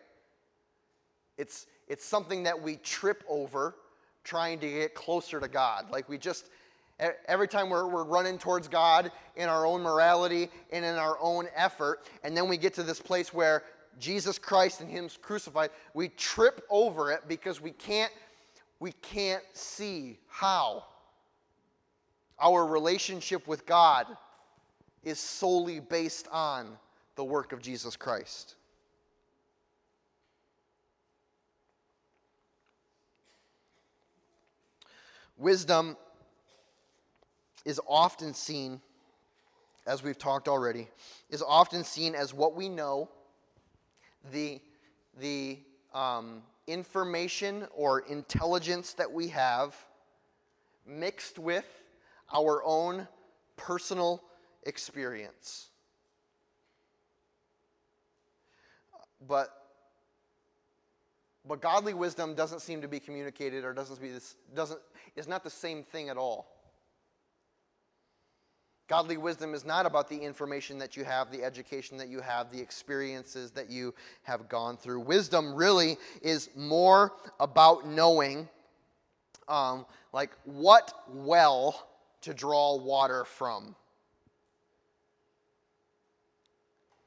It's, 1.39 1.67
it's 1.89 2.05
something 2.05 2.43
that 2.45 2.61
we 2.61 2.77
trip 2.77 3.25
over 3.29 3.75
trying 4.23 4.59
to 4.61 4.69
get 4.69 4.95
closer 4.95 5.39
to 5.39 5.49
God. 5.49 5.91
Like 5.91 6.09
we 6.09 6.19
just, 6.19 6.49
every 7.27 7.49
time 7.49 7.69
we're, 7.69 7.87
we're 7.87 8.05
running 8.05 8.39
towards 8.39 8.69
God 8.69 9.13
in 9.37 9.49
our 9.49 9.67
own 9.67 9.83
morality 9.83 10.49
and 10.73 10.85
in 10.85 10.95
our 10.95 11.19
own 11.21 11.47
effort, 11.55 12.09
and 12.23 12.37
then 12.37 12.49
we 12.49 12.57
get 12.57 12.75
to 12.75 12.83
this 12.83 13.01
place 13.01 13.35
where 13.35 13.63
Jesus 13.99 14.39
Christ 14.39 14.81
and 14.81 14.91
Him 14.91 15.09
crucified, 15.23 15.71
we 15.93 16.09
trip 16.09 16.65
over 16.71 17.13
it 17.13 17.23
because 17.29 17.61
we 17.61 17.71
can't, 17.73 18.13
we 18.81 18.93
can't 18.93 19.45
see 19.53 20.19
how 20.29 20.85
our 22.41 22.67
relationship 22.67 23.47
with 23.47 23.67
God 23.67 24.07
is 25.05 25.21
solely 25.21 25.81
based 25.81 26.29
on 26.33 26.77
the 27.17 27.25
work 27.25 27.53
of 27.53 27.63
Jesus 27.63 27.95
Christ. 27.95 28.57
Wisdom 35.37 35.97
is 37.65 37.81
often 37.89 38.35
seen, 38.35 38.81
as 39.87 40.03
we've 40.03 40.19
talked 40.19 40.49
already, 40.49 40.89
is 41.31 41.43
often 41.43 41.85
seen 41.85 42.15
as 42.15 42.33
what 42.33 42.55
we 42.55 42.69
know 42.69 43.09
the, 44.33 44.61
the 45.21 45.59
um, 45.93 46.43
information 46.67 47.67
or 47.75 48.01
intelligence 48.01 48.95
that 48.95 49.11
we 49.13 49.29
have 49.29 49.75
mixed 50.87 51.39
with 51.39 51.67
our 52.33 52.63
own 52.65 53.09
personal 53.57 54.23
experience. 54.65 55.69
But, 59.27 59.64
but 61.47 61.61
godly 61.61 61.95
wisdom 61.95 62.35
doesn't 62.35 62.61
seem 62.61 62.81
to 62.81 62.89
be 62.89 62.99
communicated 62.99 63.65
or 63.65 63.73
doesn't 63.73 64.01
be 64.01 64.11
this, 64.11 64.37
doesn't, 64.55 64.81
is 65.17 65.29
not 65.29 65.45
the 65.45 65.51
same 65.51 65.83
thing 65.83 66.09
at 66.09 66.17
all. 66.17 66.55
Godly 68.87 69.17
wisdom 69.17 69.55
is 69.55 69.65
not 69.65 69.87
about 69.87 70.09
the 70.09 70.19
information 70.19 70.79
that 70.79 70.97
you 70.97 71.05
have, 71.05 71.31
the 71.31 71.43
education 71.43 71.97
that 71.97 72.09
you 72.09 72.21
have, 72.21 72.53
the 72.53 72.61
experiences 72.61 73.51
that 73.53 73.71
you 73.71 73.95
have 74.23 74.49
gone 74.49 74.77
through. 74.77 75.01
Wisdom 75.01 75.55
really 75.55 75.97
is 76.21 76.51
more 76.55 77.13
about 77.41 77.87
knowing, 77.87 78.47
um, 79.49 79.87
like, 80.13 80.33
what 80.45 80.93
well 81.09 81.89
to 82.23 82.35
draw 82.35 82.77
water 82.77 83.25
from. 83.25 83.75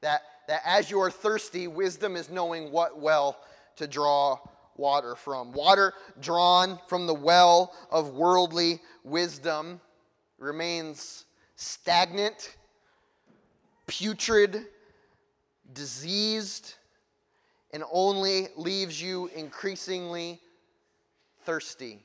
That, 0.00 0.22
that 0.48 0.62
as 0.64 0.90
you 0.90 1.00
are 1.00 1.12
thirsty, 1.12 1.68
wisdom 1.68 2.16
is 2.16 2.28
knowing 2.28 2.72
what 2.72 3.00
well 3.00 3.36
to 3.78 3.86
draw 3.86 4.38
water 4.76 5.14
from. 5.14 5.52
Water 5.52 5.92
drawn 6.20 6.78
from 6.86 7.06
the 7.06 7.14
well 7.14 7.74
of 7.90 8.10
worldly 8.10 8.80
wisdom 9.04 9.80
remains 10.38 11.24
stagnant, 11.56 12.56
putrid, 13.86 14.66
diseased, 15.72 16.74
and 17.72 17.82
only 17.92 18.48
leaves 18.56 19.02
you 19.02 19.30
increasingly 19.34 20.40
thirsty. 21.44 21.98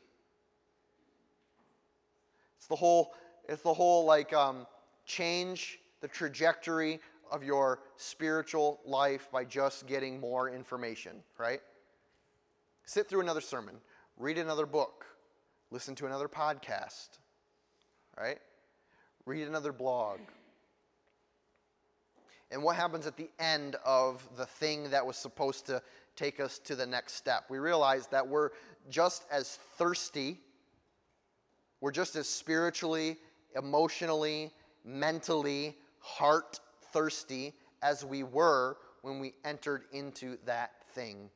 It's 2.57 2.67
the 2.67 2.75
whole, 2.75 3.13
it's 3.47 3.61
the 3.61 3.73
whole 3.73 4.05
like 4.05 4.33
um, 4.33 4.65
change 5.05 5.79
the 6.01 6.07
trajectory 6.07 6.99
of 7.33 7.43
your 7.43 7.81
spiritual 7.97 8.79
life 8.85 9.27
by 9.31 9.43
just 9.43 9.87
getting 9.87 10.19
more 10.21 10.49
information, 10.49 11.17
right? 11.37 11.59
Sit 12.85 13.09
through 13.09 13.21
another 13.21 13.41
sermon, 13.41 13.75
read 14.17 14.37
another 14.37 14.65
book, 14.65 15.05
listen 15.71 15.95
to 15.95 16.05
another 16.05 16.29
podcast, 16.29 17.17
right? 18.17 18.39
read 19.25 19.47
another 19.47 19.71
blog. 19.71 20.19
And 22.51 22.61
what 22.61 22.75
happens 22.75 23.07
at 23.07 23.17
the 23.17 23.29
end 23.39 23.77
of 23.83 24.27
the 24.37 24.45
thing 24.45 24.89
that 24.91 25.05
was 25.05 25.17
supposed 25.17 25.65
to 25.67 25.81
take 26.15 26.39
us 26.39 26.59
to 26.59 26.75
the 26.75 26.85
next 26.85 27.13
step? 27.13 27.45
We 27.49 27.57
realize 27.57 28.07
that 28.07 28.27
we're 28.27 28.49
just 28.89 29.25
as 29.31 29.57
thirsty, 29.77 30.39
we're 31.81 31.91
just 31.91 32.15
as 32.15 32.27
spiritually, 32.29 33.17
emotionally, 33.55 34.51
mentally, 34.85 35.77
heart 35.99 36.59
thirsty 36.93 37.53
as 37.81 38.05
we 38.05 38.23
were 38.23 38.77
when 39.01 39.19
we 39.19 39.33
entered 39.43 39.83
into 39.91 40.37
that 40.45 40.71
thing. 40.93 41.29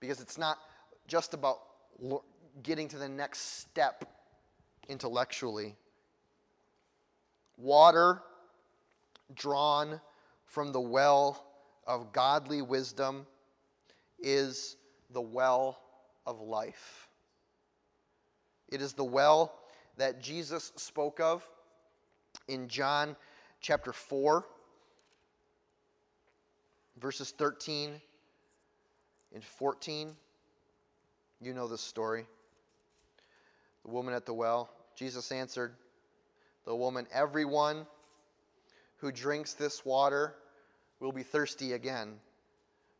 Because 0.00 0.20
it's 0.20 0.36
not 0.36 0.58
just 1.06 1.32
about 1.32 1.60
getting 2.62 2.88
to 2.88 2.98
the 2.98 3.08
next 3.08 3.60
step 3.60 4.04
intellectually. 4.88 5.74
Water 7.56 8.20
drawn 9.34 10.00
from 10.44 10.72
the 10.72 10.80
well 10.80 11.46
of 11.86 12.12
godly 12.12 12.60
wisdom 12.60 13.26
is 14.18 14.76
the 15.10 15.20
well 15.20 15.80
of 16.26 16.40
life. 16.40 17.08
It 18.68 18.80
is 18.80 18.92
the 18.92 19.04
well 19.04 19.54
that 19.98 20.20
Jesus 20.20 20.72
spoke 20.76 21.20
of 21.20 21.48
in 22.48 22.68
John 22.68 23.16
chapter 23.60 23.92
4, 23.92 24.44
verses 27.00 27.30
13 27.30 28.00
and 29.34 29.44
14. 29.44 30.14
You 31.40 31.54
know 31.54 31.66
this 31.66 31.80
story 31.80 32.26
the 33.84 33.90
woman 33.90 34.14
at 34.14 34.26
the 34.26 34.34
well? 34.34 34.70
Jesus 34.94 35.32
answered 35.32 35.74
the 36.64 36.74
woman, 36.74 37.06
Everyone 37.12 37.86
who 38.98 39.10
drinks 39.10 39.54
this 39.54 39.84
water 39.84 40.34
will 41.00 41.12
be 41.12 41.24
thirsty 41.24 41.72
again. 41.72 42.14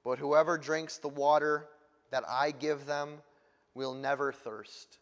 But 0.04 0.18
whoever 0.18 0.58
drinks 0.58 0.98
the 0.98 1.08
water 1.08 1.68
that 2.10 2.24
I 2.28 2.50
give 2.50 2.86
them 2.86 3.18
will 3.74 3.94
never 3.94 4.32
thirst. 4.32 4.98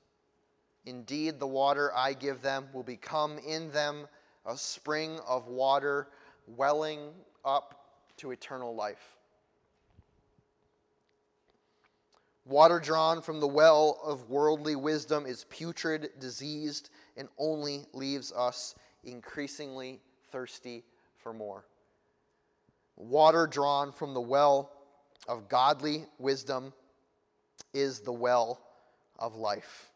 Indeed, 0.84 1.40
the 1.40 1.46
water 1.46 1.90
I 1.94 2.12
give 2.12 2.42
them 2.42 2.68
will 2.72 2.82
become 2.82 3.38
in 3.38 3.70
them 3.70 4.06
a 4.46 4.56
spring 4.56 5.18
of 5.26 5.48
water 5.48 6.08
welling 6.46 7.10
up 7.44 7.86
to 8.16 8.30
eternal 8.30 8.74
life. 8.74 9.16
Water 12.46 12.80
drawn 12.80 13.22
from 13.22 13.38
the 13.38 13.46
well 13.46 14.00
of 14.02 14.28
worldly 14.28 14.74
wisdom 14.74 15.26
is 15.26 15.44
putrid, 15.50 16.10
diseased, 16.18 16.90
and 17.16 17.28
only 17.38 17.84
leaves 17.92 18.32
us 18.32 18.74
increasingly 19.04 20.00
thirsty 20.32 20.84
for 21.16 21.32
more. 21.32 21.64
Water 22.96 23.46
drawn 23.46 23.92
from 23.92 24.14
the 24.14 24.20
well 24.20 24.72
of 25.28 25.48
godly 25.48 26.06
wisdom 26.18 26.72
is 27.72 28.00
the 28.00 28.12
well 28.12 28.60
of 29.18 29.36
life. 29.36 29.90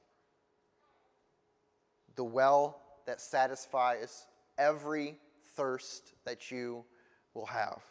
The 2.17 2.25
well 2.25 2.81
that 3.07 3.21
satisfies 3.21 4.27
every 4.59 5.19
thirst 5.57 6.13
that 6.25 6.51
you 6.51 6.85
will 7.35 7.47
have. 7.47 7.83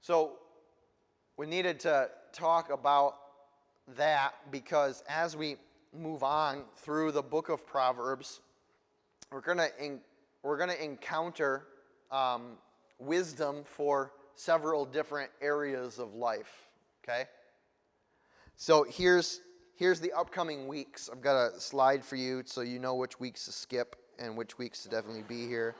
So 0.00 0.38
we 1.36 1.46
needed 1.46 1.80
to 1.80 2.08
talk 2.32 2.70
about 2.72 3.16
that 3.96 4.32
because 4.50 5.02
as 5.06 5.36
we 5.36 5.56
move 5.94 6.22
on 6.22 6.64
through 6.76 7.12
the 7.12 7.22
book 7.22 7.50
of 7.50 7.66
Proverbs, 7.66 8.40
we're 9.30 9.42
going 9.42 9.58
to 9.58 9.70
we're 10.42 10.56
going 10.56 10.70
to 10.70 10.82
encounter 10.82 11.64
um, 12.10 12.52
wisdom 12.98 13.64
for 13.64 14.12
several 14.38 14.84
different 14.84 15.30
areas 15.40 15.98
of 15.98 16.14
life. 16.14 16.68
Okay. 17.04 17.24
So 18.56 18.84
here's 18.84 19.40
here's 19.74 20.00
the 20.00 20.12
upcoming 20.12 20.68
weeks. 20.68 21.08
I've 21.12 21.20
got 21.20 21.36
a 21.36 21.60
slide 21.60 22.04
for 22.04 22.16
you 22.16 22.42
so 22.44 22.60
you 22.60 22.78
know 22.78 22.94
which 22.94 23.18
weeks 23.20 23.44
to 23.46 23.52
skip 23.52 23.96
and 24.18 24.36
which 24.36 24.58
weeks 24.58 24.82
to 24.84 24.88
definitely 24.88 25.24
be 25.28 25.46
here. 25.46 25.74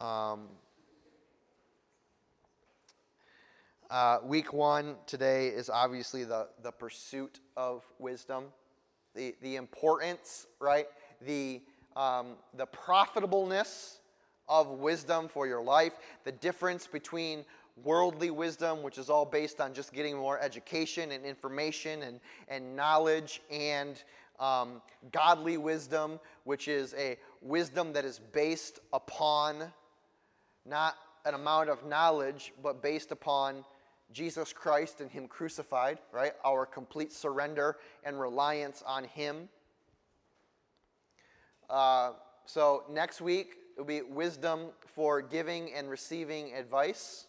Um, 0.00 0.48
uh, 3.90 4.18
week 4.24 4.52
one 4.52 4.96
today 5.06 5.48
is 5.48 5.68
obviously 5.68 6.24
the, 6.24 6.48
the 6.62 6.72
pursuit 6.72 7.40
of 7.56 7.84
wisdom, 7.98 8.44
the, 9.14 9.34
the 9.42 9.56
importance, 9.56 10.46
right? 10.58 10.86
The, 11.20 11.60
um, 11.96 12.36
the 12.56 12.66
profitableness 12.66 13.99
of 14.50 14.68
wisdom 14.68 15.28
for 15.28 15.46
your 15.46 15.62
life, 15.62 15.92
the 16.24 16.32
difference 16.32 16.86
between 16.86 17.44
worldly 17.84 18.30
wisdom, 18.30 18.82
which 18.82 18.98
is 18.98 19.08
all 19.08 19.24
based 19.24 19.60
on 19.60 19.72
just 19.72 19.92
getting 19.92 20.16
more 20.16 20.38
education 20.40 21.12
and 21.12 21.24
information 21.24 22.02
and, 22.02 22.20
and 22.48 22.76
knowledge, 22.76 23.40
and 23.50 24.02
um, 24.40 24.82
godly 25.12 25.56
wisdom, 25.56 26.18
which 26.44 26.66
is 26.68 26.94
a 26.98 27.16
wisdom 27.40 27.92
that 27.92 28.04
is 28.04 28.18
based 28.32 28.80
upon 28.92 29.72
not 30.66 30.96
an 31.24 31.34
amount 31.34 31.70
of 31.70 31.86
knowledge, 31.86 32.52
but 32.62 32.82
based 32.82 33.12
upon 33.12 33.64
Jesus 34.12 34.52
Christ 34.52 35.00
and 35.00 35.10
Him 35.10 35.28
crucified, 35.28 35.98
right? 36.12 36.32
Our 36.44 36.66
complete 36.66 37.12
surrender 37.12 37.76
and 38.04 38.18
reliance 38.18 38.82
on 38.84 39.04
Him. 39.04 39.48
Uh, 41.68 42.12
so 42.46 42.82
next 42.90 43.20
week 43.20 43.59
will 43.80 43.86
be 43.86 44.02
wisdom 44.02 44.66
for 44.94 45.22
giving 45.22 45.72
and 45.72 45.88
receiving 45.88 46.52
advice. 46.52 47.24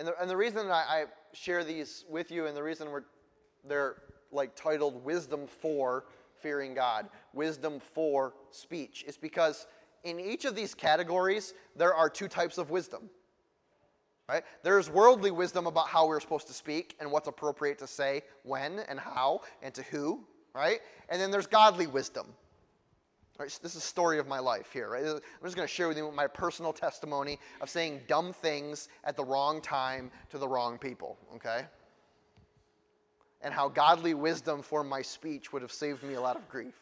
And 0.00 0.08
the, 0.08 0.20
and 0.20 0.28
the 0.28 0.36
reason 0.36 0.66
I, 0.66 0.72
I 0.72 1.04
share 1.32 1.62
these 1.62 2.04
with 2.08 2.32
you, 2.32 2.46
and 2.46 2.56
the 2.56 2.62
reason 2.64 2.90
we're, 2.90 3.04
they're 3.64 4.02
like 4.32 4.56
titled 4.56 5.04
Wisdom 5.04 5.46
for 5.46 6.06
Fearing 6.42 6.74
God, 6.74 7.08
Wisdom 7.32 7.78
for 7.78 8.34
Speech, 8.50 9.04
is 9.06 9.16
because 9.16 9.68
in 10.02 10.18
each 10.18 10.44
of 10.46 10.56
these 10.56 10.74
categories, 10.74 11.54
there 11.76 11.94
are 11.94 12.10
two 12.10 12.26
types 12.26 12.58
of 12.58 12.70
wisdom. 12.70 13.08
Right? 14.28 14.42
There's 14.64 14.90
worldly 14.90 15.30
wisdom 15.30 15.68
about 15.68 15.86
how 15.86 16.08
we're 16.08 16.20
supposed 16.20 16.48
to 16.48 16.52
speak 16.52 16.96
and 16.98 17.10
what's 17.10 17.28
appropriate 17.28 17.78
to 17.78 17.86
say 17.86 18.22
when 18.42 18.80
and 18.80 18.98
how 18.98 19.42
and 19.62 19.72
to 19.74 19.82
who, 19.84 20.26
right? 20.54 20.80
And 21.08 21.20
then 21.20 21.30
there's 21.30 21.46
godly 21.46 21.86
wisdom. 21.86 22.26
Right? 23.38 23.50
So 23.50 23.60
this 23.62 23.76
is 23.76 23.82
a 23.82 23.86
story 23.86 24.18
of 24.18 24.26
my 24.26 24.40
life 24.40 24.72
here, 24.72 24.90
right? 24.90 25.04
I'm 25.04 25.20
just 25.44 25.54
going 25.54 25.68
to 25.68 25.72
share 25.72 25.86
with 25.86 25.96
you 25.96 26.10
my 26.10 26.26
personal 26.26 26.72
testimony 26.72 27.38
of 27.60 27.70
saying 27.70 28.00
dumb 28.08 28.32
things 28.32 28.88
at 29.04 29.16
the 29.16 29.24
wrong 29.24 29.60
time 29.60 30.10
to 30.30 30.38
the 30.38 30.48
wrong 30.48 30.76
people, 30.76 31.16
okay? 31.36 31.64
And 33.40 33.54
how 33.54 33.68
godly 33.68 34.14
wisdom 34.14 34.60
for 34.60 34.82
my 34.82 35.02
speech 35.02 35.52
would 35.52 35.62
have 35.62 35.70
saved 35.70 36.02
me 36.02 36.14
a 36.14 36.20
lot 36.20 36.34
of 36.34 36.48
grief. 36.48 36.74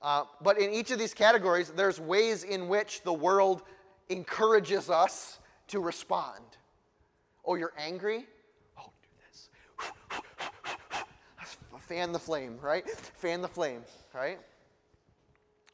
Uh, 0.00 0.24
but 0.40 0.58
in 0.58 0.72
each 0.72 0.90
of 0.90 0.98
these 0.98 1.12
categories, 1.12 1.70
there's 1.76 2.00
ways 2.00 2.44
in 2.44 2.68
which 2.68 3.02
the 3.02 3.12
world 3.12 3.62
encourages 4.08 4.88
us 4.88 5.40
to 5.66 5.80
respond. 5.80 6.42
Oh, 7.44 7.56
you're 7.56 7.74
angry? 7.76 8.26
Oh, 8.78 8.90
do 9.02 9.08
this. 9.28 9.50
Fan 11.88 12.12
the 12.12 12.18
flame, 12.18 12.58
right? 12.60 12.88
Fan 12.90 13.40
the 13.40 13.48
flame, 13.48 13.82
right? 14.14 14.38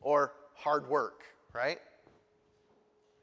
Or 0.01 0.33
hard 0.55 0.89
work, 0.89 1.23
right? 1.53 1.81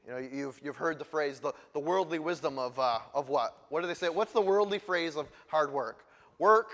You 0.06 0.12
know, 0.12 0.18
you've, 0.18 0.60
you've 0.64 0.76
heard 0.76 1.00
the 1.00 1.06
phrase, 1.06 1.40
the, 1.40 1.54
the 1.74 1.80
worldly 1.80 2.20
wisdom 2.20 2.60
of, 2.60 2.78
uh, 2.78 3.00
of 3.14 3.30
what? 3.30 3.56
What 3.70 3.82
do 3.82 3.88
they 3.88 3.94
say? 3.94 4.10
What's 4.10 4.34
the 4.34 4.42
worldly 4.42 4.80
phrase 4.80 5.16
of 5.16 5.28
hard 5.48 5.72
work? 5.72 6.06
Work 6.38 6.72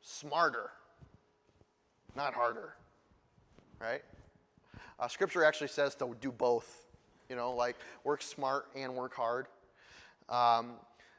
smarter, 0.00 0.70
not 2.14 2.34
harder 2.34 2.74
right? 3.80 4.02
Uh, 4.98 5.08
scripture 5.08 5.44
actually 5.44 5.68
says 5.68 5.94
to 5.96 6.16
do 6.20 6.32
both, 6.32 6.86
you 7.28 7.36
know, 7.36 7.52
like 7.52 7.76
work 8.04 8.22
smart 8.22 8.66
and 8.74 8.94
work 8.94 9.14
hard. 9.14 9.46
Um, 10.28 10.72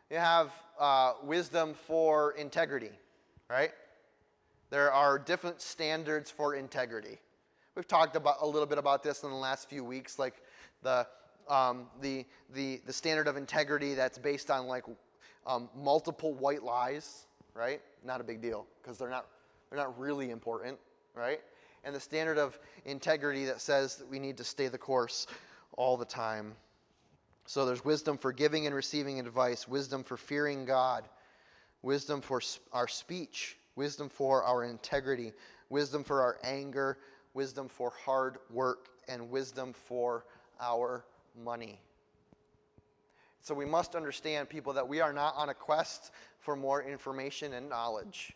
you 0.10 0.18
have 0.18 0.52
uh, 0.80 1.14
wisdom 1.24 1.74
for 1.74 2.32
integrity, 2.32 2.92
right? 3.50 3.72
There 4.70 4.92
are 4.92 5.18
different 5.18 5.62
standards 5.62 6.30
for 6.30 6.56
integrity. 6.56 7.20
We've 7.76 7.88
talked 7.88 8.16
about 8.16 8.38
a 8.42 8.48
little 8.48 8.66
bit 8.66 8.78
about 8.78 9.04
this 9.04 9.24
in 9.24 9.30
the 9.30 9.36
last 9.36 9.70
few 9.70 9.84
weeks, 9.84 10.20
like 10.20 10.42
the 10.84 11.08
um, 11.48 11.88
the 12.02 12.26
the 12.54 12.82
the 12.86 12.94
standard 12.94 13.28
of 13.28 13.38
integrity 13.38 13.94
that's 13.94 14.18
based 14.18 14.52
on 14.52 14.68
like 14.68 14.84
um, 15.46 15.70
multiple 15.76 16.34
white 16.34 16.64
lies, 16.64 17.28
right? 17.54 17.82
Not 18.04 18.20
a 18.20 18.24
big 18.24 18.42
deal 18.42 18.66
because 18.82 18.98
they're 18.98 19.10
not 19.10 19.28
they're 19.70 19.80
not 19.80 19.98
really 20.00 20.32
important, 20.32 20.78
right? 21.16 21.40
and 21.88 21.96
the 21.96 22.00
standard 22.02 22.38
of 22.38 22.60
integrity 22.84 23.46
that 23.46 23.62
says 23.62 23.96
that 23.96 24.10
we 24.10 24.20
need 24.20 24.36
to 24.38 24.44
stay 24.44 24.68
the 24.68 24.78
course 24.78 25.26
all 25.78 25.96
the 25.96 26.06
time. 26.06 26.54
So 27.46 27.66
there's 27.66 27.86
wisdom 27.86 28.18
for 28.18 28.34
giving 28.34 28.66
and 28.66 28.76
receiving 28.76 29.22
advice, 29.22 29.70
wisdom 29.70 30.04
for 30.04 30.18
fearing 30.18 30.66
God, 30.66 31.08
wisdom 31.82 32.20
for 32.20 32.42
our 32.74 32.90
speech, 32.90 33.58
wisdom 33.78 34.10
for 34.10 34.44
our 34.44 34.66
integrity, 34.66 35.32
wisdom 35.70 36.04
for 36.04 36.22
our 36.22 36.38
anger, 36.44 36.98
wisdom 37.34 37.70
for 37.70 37.94
hard 38.04 38.38
work, 38.50 38.90
and 39.08 39.30
wisdom 39.30 39.72
for 39.72 40.26
our 40.60 41.06
money. 41.42 41.80
So 43.42 43.56
we 43.56 43.66
must 43.66 43.96
understand, 43.96 44.50
people, 44.50 44.74
that 44.74 44.90
we 44.90 45.00
are 45.00 45.14
not 45.14 45.36
on 45.38 45.48
a 45.48 45.54
quest 45.54 46.12
for 46.40 46.58
more 46.58 46.84
information 46.84 47.54
and 47.54 47.70
knowledge. 47.70 48.34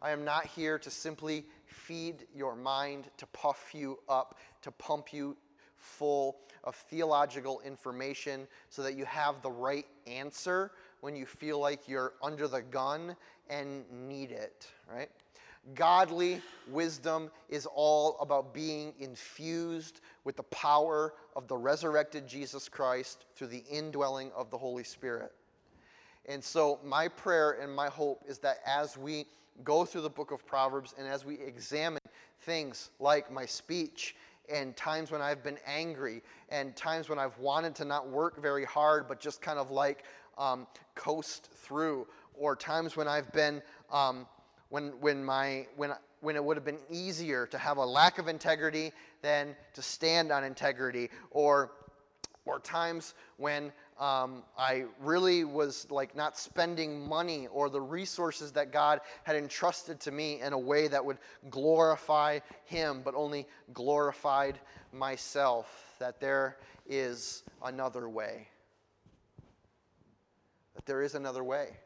I 0.00 0.10
am 0.10 0.24
not 0.24 0.46
here 0.46 0.78
to 0.78 0.90
simply 0.90 1.46
feed 1.66 2.26
your 2.34 2.54
mind, 2.54 3.06
to 3.16 3.26
puff 3.26 3.70
you 3.72 3.98
up, 4.08 4.38
to 4.62 4.70
pump 4.70 5.12
you 5.12 5.36
full 5.76 6.36
of 6.62 6.76
theological 6.76 7.60
information 7.64 8.46
so 8.68 8.82
that 8.82 8.94
you 8.94 9.04
have 9.04 9.42
the 9.42 9.50
right 9.50 9.86
answer 10.06 10.70
when 11.02 11.16
you 11.16 11.26
feel 11.26 11.58
like 11.58 11.88
you're 11.88 12.14
under 12.22 12.46
the 12.46 12.62
gun 12.62 13.16
and 13.50 13.84
need 13.90 14.30
it, 14.30 14.68
right? 14.90 15.10
Godly 15.74 16.40
wisdom 16.68 17.28
is 17.48 17.66
all 17.66 18.16
about 18.20 18.54
being 18.54 18.94
infused 19.00 20.00
with 20.24 20.36
the 20.36 20.44
power 20.44 21.14
of 21.34 21.48
the 21.48 21.56
resurrected 21.56 22.26
Jesus 22.26 22.68
Christ 22.68 23.26
through 23.34 23.48
the 23.48 23.64
indwelling 23.70 24.30
of 24.34 24.48
the 24.50 24.56
Holy 24.56 24.84
Spirit. 24.84 25.32
And 26.26 26.42
so, 26.42 26.78
my 26.84 27.08
prayer 27.08 27.58
and 27.60 27.74
my 27.74 27.88
hope 27.88 28.22
is 28.28 28.38
that 28.38 28.58
as 28.64 28.96
we 28.96 29.26
go 29.64 29.84
through 29.84 30.02
the 30.02 30.10
book 30.10 30.30
of 30.30 30.46
Proverbs 30.46 30.94
and 30.96 31.06
as 31.06 31.24
we 31.24 31.34
examine 31.34 32.00
things 32.42 32.90
like 33.00 33.30
my 33.30 33.44
speech 33.44 34.14
and 34.48 34.76
times 34.76 35.10
when 35.10 35.20
I've 35.20 35.42
been 35.42 35.58
angry 35.66 36.22
and 36.48 36.74
times 36.76 37.08
when 37.08 37.18
I've 37.18 37.36
wanted 37.38 37.74
to 37.76 37.84
not 37.84 38.08
work 38.08 38.40
very 38.40 38.64
hard 38.64 39.08
but 39.08 39.20
just 39.20 39.40
kind 39.40 39.58
of 39.58 39.70
like 39.70 40.04
um, 40.38 40.66
coast 40.94 41.48
through, 41.54 42.06
or 42.34 42.56
times 42.56 42.96
when 42.96 43.08
I've 43.08 43.32
been 43.32 43.62
um, 43.90 44.26
when 44.68 44.88
when 45.00 45.24
my 45.24 45.66
when 45.76 45.92
when 46.20 46.36
it 46.36 46.44
would 46.44 46.56
have 46.56 46.64
been 46.64 46.80
easier 46.90 47.46
to 47.48 47.58
have 47.58 47.76
a 47.76 47.84
lack 47.84 48.18
of 48.18 48.28
integrity 48.28 48.92
than 49.22 49.56
to 49.74 49.82
stand 49.82 50.32
on 50.32 50.44
integrity, 50.44 51.10
or 51.30 51.72
or 52.44 52.58
times 52.58 53.14
when 53.36 53.72
um, 54.00 54.42
I 54.58 54.84
really 55.00 55.44
was 55.44 55.86
like 55.90 56.16
not 56.16 56.36
spending 56.36 57.06
money 57.08 57.46
or 57.52 57.70
the 57.70 57.80
resources 57.80 58.52
that 58.52 58.72
God 58.72 59.00
had 59.22 59.36
entrusted 59.36 60.00
to 60.00 60.10
me 60.10 60.40
in 60.40 60.52
a 60.52 60.58
way 60.58 60.88
that 60.88 61.04
would 61.04 61.18
glorify 61.50 62.40
Him, 62.64 63.02
but 63.04 63.14
only 63.14 63.46
glorified 63.72 64.58
myself. 64.92 65.94
That 65.98 66.20
there 66.20 66.56
is 66.88 67.44
another 67.62 68.08
way. 68.08 68.48
That 70.74 70.86
there 70.86 71.02
is 71.02 71.14
another 71.14 71.44
way. 71.44 71.76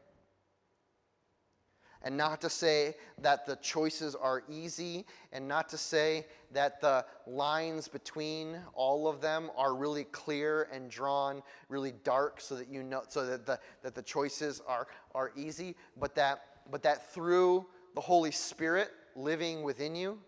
And 2.03 2.15
not 2.15 2.41
to 2.41 2.49
say 2.49 2.95
that 3.21 3.45
the 3.45 3.55
choices 3.57 4.15
are 4.15 4.43
easy, 4.47 5.05
and 5.33 5.47
not 5.47 5.67
to 5.69 5.77
say 5.77 6.27
that 6.51 6.79
the 6.79 7.05
lines 7.25 7.87
between 7.87 8.57
all 8.73 9.07
of 9.07 9.19
them 9.19 9.49
are 9.57 9.75
really 9.75 10.03
clear 10.05 10.69
and 10.71 10.89
drawn 10.89 11.41
really 11.69 11.93
dark 12.03 12.39
so 12.39 12.55
that 12.55 12.69
you 12.69 12.83
know 12.83 13.01
so 13.09 13.25
that 13.25 13.45
the, 13.45 13.59
that 13.81 13.95
the 13.95 14.03
choices 14.03 14.61
are, 14.67 14.87
are 15.15 15.31
easy, 15.35 15.75
but 15.99 16.15
that, 16.15 16.43
but 16.69 16.83
that 16.83 17.11
through 17.13 17.65
the 17.95 18.01
Holy 18.01 18.31
Spirit 18.31 18.89
living 19.15 19.63
within 19.63 19.95
you, 19.95 20.19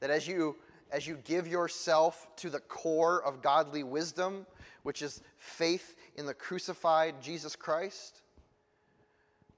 that 0.00 0.10
as 0.10 0.26
you 0.26 0.56
as 0.90 1.06
you 1.06 1.16
give 1.24 1.48
yourself 1.48 2.28
to 2.36 2.50
the 2.50 2.60
core 2.60 3.22
of 3.24 3.40
godly 3.40 3.82
wisdom, 3.82 4.46
which 4.82 5.02
is 5.02 5.20
faith 5.38 5.96
in 6.16 6.26
the 6.26 6.34
crucified 6.34 7.20
Jesus 7.22 7.56
Christ, 7.56 8.22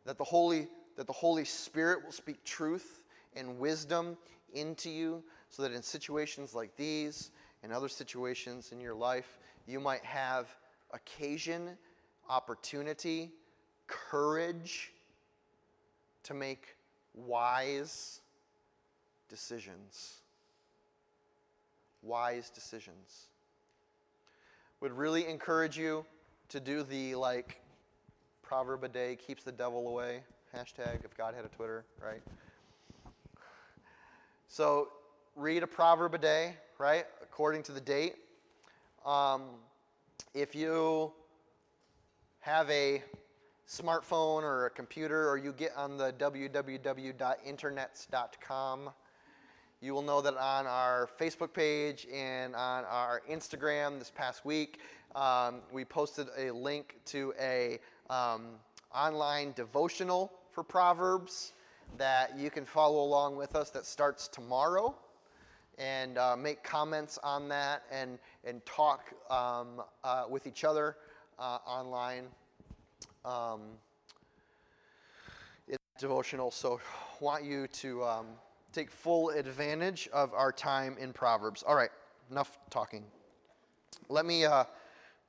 that 0.05 0.19
the 0.19 0.25
Holy, 0.25 0.69
that 0.97 1.07
the 1.07 1.13
Holy 1.13 1.45
Spirit 1.45 2.05
will 2.05 2.13
speak 2.13 2.45
truth 2.45 3.03
and 3.35 3.59
wisdom 3.59 4.17
into 4.53 4.91
you 4.91 5.23
so 5.49 5.63
that 5.63 5.73
in 5.73 5.83
situations 5.83 6.55
like 6.55 6.77
these 6.77 7.31
and 7.63 7.73
other 7.73 7.89
situations 7.89 8.73
in 8.73 8.81
your 8.81 8.95
life, 8.95 9.39
you 9.67 9.81
might 9.81 10.05
have 10.05 10.55
occasion, 10.93 11.77
opportunity, 12.29 13.33
courage 13.87 14.93
to 16.23 16.35
make 16.35 16.77
wise 17.15 18.21
decisions. 19.29 20.21
Wise 22.03 22.51
decisions. 22.51 23.29
Would 24.85 24.93
really 24.93 25.27
encourage 25.27 25.77
you 25.79 26.05
to 26.51 26.61
do 26.61 26.83
the 26.83 27.15
like 27.15 27.63
proverb 28.43 28.85
a 28.85 28.89
day 28.89 29.17
keeps 29.17 29.43
the 29.43 29.51
devil 29.51 29.89
away 29.89 30.21
hashtag 30.55 31.07
if 31.07 31.17
God 31.17 31.35
had 31.35 31.47
a 31.47 31.49
Twitter, 31.49 31.87
right? 31.99 32.21
So 34.47 34.89
read 35.37 35.63
a 35.63 35.67
proverb 35.67 36.15
a 36.15 36.19
day, 36.19 36.57
right? 36.77 37.07
According 37.23 37.63
to 37.63 37.73
the 37.73 37.81
date. 37.81 38.17
Um, 39.07 39.45
if 40.35 40.55
you 40.55 41.13
have 42.41 42.69
a 42.69 43.03
smartphone 43.67 44.43
or 44.43 44.67
a 44.67 44.71
computer 44.71 45.31
or 45.31 45.39
you 45.39 45.55
get 45.55 45.75
on 45.79 45.97
the 45.97 46.13
www.internets.com, 46.13 48.91
you 49.81 49.93
will 49.93 50.03
know 50.03 50.21
that 50.21 50.37
on 50.37 50.67
our 50.67 51.09
Facebook 51.21 51.53
page 51.53 52.07
and 52.13 52.55
on 52.55 52.85
our 52.85 53.23
Instagram 53.31 53.99
this 53.99 54.11
past 54.11 54.45
week, 54.45 54.81
um, 55.15 55.61
we 55.73 55.85
posted 55.85 56.29
a 56.39 56.51
link 56.51 56.97
to 57.07 57.35
a 57.41 57.79
um, 58.11 58.47
online 58.95 59.53
devotional 59.53 60.33
for 60.51 60.63
Proverbs 60.63 61.53
that 61.99 62.37
you 62.39 62.51
can 62.51 62.65
follow 62.65 63.03
along 63.03 63.37
with 63.37 63.55
us 63.55 63.71
that 63.71 63.87
starts 63.87 64.29
tomorrow 64.29 64.95
and 65.79 66.19
uh, 66.19 66.37
make 66.37 66.63
comments 66.63 67.19
on 67.23 67.49
that 67.49 67.83
and, 67.91 68.19
and 68.45 68.65
talk 68.65 69.13
um, 69.31 69.83
uh, 70.03 70.25
with 70.29 70.47
each 70.47 70.65
other 70.65 70.97
uh, 71.39 71.59
online 71.67 72.25
um, 73.25 73.61
in 75.69 75.77
devotional. 75.99 76.51
So, 76.51 76.81
want 77.21 77.45
you 77.45 77.67
to 77.69 78.05
um, 78.05 78.27
take 78.75 78.91
full 78.91 79.31
advantage 79.31 80.09
of 80.13 80.35
our 80.35 80.51
time 80.51 80.97
in 80.99 81.13
Proverbs. 81.13 81.63
All 81.63 81.77
right, 81.77 81.91
enough 82.31 82.59
talking. 82.71 83.05
Let 84.09 84.27
me, 84.27 84.45
uh, 84.45 84.65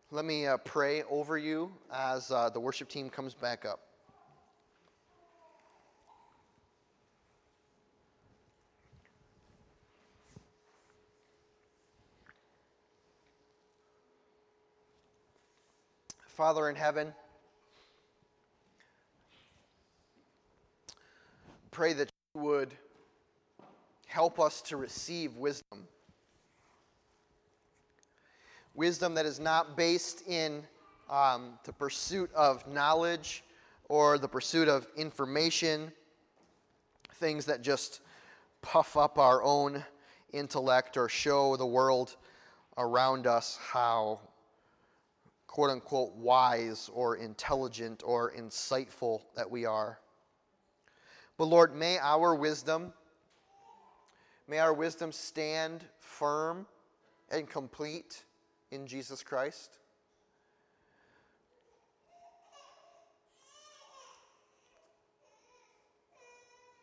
let 0.09 0.25
me 0.25 0.47
uh, 0.47 0.57
pray 0.57 1.03
over 1.03 1.37
you 1.37 1.71
as 1.93 2.31
uh, 2.31 2.49
the 2.49 2.59
worship 2.59 2.89
team 2.89 3.07
comes 3.07 3.35
back 3.35 3.63
up. 3.63 3.81
Father 16.25 16.69
in 16.69 16.75
heaven, 16.75 17.13
pray 21.71 21.93
that 21.93 22.09
you 22.33 22.41
would 22.41 22.73
help 24.15 24.39
us 24.39 24.61
to 24.61 24.77
receive 24.77 25.35
wisdom. 25.35 25.85
Wisdom 28.73 29.13
that 29.13 29.25
is 29.25 29.41
not 29.41 29.75
based 29.75 30.25
in 30.25 30.63
um, 31.09 31.59
the 31.65 31.73
pursuit 31.73 32.31
of 32.33 32.65
knowledge 32.65 33.43
or 33.89 34.17
the 34.17 34.27
pursuit 34.29 34.69
of 34.69 34.87
information, 34.95 35.91
things 37.15 37.43
that 37.43 37.61
just 37.61 37.99
puff 38.61 38.95
up 38.95 39.19
our 39.19 39.43
own 39.43 39.83
intellect 40.31 40.95
or 40.95 41.09
show 41.09 41.57
the 41.57 41.65
world 41.65 42.15
around 42.77 43.27
us 43.27 43.59
how 43.61 44.21
quote 45.45 45.69
unquote 45.69 46.15
wise 46.15 46.89
or 46.93 47.17
intelligent 47.17 48.01
or 48.05 48.31
insightful 48.31 49.23
that 49.35 49.51
we 49.51 49.65
are. 49.65 49.99
But 51.37 51.45
Lord, 51.47 51.75
may 51.75 51.97
our 51.97 52.33
wisdom, 52.33 52.93
may 54.47 54.59
our 54.59 54.73
wisdom 54.73 55.11
stand 55.11 55.83
firm 55.99 56.65
and 57.31 57.49
complete 57.49 58.23
in 58.71 58.85
Jesus 58.85 59.23
Christ. 59.23 59.79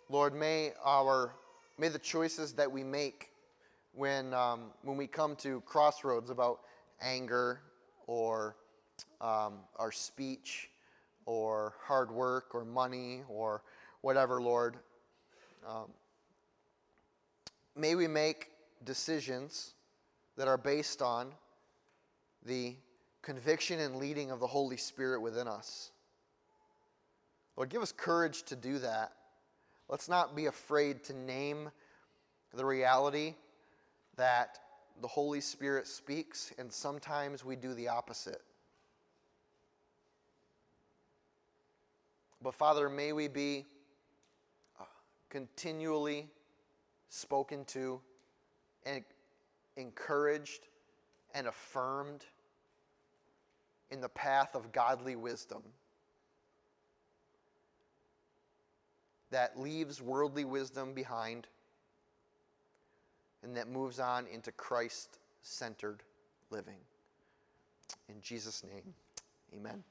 Lord, 0.09 0.35
may 0.35 0.73
our 0.85 1.33
may 1.79 1.89
the 1.89 1.99
choices 1.99 2.53
that 2.53 2.71
we 2.71 2.85
make 2.85 3.31
when 3.95 4.35
um, 4.35 4.65
when 4.83 4.97
we 4.99 5.07
come 5.07 5.37
to 5.37 5.63
crossroads 5.63 6.29
about 6.29 6.61
anger 7.01 7.63
or 8.07 8.57
um, 9.23 9.55
our 9.77 9.91
speech 9.91 10.69
or 11.25 11.75
hard 11.83 12.11
work 12.11 12.55
or 12.55 12.65
money 12.65 13.23
or 13.29 13.63
whatever, 14.03 14.43
Lord. 14.43 14.77
Um, 15.67 15.87
may 17.77 17.95
we 17.95 18.07
make 18.07 18.51
decisions 18.85 19.75
that 20.37 20.49
are 20.49 20.59
based 20.59 21.03
on 21.03 21.33
the 22.45 22.75
conviction 23.23 23.81
and 23.81 23.97
leading 23.97 24.31
of 24.31 24.41
the 24.41 24.47
Holy 24.47 24.77
Spirit 24.77 25.21
within 25.21 25.47
us. 25.47 25.91
Lord, 27.57 27.69
give 27.69 27.83
us 27.83 27.93
courage 27.93 28.43
to 28.45 28.57
do 28.57 28.79
that. 28.79 29.13
Let's 29.89 30.09
not 30.09 30.35
be 30.35 30.47
afraid 30.47 31.05
to 31.05 31.13
name 31.13 31.71
the 32.55 32.65
reality 32.65 33.35
that 34.17 34.59
the 35.01 35.09
Holy 35.09 35.41
Spirit 35.41 35.87
speaks, 35.87 36.53
and 36.59 36.73
sometimes 36.73 37.45
we 37.45 37.57
do 37.57 37.75
the 37.75 37.89
opposite. 37.89 38.43
But 42.43 42.55
Father, 42.55 42.89
may 42.89 43.13
we 43.13 43.29
be 43.29 43.67
uh, 44.81 44.85
continually 45.31 46.29
spoken 47.13 47.63
to 47.67 48.01
and 48.87 49.05
encouraged 49.77 50.69
and 51.35 51.47
affirmed 51.47 52.25
in 53.91 54.01
the 54.01 54.09
path 54.09 54.55
of 54.55 54.73
godly 54.73 55.15
wisdom 55.15 55.63
that 59.31 59.61
leaves 59.61 60.01
worldly 60.01 60.47
wisdom 60.47 60.95
behind 60.95 61.47
and 63.43 63.57
that 63.57 63.69
moves 63.69 64.01
on 64.01 64.27
into 64.27 64.51
Christ 64.53 65.19
centered 65.43 66.03
living. 66.51 66.79
In 68.09 68.21
Jesus' 68.23 68.65
name, 68.65 68.95
amen. 69.55 69.85